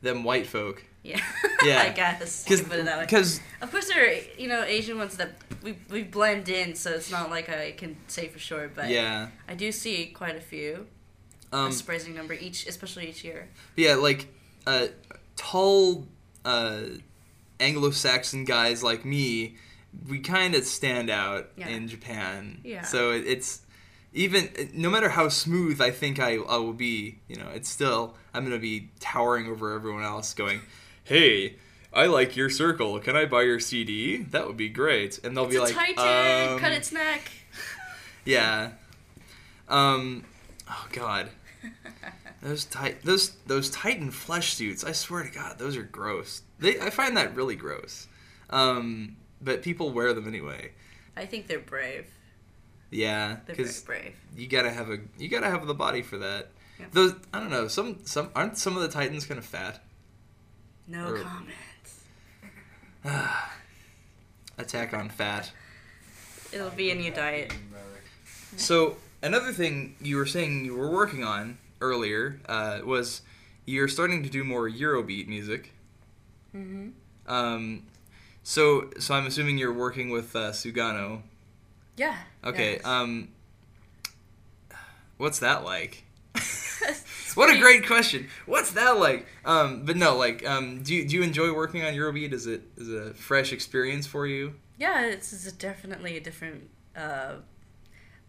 Them 0.00 0.24
white 0.24 0.46
folk. 0.46 0.82
yeah. 1.02 1.20
Yeah. 1.62 1.82
I 1.82 1.90
guess. 1.90 2.42
Because, 2.44 2.60
can 2.62 2.70
put 2.70 2.78
it 2.78 2.86
that 2.86 2.96
way. 2.96 3.04
because 3.04 3.38
Of 3.60 3.70
course, 3.70 3.88
there 3.88 4.02
are 4.08 4.14
you 4.38 4.48
know 4.48 4.62
Asian 4.62 4.96
ones 4.96 5.18
that 5.18 5.32
we 5.62 5.76
we 5.90 6.02
blend 6.02 6.48
in, 6.48 6.74
so 6.74 6.90
it's 6.92 7.10
not 7.10 7.30
like 7.30 7.48
I 7.48 7.72
can 7.72 7.96
say 8.08 8.28
for 8.28 8.38
sure. 8.38 8.68
But 8.74 8.88
yeah, 8.88 9.28
I 9.48 9.54
do 9.54 9.70
see 9.72 10.06
quite 10.06 10.36
a 10.36 10.40
few, 10.40 10.86
um, 11.52 11.68
a 11.68 11.72
surprising 11.72 12.14
number 12.14 12.34
each, 12.34 12.66
especially 12.66 13.08
each 13.08 13.24
year. 13.24 13.48
yeah, 13.76 13.94
like 13.94 14.28
uh, 14.66 14.88
tall 15.36 16.06
uh, 16.44 16.82
Anglo-Saxon 17.58 18.44
guys 18.44 18.82
like 18.82 19.04
me, 19.04 19.56
we 20.08 20.18
kind 20.20 20.54
of 20.54 20.64
stand 20.64 21.10
out 21.10 21.50
Yeah. 21.56 21.68
in 21.68 21.88
Japan. 21.88 22.60
Yeah. 22.64 22.82
So 22.82 23.10
it, 23.12 23.26
it's 23.26 23.62
even 24.12 24.48
no 24.74 24.90
matter 24.90 25.08
how 25.10 25.28
smooth 25.28 25.80
I 25.80 25.90
think 25.90 26.18
I, 26.18 26.34
I 26.36 26.56
will 26.56 26.72
be, 26.72 27.18
you 27.28 27.36
know, 27.36 27.48
it's 27.54 27.68
still 27.68 28.16
I'm 28.34 28.44
gonna 28.44 28.58
be 28.58 28.90
towering 29.00 29.46
over 29.48 29.72
everyone 29.74 30.02
else, 30.04 30.34
going, 30.34 30.60
"Hey, 31.04 31.56
I 31.92 32.06
like 32.06 32.36
your 32.36 32.50
circle. 32.50 32.98
Can 33.00 33.16
I 33.16 33.24
buy 33.24 33.42
your 33.42 33.58
CD? 33.60 34.18
That 34.22 34.46
would 34.46 34.56
be 34.56 34.68
great." 34.68 35.18
And 35.24 35.36
they'll 35.36 35.44
It's 35.46 35.54
be 35.54 35.58
like, 35.60 35.74
titan, 35.96 36.52
um, 36.54 36.58
cut 36.60 36.72
its 36.72 36.92
neck. 36.92 37.30
Yeah. 38.24 38.72
Um. 39.68 40.24
Oh 40.68 40.86
God. 40.92 41.28
Those 42.42 42.64
tit 42.64 43.02
those 43.02 43.30
those 43.46 43.68
Titan 43.70 44.10
flesh 44.10 44.54
suits. 44.54 44.82
I 44.84 44.92
swear 44.92 45.22
to 45.24 45.30
God, 45.30 45.58
those 45.58 45.76
are 45.76 45.82
gross. 45.82 46.40
They 46.58 46.80
I 46.80 46.88
find 46.90 47.16
that 47.16 47.34
really 47.34 47.56
gross. 47.56 48.08
Um. 48.50 49.16
But 49.42 49.62
people 49.62 49.90
wear 49.90 50.12
them 50.14 50.26
anyway. 50.28 50.72
I 51.16 51.26
think 51.26 51.46
they're 51.48 51.58
brave. 51.58 52.06
Yeah, 52.90 53.36
They're 53.46 53.54
very 53.54 53.56
because 53.56 53.80
brave. 53.82 54.14
you 54.36 54.46
gotta 54.48 54.70
have 54.70 54.90
a 54.90 54.98
you 55.18 55.28
gotta 55.28 55.48
have 55.50 55.66
the 55.66 55.74
body 55.74 56.02
for 56.02 56.18
that. 56.18 56.48
Yeah. 56.78 56.86
Those 56.92 57.14
I 57.32 57.40
don't 57.40 57.50
know. 57.50 57.68
Some 57.68 57.98
some 58.04 58.30
aren't 58.34 58.56
some 58.58 58.74
of 58.76 58.82
the 58.82 58.88
Titans 58.88 59.26
kind 59.26 59.38
of 59.38 59.44
fat. 59.44 59.82
No 60.86 61.08
Or- 61.08 61.18
comments. 61.18 61.52
Attack 64.58 64.94
on 64.94 65.08
fat. 65.08 65.52
It'll 66.52 66.70
be 66.70 66.90
a 66.90 66.94
new 66.94 67.12
diet. 67.12 67.54
So 68.56 68.96
another 69.22 69.52
thing 69.52 69.96
you 70.00 70.16
were 70.16 70.26
saying 70.26 70.64
you 70.64 70.76
were 70.76 70.90
working 70.90 71.24
on 71.24 71.58
earlier 71.80 72.40
uh, 72.48 72.80
was 72.84 73.22
you're 73.64 73.88
starting 73.88 74.22
to 74.22 74.30
do 74.30 74.44
more 74.44 74.68
Eurobeat 74.68 75.28
music. 75.28 75.72
Mm-hmm. 76.54 76.90
Um, 77.32 77.84
so 78.42 78.90
so 78.98 79.14
I'm 79.14 79.26
assuming 79.26 79.58
you're 79.58 79.72
working 79.72 80.10
with 80.10 80.34
uh, 80.34 80.50
Sugano. 80.50 81.22
Yeah. 81.96 82.16
Okay. 82.44 82.74
yes. 82.74 82.84
Um, 82.84 83.28
what's 85.16 85.38
that 85.38 85.64
like? 85.64 86.04
What 87.36 87.54
a 87.54 87.58
great 87.58 87.86
question. 87.86 88.28
What's 88.46 88.72
that 88.72 88.98
like? 88.98 89.26
Um, 89.44 89.84
but 89.84 89.96
no, 89.96 90.16
like, 90.16 90.46
um, 90.48 90.82
do 90.82 90.94
you, 90.94 91.06
do 91.06 91.16
you 91.16 91.22
enjoy 91.22 91.52
working 91.54 91.84
on 91.84 91.94
Eurobeat? 91.94 92.32
Is 92.32 92.46
it 92.46 92.62
is 92.76 92.88
it 92.88 93.06
a 93.06 93.14
fresh 93.14 93.52
experience 93.52 94.06
for 94.06 94.26
you? 94.26 94.54
Yeah, 94.78 95.02
it's, 95.06 95.32
it's 95.32 95.46
a 95.46 95.52
definitely 95.52 96.16
a 96.16 96.20
different, 96.20 96.68
uh, 96.96 97.34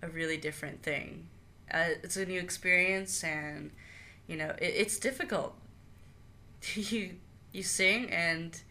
a 0.02 0.08
really 0.10 0.38
different 0.38 0.84
thing. 0.84 1.28
Uh, 1.74 1.96
it's 2.04 2.18
a 2.18 2.26
new 2.26 2.40
experience, 2.40 3.24
and 3.24 3.72
you 4.28 4.36
know 4.38 4.50
it, 4.60 4.74
it's 4.78 5.00
difficult. 5.00 5.56
you 6.76 7.12
you 7.52 7.64
sing, 7.64 8.10
and 8.12 8.62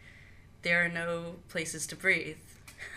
there 0.62 0.84
are 0.84 0.88
no 0.88 1.36
places 1.48 1.86
to 1.88 1.96
breathe. 1.96 2.36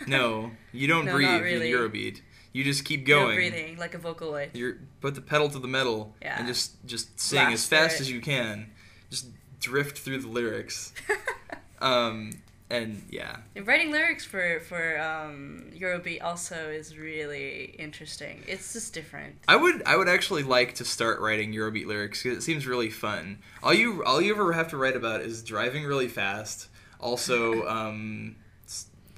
No, 0.06 0.50
you 0.72 0.86
don't 0.86 1.04
No, 1.06 1.12
breathe 1.12 1.42
really. 1.42 1.72
in 1.72 1.76
Eurobeat. 1.78 2.20
You 2.54 2.62
just 2.64 2.84
keep 2.84 3.06
No 3.06 3.24
going. 3.24 3.34
breathing 3.34 3.76
like 3.76 3.94
a 3.94 3.98
Vocaloid. 3.98 4.50
You're 4.54 4.78
put 5.02 5.14
the 5.16 5.20
pedal 5.20 5.50
to 5.50 5.58
the 5.58 5.68
metal 5.68 6.14
Yeah. 6.22 6.38
and 6.38 6.46
just 6.46 6.74
just 6.86 7.18
sing 7.20 7.40
Blast 7.40 7.52
as 7.54 7.66
fast 7.66 7.94
it. 7.96 8.00
as 8.02 8.10
you 8.10 8.20
can. 8.20 8.70
Just 9.10 9.26
drift 9.60 9.98
through 9.98 10.18
the 10.18 10.28
lyrics. 10.28 10.92
um, 11.80 12.30
and 12.70 13.02
yeah, 13.10 13.38
And 13.56 13.66
writing 13.66 13.90
lyrics 13.90 14.24
for 14.24 14.60
for 14.60 14.98
um, 15.00 15.64
Eurobeat 15.76 16.22
also 16.22 16.70
is 16.70 16.96
really 16.96 17.74
interesting. 17.78 18.42
It's 18.46 18.72
just 18.72 18.94
different. 18.94 19.34
I 19.48 19.56
would 19.56 19.82
I 19.84 19.96
would 19.96 20.08
actually 20.08 20.44
like 20.44 20.76
to 20.76 20.84
start 20.84 21.20
writing 21.20 21.52
Eurobeat 21.52 21.86
lyrics 21.86 22.22
because 22.22 22.38
it 22.38 22.42
seems 22.42 22.66
really 22.68 22.88
fun. 22.90 23.38
All 23.64 23.74
you 23.74 24.04
all 24.04 24.22
you 24.22 24.32
ever 24.32 24.52
have 24.52 24.68
to 24.68 24.76
write 24.76 24.96
about 24.96 25.22
is 25.22 25.42
driving 25.42 25.82
really 25.84 26.08
fast. 26.08 26.68
Also, 27.00 27.66
um, 27.68 28.36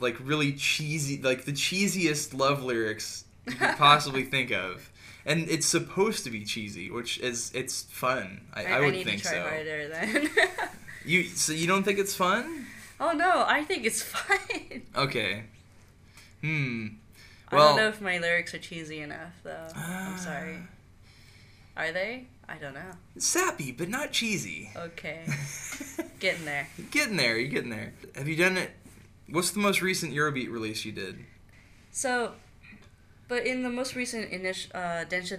like 0.00 0.16
really 0.20 0.52
cheesy, 0.54 1.20
like 1.22 1.44
the 1.44 1.52
cheesiest 1.52 2.32
love 2.36 2.64
lyrics 2.64 3.24
you 3.46 3.54
could 3.54 3.76
possibly 3.76 4.24
think 4.24 4.50
of. 4.50 4.90
And 5.24 5.48
it's 5.48 5.66
supposed 5.66 6.24
to 6.24 6.30
be 6.30 6.44
cheesy, 6.44 6.90
which 6.90 7.18
is 7.18 7.50
it's 7.54 7.82
fun. 7.82 8.42
I, 8.54 8.64
I, 8.66 8.80
would 8.80 8.94
need 8.94 9.06
think 9.06 9.24
so. 9.24 9.40
harder 9.40 9.88
then. 9.88 10.30
You 11.04 11.22
so 11.22 11.52
you 11.52 11.68
don't 11.68 11.84
think 11.84 12.00
it's 12.00 12.16
fun? 12.16 12.66
oh 12.98 13.12
no, 13.12 13.44
I 13.46 13.62
think 13.62 13.84
it's 13.84 14.02
fine. 14.16 14.82
Okay. 14.96 15.44
Hmm. 16.40 16.86
I 17.52 17.56
don't 17.58 17.76
know 17.76 17.88
if 17.88 18.00
my 18.00 18.18
lyrics 18.18 18.54
are 18.54 18.58
cheesy 18.58 19.00
enough, 19.00 19.32
though. 19.44 19.68
I'm 19.76 20.18
sorry. 20.18 20.56
Are 21.76 21.92
they? 21.92 22.26
I 22.48 22.56
don't 22.56 22.74
know. 22.74 22.92
Sappy, 23.18 23.70
but 23.70 23.88
not 23.88 24.10
cheesy. 24.10 24.70
Okay. 24.76 25.24
Getting 26.20 26.44
there. 26.44 26.68
Getting 26.90 27.16
there. 27.16 27.38
You're 27.38 27.50
getting 27.50 27.70
there. 27.70 27.92
Have 28.16 28.26
you 28.26 28.36
done 28.36 28.56
it? 28.56 28.70
What's 29.28 29.50
the 29.50 29.60
most 29.60 29.82
recent 29.82 30.12
Eurobeat 30.12 30.50
release 30.50 30.84
you 30.84 30.92
did? 30.92 31.18
So, 31.92 32.32
but 33.28 33.46
in 33.46 33.62
the 33.62 33.70
most 33.70 33.94
recent 33.94 34.30
initial 34.32 34.70
uh, 34.74 35.04
Densha 35.08 35.36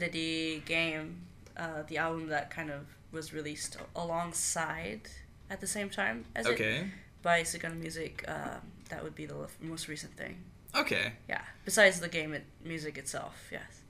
game, 0.65 1.21
uh, 1.55 1.83
the 1.87 1.97
album 1.97 2.27
that 2.27 2.49
kind 2.49 2.69
of 2.69 2.85
was 3.11 3.33
released 3.33 3.77
alongside 3.95 5.01
at 5.49 5.61
the 5.61 5.67
same 5.67 5.89
time 5.89 6.25
as 6.35 6.45
it 6.45 6.51
Okay. 6.53 6.91
by 7.23 7.41
Sugano 7.41 7.75
Music, 7.79 8.23
uh, 8.27 8.57
that 8.89 9.03
would 9.03 9.15
be 9.15 9.25
the 9.25 9.47
most 9.61 9.87
recent 9.87 10.13
thing. 10.17 10.37
Okay. 10.75 11.13
Yeah. 11.29 11.41
Besides 11.65 11.99
the 11.99 12.09
game 12.09 12.33
it, 12.33 12.43
music 12.63 12.97
itself, 12.97 13.47
yes. 13.51 13.81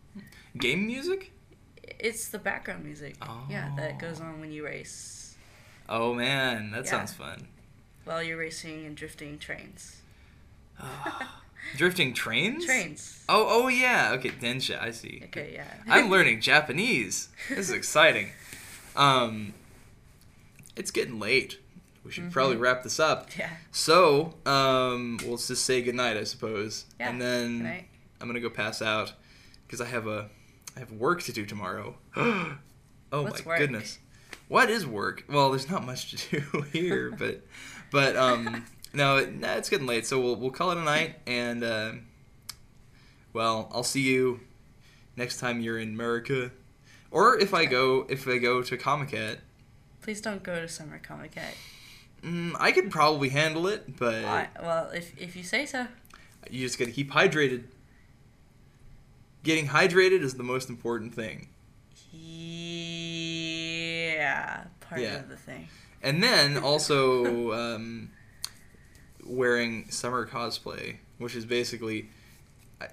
Game 0.57 0.86
music? 0.88 1.32
It's 1.99 2.30
the 2.30 2.40
background 2.40 2.84
music. 2.86 3.15
Yeah, 3.49 3.72
that 3.78 3.98
goes 3.99 4.19
Oh. 4.22 4.26
on 4.26 4.40
when 4.40 4.52
you 4.52 4.64
race. 4.65 5.36
Oh 5.90 6.14
man, 6.14 6.72
that 6.72 6.86
Yeah. 6.86 6.91
sounds 6.91 7.14
fun. 7.14 7.48
while 8.06 8.24
you're 8.24 8.38
racing 8.38 8.86
and 8.86 8.95
drifting 8.95 9.38
trains. 9.38 10.02
Drifting 11.76 12.14
trains? 12.14 12.65
Trains. 12.65 13.23
Oh, 13.30 13.45
oh 13.49 13.68
yeah. 13.68 14.11
Okay, 14.14 14.30
Densha, 14.30 14.81
I 14.81 14.91
see. 14.91 15.22
Okay, 15.26 15.52
yeah. 15.53 15.65
I'm 15.88 16.10
learning 16.10 16.41
Japanese. 16.41 17.30
This 17.49 17.60
is 17.69 17.72
exciting. 17.72 18.30
Um, 18.95 19.53
it's 20.76 20.89
getting 20.89 21.19
late. 21.19 21.60
We 22.03 22.11
should 22.11 22.31
probably 22.31 22.56
wrap 22.56 22.81
this 22.81 22.99
up. 22.99 23.30
Mm-hmm. 23.30 23.41
Yeah. 23.41 23.49
So, 23.72 24.34
um, 24.44 25.19
we'll 25.23 25.38
just 25.38 25.65
say 25.65 25.84
goodnight, 25.84 26.18
I 26.18 26.23
suppose. 26.23 26.85
Yeah. 26.99 27.10
And 27.11 27.22
then 27.22 27.64
Right. 27.64 27.88
I'm 28.19 28.27
gonna 28.27 28.39
go 28.39 28.49
pass 28.49 28.81
out 28.81 29.14
because 29.68 29.81
I 29.81 29.85
have 29.85 30.07
a 30.07 30.30
I 30.76 30.80
have 30.80 30.91
work 30.91 31.22
to 31.23 31.31
do 31.31 31.45
tomorrow. 31.45 31.95
oh 32.15 32.57
What's 33.11 33.45
my 33.45 33.49
work? 33.52 33.60
goodness. 33.60 33.99
What 34.48 34.72
is 34.72 34.88
work? 34.88 35.26
Well, 35.30 35.52
there's 35.52 35.69
not 35.69 35.85
much 35.85 36.10
to 36.15 36.39
do 36.39 36.61
here, 36.73 37.11
but 37.11 37.41
but 37.91 38.15
um 38.15 38.65
no, 38.98 39.26
nah, 39.26 39.53
it's 39.53 39.69
getting 39.69 39.88
late, 39.88 40.06
so 40.06 40.19
we'll 40.19 40.36
we'll 40.36 40.52
call 40.52 40.72
it 40.72 40.78
a 40.78 40.84
night 40.84 41.15
and 41.28 41.64
uh, 41.64 41.91
well, 43.34 43.69
I'll 43.72 43.84
see 43.84 44.02
you 44.02 44.40
next 45.15 45.38
time 45.40 45.61
you're 45.61 45.78
in 45.80 45.90
America. 45.90 46.52
Or 47.11 47.38
if 47.40 47.53
I 47.53 47.65
go 47.65 48.06
if 48.10 48.28
I 48.28 48.38
go 48.38 48.61
to 48.61 48.78
Comiket, 48.78 49.38
Please 50.02 50.19
don't 50.22 50.44
go 50.44 50.60
to 50.60 50.68
Summer 50.68 50.99
Comiket. 50.99 51.53
mm, 52.24 52.53
I 52.60 52.72
could 52.72 52.91
probably 52.91 53.30
handle 53.30 53.68
it, 53.68 53.95
but 53.98 54.26
I- 54.26 54.49
Well, 54.61 54.90
if 54.91 55.18
if 55.19 55.36
you 55.36 55.44
say 55.44 55.65
so. 55.65 55.88
you 56.49 56.65
just 56.65 56.78
gotta 56.80 56.91
keep 56.91 57.11
hydrated. 57.11 57.64
Getting 59.44 59.68
hydrated 59.68 60.22
is 60.22 60.34
the 60.34 60.44
most 60.44 60.68
important 60.69 61.14
thing. 61.14 61.48
Yeah, 63.38 64.64
part 64.82 65.02
Yeah. 65.02 65.15
of 65.19 65.30
the 65.30 65.38
thing. 65.38 65.68
And 66.03 66.22
then 66.24 66.57
also 66.57 67.53
um, 67.76 68.10
wearing 69.28 69.90
summer 69.90 70.26
cosplay, 70.28 70.98
which 71.18 71.36
is 71.36 71.45
basically 71.45 72.10
I, 72.82 72.88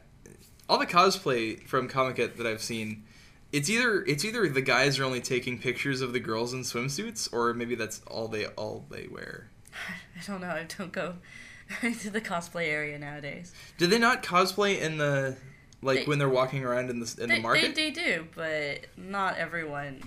all 0.68 0.78
the 0.78 0.86
cosplay 0.86 1.62
from 1.66 1.88
Comic 1.88 2.16
Con 2.16 2.30
that 2.36 2.46
I've 2.46 2.62
seen. 2.62 3.04
It's 3.52 3.70
either 3.70 4.02
it's 4.04 4.24
either 4.24 4.48
the 4.48 4.60
guys 4.62 4.98
are 4.98 5.04
only 5.04 5.20
taking 5.20 5.58
pictures 5.58 6.00
of 6.00 6.12
the 6.12 6.20
girls 6.20 6.52
in 6.52 6.60
swimsuits, 6.62 7.32
or 7.32 7.54
maybe 7.54 7.74
that's 7.76 8.00
all 8.08 8.26
they 8.28 8.46
all 8.46 8.84
they 8.90 9.06
wear. 9.08 9.48
I 10.20 10.26
don't 10.26 10.40
know. 10.40 10.48
I 10.48 10.66
don't 10.76 10.92
go 10.92 11.14
to 11.80 12.10
the 12.10 12.20
cosplay 12.20 12.68
area 12.68 12.98
nowadays. 12.98 13.52
Do 13.78 13.86
they 13.86 13.98
not 13.98 14.22
cosplay 14.24 14.80
in 14.80 14.96
the 14.98 15.36
like 15.82 16.00
They- 16.00 16.04
when 16.06 16.18
they're 16.18 16.28
walking 16.28 16.64
around 16.64 16.90
in 16.90 16.98
the 17.00 17.14
in 17.20 17.28
They, 17.28 17.36
the 17.36 17.42
market? 17.42 17.74
they, 17.76 17.90
they 17.90 17.90
do, 17.92 18.26
but 18.34 18.86
not 18.96 19.36
everyone 19.38 20.02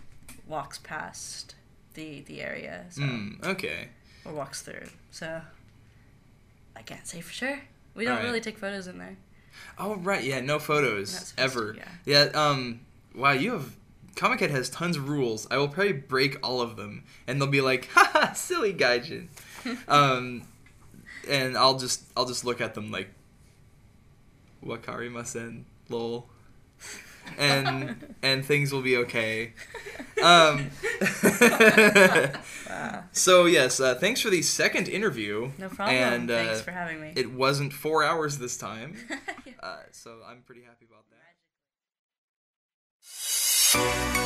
walks 0.46 0.78
past 0.80 1.56
the 1.94 2.22
the 2.22 2.42
area 2.42 2.86
so, 2.90 3.02
Mm, 3.02 3.44
okay. 3.46 3.88
or 4.26 4.34
walks 4.34 4.62
through. 4.62 4.88
So 5.12 5.42
I 6.78 6.82
can't 6.84 7.08
say 7.08 7.22
for 7.22 7.34
sure. 7.34 7.60
We 7.96 8.04
don't 8.04 8.14
Alright. 8.14 8.26
really 8.26 8.42
take 8.42 8.58
photos 8.58 8.88
in 8.88 9.00
there. 9.00 9.18
Oh 9.80 9.96
right, 9.96 10.24
yeah, 10.24 10.40
no 10.40 10.60
photos 10.60 11.10
supposed 11.10 11.36
to, 11.38 11.42
ever. 11.42 11.76
yeah. 12.06 12.30
yeah. 12.34 12.40
Um. 12.40 12.82
Wow, 13.16 13.32
you 13.32 13.54
have 13.54 13.76
Comiket 14.16 14.50
has 14.52 14.70
tons 14.70 14.98
of 14.98 15.10
rules. 15.10 15.48
I 15.50 15.58
will 15.58 15.68
probably 15.68 15.94
break 15.94 16.38
all 16.46 16.62
of 16.62 16.76
them, 16.76 17.04
and 17.28 17.40
they'll 17.42 17.48
be 17.48 17.62
like, 17.62 17.88
"Haha, 17.94 18.34
silly 18.34 18.74
gaijin." 18.74 19.28
um, 19.88 20.44
and 21.28 21.58
I'll 21.58 21.78
just 21.78 22.04
I'll 22.16 22.26
just 22.26 22.46
look 22.46 22.62
at 22.62 22.76
them 22.76 22.92
like, 22.92 23.10
"Wakarimasen, 24.64 25.64
lol," 25.90 26.30
and 27.38 28.16
and 28.24 28.46
things 28.46 28.72
will 28.72 28.82
be 28.82 28.96
okay. 28.98 29.54
Um. 30.24 30.72
so 33.12 33.46
yes, 33.46 33.80
uh, 33.80 33.94
thanks 33.94 34.20
for 34.20 34.32
the 34.32 34.42
second 34.42 34.88
interview. 34.88 35.52
No 35.60 35.70
problem. 35.70 35.96
And 35.96 36.32
uh, 36.32 36.44
Thanks 36.44 36.62
for 36.62 36.72
having 36.72 37.00
me. 37.00 37.14
it 37.16 37.32
wasn't 37.32 37.72
four 37.72 38.04
hours 38.04 38.40
this 38.40 38.58
time. 38.58 38.98
Uh, 39.62 39.78
so 39.92 40.22
I'm 40.28 40.42
pretty 40.42 40.64
happy 40.64 40.88
about 40.90 41.06
that. 43.72 44.24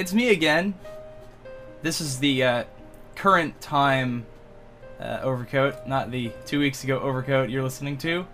It's 0.00 0.14
me 0.14 0.30
again. 0.30 0.72
This 1.82 2.00
is 2.00 2.20
the 2.20 2.42
uh, 2.42 2.64
current 3.16 3.60
time 3.60 4.24
uh, 4.98 5.20
overcoat, 5.22 5.86
not 5.86 6.10
the 6.10 6.32
two 6.46 6.58
weeks 6.58 6.82
ago 6.84 6.98
overcoat 6.98 7.50
you're 7.50 7.62
listening 7.62 7.98
to. 7.98 8.26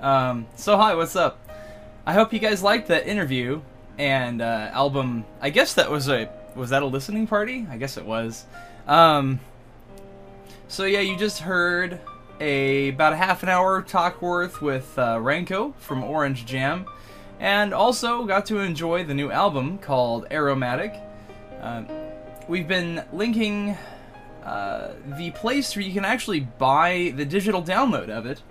Um, 0.00 0.46
so, 0.56 0.78
hi, 0.78 0.94
what's 0.94 1.14
up? 1.14 1.46
I 2.06 2.14
hope 2.14 2.32
you 2.32 2.38
guys 2.38 2.62
liked 2.62 2.88
that 2.88 3.06
interview 3.06 3.60
and 3.98 4.40
uh, 4.40 4.70
album. 4.72 5.26
I 5.42 5.50
guess 5.50 5.74
that 5.74 5.90
was 5.90 6.08
a 6.08 6.30
was 6.56 6.70
that 6.70 6.82
a 6.82 6.86
listening 6.86 7.26
party? 7.26 7.66
I 7.68 7.76
guess 7.76 7.98
it 7.98 8.06
was. 8.06 8.46
Um, 8.86 9.40
so 10.68 10.86
yeah, 10.86 11.00
you 11.00 11.18
just 11.18 11.40
heard 11.40 12.00
a 12.40 12.88
about 12.88 13.12
a 13.12 13.16
half 13.16 13.42
an 13.42 13.50
hour 13.50 13.82
talk 13.82 14.22
worth 14.22 14.62
with 14.62 14.98
uh, 14.98 15.18
Renko 15.18 15.74
from 15.76 16.02
Orange 16.02 16.46
Jam, 16.46 16.86
and 17.40 17.74
also 17.74 18.24
got 18.24 18.46
to 18.46 18.60
enjoy 18.60 19.04
the 19.04 19.14
new 19.14 19.30
album 19.30 19.78
called 19.78 20.26
a-romatic. 20.30 20.94
Uh, 21.60 21.84
we've 22.48 22.68
been 22.68 23.04
linking 23.12 23.76
uh, 24.44 24.92
the 25.18 25.30
place 25.32 25.74
where 25.74 25.84
you 25.84 25.92
can 25.92 26.04
actually 26.04 26.40
buy 26.40 27.12
the 27.16 27.24
digital 27.24 27.62
download 27.62 28.08
of 28.08 28.26
it. 28.26 28.42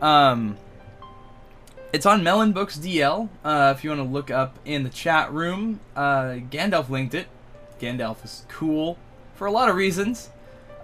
Um, 0.00 0.56
it's 1.92 2.06
on 2.06 2.22
Melon 2.22 2.52
Books 2.52 2.78
DL. 2.78 3.28
Uh, 3.44 3.74
if 3.76 3.84
you 3.84 3.90
want 3.90 4.00
to 4.00 4.08
look 4.08 4.30
up 4.30 4.58
in 4.64 4.82
the 4.82 4.90
chat 4.90 5.32
room, 5.32 5.80
uh, 5.94 6.38
Gandalf 6.50 6.88
linked 6.88 7.14
it. 7.14 7.26
Gandalf 7.80 8.24
is 8.24 8.46
cool 8.48 8.98
for 9.34 9.46
a 9.46 9.50
lot 9.50 9.68
of 9.68 9.76
reasons. 9.76 10.30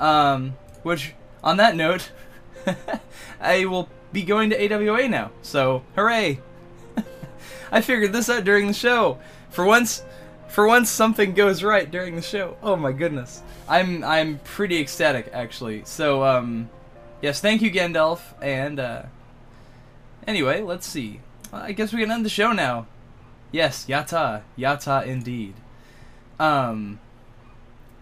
Um, 0.01 0.56
which, 0.82 1.15
on 1.43 1.56
that 1.56 1.77
note, 1.77 2.10
I 3.40 3.65
will 3.65 3.89
be 4.12 4.23
going 4.23 4.51
to 4.51 4.74
AWA 4.74 5.09
now. 5.09 5.31
So, 5.43 5.82
hooray! 5.94 6.40
I 7.70 7.80
figured 7.80 8.12
this 8.12 8.28
out 8.28 8.44
during 8.44 8.66
the 8.66 8.72
show. 8.72 9.18
For 9.50 9.64
once, 9.64 10.02
for 10.48 10.66
once 10.66 10.90
something 10.90 11.34
goes 11.34 11.62
right 11.62 11.90
during 11.90 12.16
the 12.16 12.22
show. 12.22 12.56
Oh 12.62 12.76
my 12.76 12.92
goodness. 12.92 13.42
I'm 13.68 14.02
I'm 14.04 14.38
pretty 14.40 14.80
ecstatic 14.80 15.30
actually. 15.32 15.82
So 15.84 16.24
um 16.24 16.70
yes, 17.20 17.40
thank 17.40 17.62
you 17.62 17.70
Gandalf 17.70 18.20
and 18.42 18.80
uh 18.80 19.02
anyway, 20.26 20.62
let's 20.62 20.86
see. 20.86 21.20
I 21.52 21.72
guess 21.72 21.92
we 21.92 22.00
can 22.00 22.10
end 22.10 22.24
the 22.24 22.30
show 22.30 22.52
now. 22.52 22.86
Yes, 23.52 23.86
yata, 23.86 24.42
yata 24.56 25.06
indeed. 25.06 25.54
Um 26.38 27.00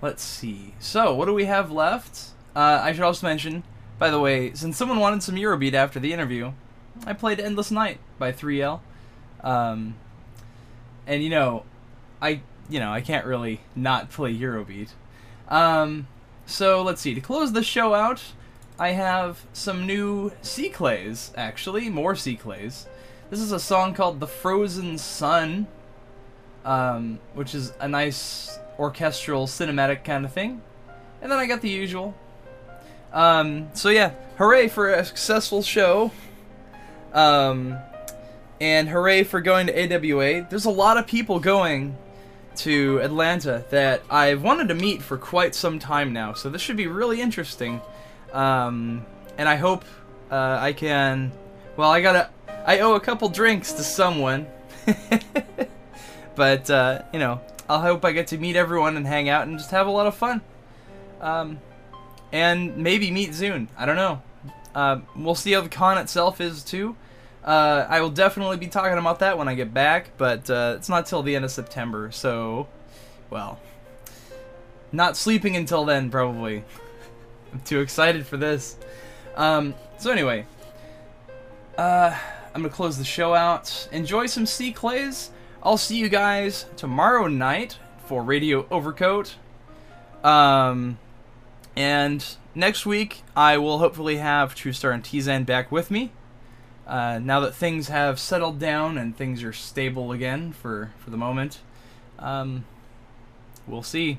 let's 0.02 0.22
see. 0.22 0.74
So, 0.78 1.14
what 1.14 1.26
do 1.26 1.34
we 1.34 1.46
have 1.46 1.70
left? 1.70 2.30
Uh, 2.54 2.80
I 2.82 2.92
should 2.92 3.02
also 3.02 3.26
mention, 3.26 3.64
by 3.98 4.10
the 4.10 4.20
way, 4.20 4.52
since 4.54 4.76
someone 4.76 5.00
wanted 5.00 5.22
some 5.22 5.34
Eurobeat 5.34 5.74
after 5.74 6.00
the 6.00 6.12
interview, 6.12 6.52
I 7.06 7.12
played 7.12 7.40
Endless 7.40 7.70
Night 7.70 7.98
by 8.18 8.32
3L. 8.32 8.80
Um, 9.46 9.94
and 11.06 11.22
you 11.22 11.30
know, 11.30 11.64
I 12.20 12.40
you 12.68 12.80
know 12.80 12.92
I 12.92 13.00
can't 13.00 13.24
really 13.24 13.60
not 13.76 14.10
play 14.10 14.36
Eurobeat. 14.36 14.90
Um, 15.48 16.08
so 16.44 16.82
let's 16.82 17.00
see. 17.00 17.14
To 17.14 17.20
close 17.20 17.52
the 17.52 17.62
show 17.62 17.94
out, 17.94 18.20
I 18.76 18.90
have 18.90 19.46
some 19.52 19.86
new 19.86 20.32
C-CLAYS. 20.42 21.32
Actually, 21.36 21.88
more 21.88 22.16
C-CLAYS. 22.16 22.86
This 23.30 23.40
is 23.40 23.52
a 23.52 23.60
song 23.60 23.94
called 23.94 24.18
"The 24.18 24.26
Frozen 24.26 24.98
Sun," 24.98 25.68
um, 26.64 27.20
which 27.34 27.54
is 27.54 27.72
a 27.78 27.86
nice 27.86 28.58
orchestral, 28.80 29.46
cinematic 29.46 30.02
kind 30.02 30.24
of 30.24 30.32
thing. 30.32 30.60
And 31.22 31.30
then 31.30 31.38
I 31.38 31.46
got 31.46 31.60
the 31.62 31.70
usual. 31.70 32.16
Um, 33.12 33.68
so 33.74 33.90
yeah, 33.90 34.10
hooray 34.38 34.66
for 34.66 34.92
a 34.92 35.04
successful 35.04 35.62
show. 35.62 36.10
Um, 37.14 37.78
and 38.60 38.88
hooray 38.88 39.22
for 39.22 39.40
going 39.40 39.66
to 39.66 39.94
AWA. 39.94 40.46
There's 40.48 40.64
a 40.64 40.70
lot 40.70 40.96
of 40.96 41.06
people 41.06 41.40
going 41.40 41.96
to 42.56 42.98
Atlanta 43.00 43.64
that 43.70 44.02
I've 44.08 44.42
wanted 44.42 44.68
to 44.68 44.74
meet 44.74 45.02
for 45.02 45.18
quite 45.18 45.54
some 45.54 45.78
time 45.78 46.12
now, 46.12 46.32
so 46.32 46.48
this 46.48 46.62
should 46.62 46.76
be 46.76 46.86
really 46.86 47.20
interesting. 47.20 47.80
Um, 48.32 49.04
and 49.38 49.48
I 49.48 49.56
hope 49.56 49.84
uh, 50.30 50.58
I 50.60 50.72
can. 50.72 51.32
Well, 51.76 51.90
I 51.90 52.00
gotta. 52.00 52.30
I 52.66 52.80
owe 52.80 52.94
a 52.94 53.00
couple 53.00 53.28
drinks 53.28 53.72
to 53.74 53.82
someone, 53.82 54.46
but 56.34 56.68
uh, 56.70 57.02
you 57.12 57.18
know, 57.18 57.40
I 57.68 57.80
hope 57.80 58.04
I 58.04 58.12
get 58.12 58.28
to 58.28 58.38
meet 58.38 58.56
everyone 58.56 58.96
and 58.96 59.06
hang 59.06 59.28
out 59.28 59.46
and 59.46 59.58
just 59.58 59.70
have 59.70 59.86
a 59.86 59.90
lot 59.90 60.06
of 60.06 60.14
fun. 60.14 60.40
Um, 61.20 61.60
and 62.32 62.76
maybe 62.76 63.10
meet 63.10 63.30
ZUN. 63.30 63.68
I 63.76 63.86
don't 63.86 63.96
know. 63.96 64.22
Uh, 64.74 65.00
we'll 65.14 65.34
see 65.34 65.52
how 65.52 65.62
the 65.62 65.68
con 65.68 65.96
itself 65.98 66.40
is 66.40 66.62
too. 66.62 66.96
Uh, 67.46 67.86
I 67.88 68.00
will 68.00 68.10
definitely 68.10 68.56
be 68.56 68.66
talking 68.66 68.98
about 68.98 69.20
that 69.20 69.38
when 69.38 69.46
I 69.46 69.54
get 69.54 69.72
back, 69.72 70.10
but 70.18 70.50
uh, 70.50 70.74
it's 70.76 70.88
not 70.88 71.06
till 71.06 71.22
the 71.22 71.36
end 71.36 71.44
of 71.44 71.52
September, 71.52 72.10
so, 72.10 72.66
well, 73.30 73.60
not 74.90 75.16
sleeping 75.16 75.54
until 75.54 75.84
then, 75.84 76.10
probably. 76.10 76.64
I'm 77.52 77.60
too 77.60 77.80
excited 77.80 78.26
for 78.26 78.36
this. 78.36 78.76
Um, 79.36 79.74
so 79.98 80.10
anyway, 80.10 80.44
uh, 81.78 82.18
I'm 82.52 82.62
gonna 82.62 82.74
close 82.74 82.98
the 82.98 83.04
show 83.04 83.32
out. 83.32 83.88
Enjoy 83.92 84.26
some 84.26 84.44
C-CLAYS. 84.44 85.30
I'll 85.62 85.76
see 85.76 85.96
you 85.96 86.08
guys 86.08 86.66
tomorrow 86.76 87.28
night 87.28 87.78
for 88.06 88.24
Radio 88.24 88.66
Overcoat. 88.70 89.36
Um, 90.24 90.98
and 91.76 92.24
next 92.54 92.86
week, 92.86 93.22
I 93.36 93.58
will 93.58 93.78
hopefully 93.78 94.16
have 94.16 94.54
True 94.54 94.72
Star 94.72 94.90
and 94.90 95.04
Tizan 95.04 95.46
back 95.46 95.70
with 95.70 95.92
me. 95.92 96.10
Uh, 96.86 97.18
now 97.18 97.40
that 97.40 97.54
things 97.54 97.88
have 97.88 98.18
settled 98.20 98.58
down 98.58 98.96
and 98.96 99.16
things 99.16 99.42
are 99.42 99.52
stable 99.52 100.12
again 100.12 100.52
for, 100.52 100.92
for 100.98 101.10
the 101.10 101.16
moment, 101.16 101.58
um, 102.18 102.64
we'll 103.66 103.82
see. 103.82 104.18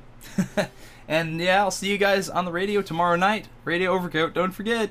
and 1.08 1.40
yeah, 1.40 1.62
I'll 1.62 1.72
see 1.72 1.90
you 1.90 1.98
guys 1.98 2.28
on 2.28 2.46
the 2.46 2.52
radio 2.52 2.82
tomorrow 2.82 3.16
night. 3.16 3.48
Radio 3.64 3.92
Overcoat, 3.92 4.34
don't 4.34 4.52
forget. 4.52 4.90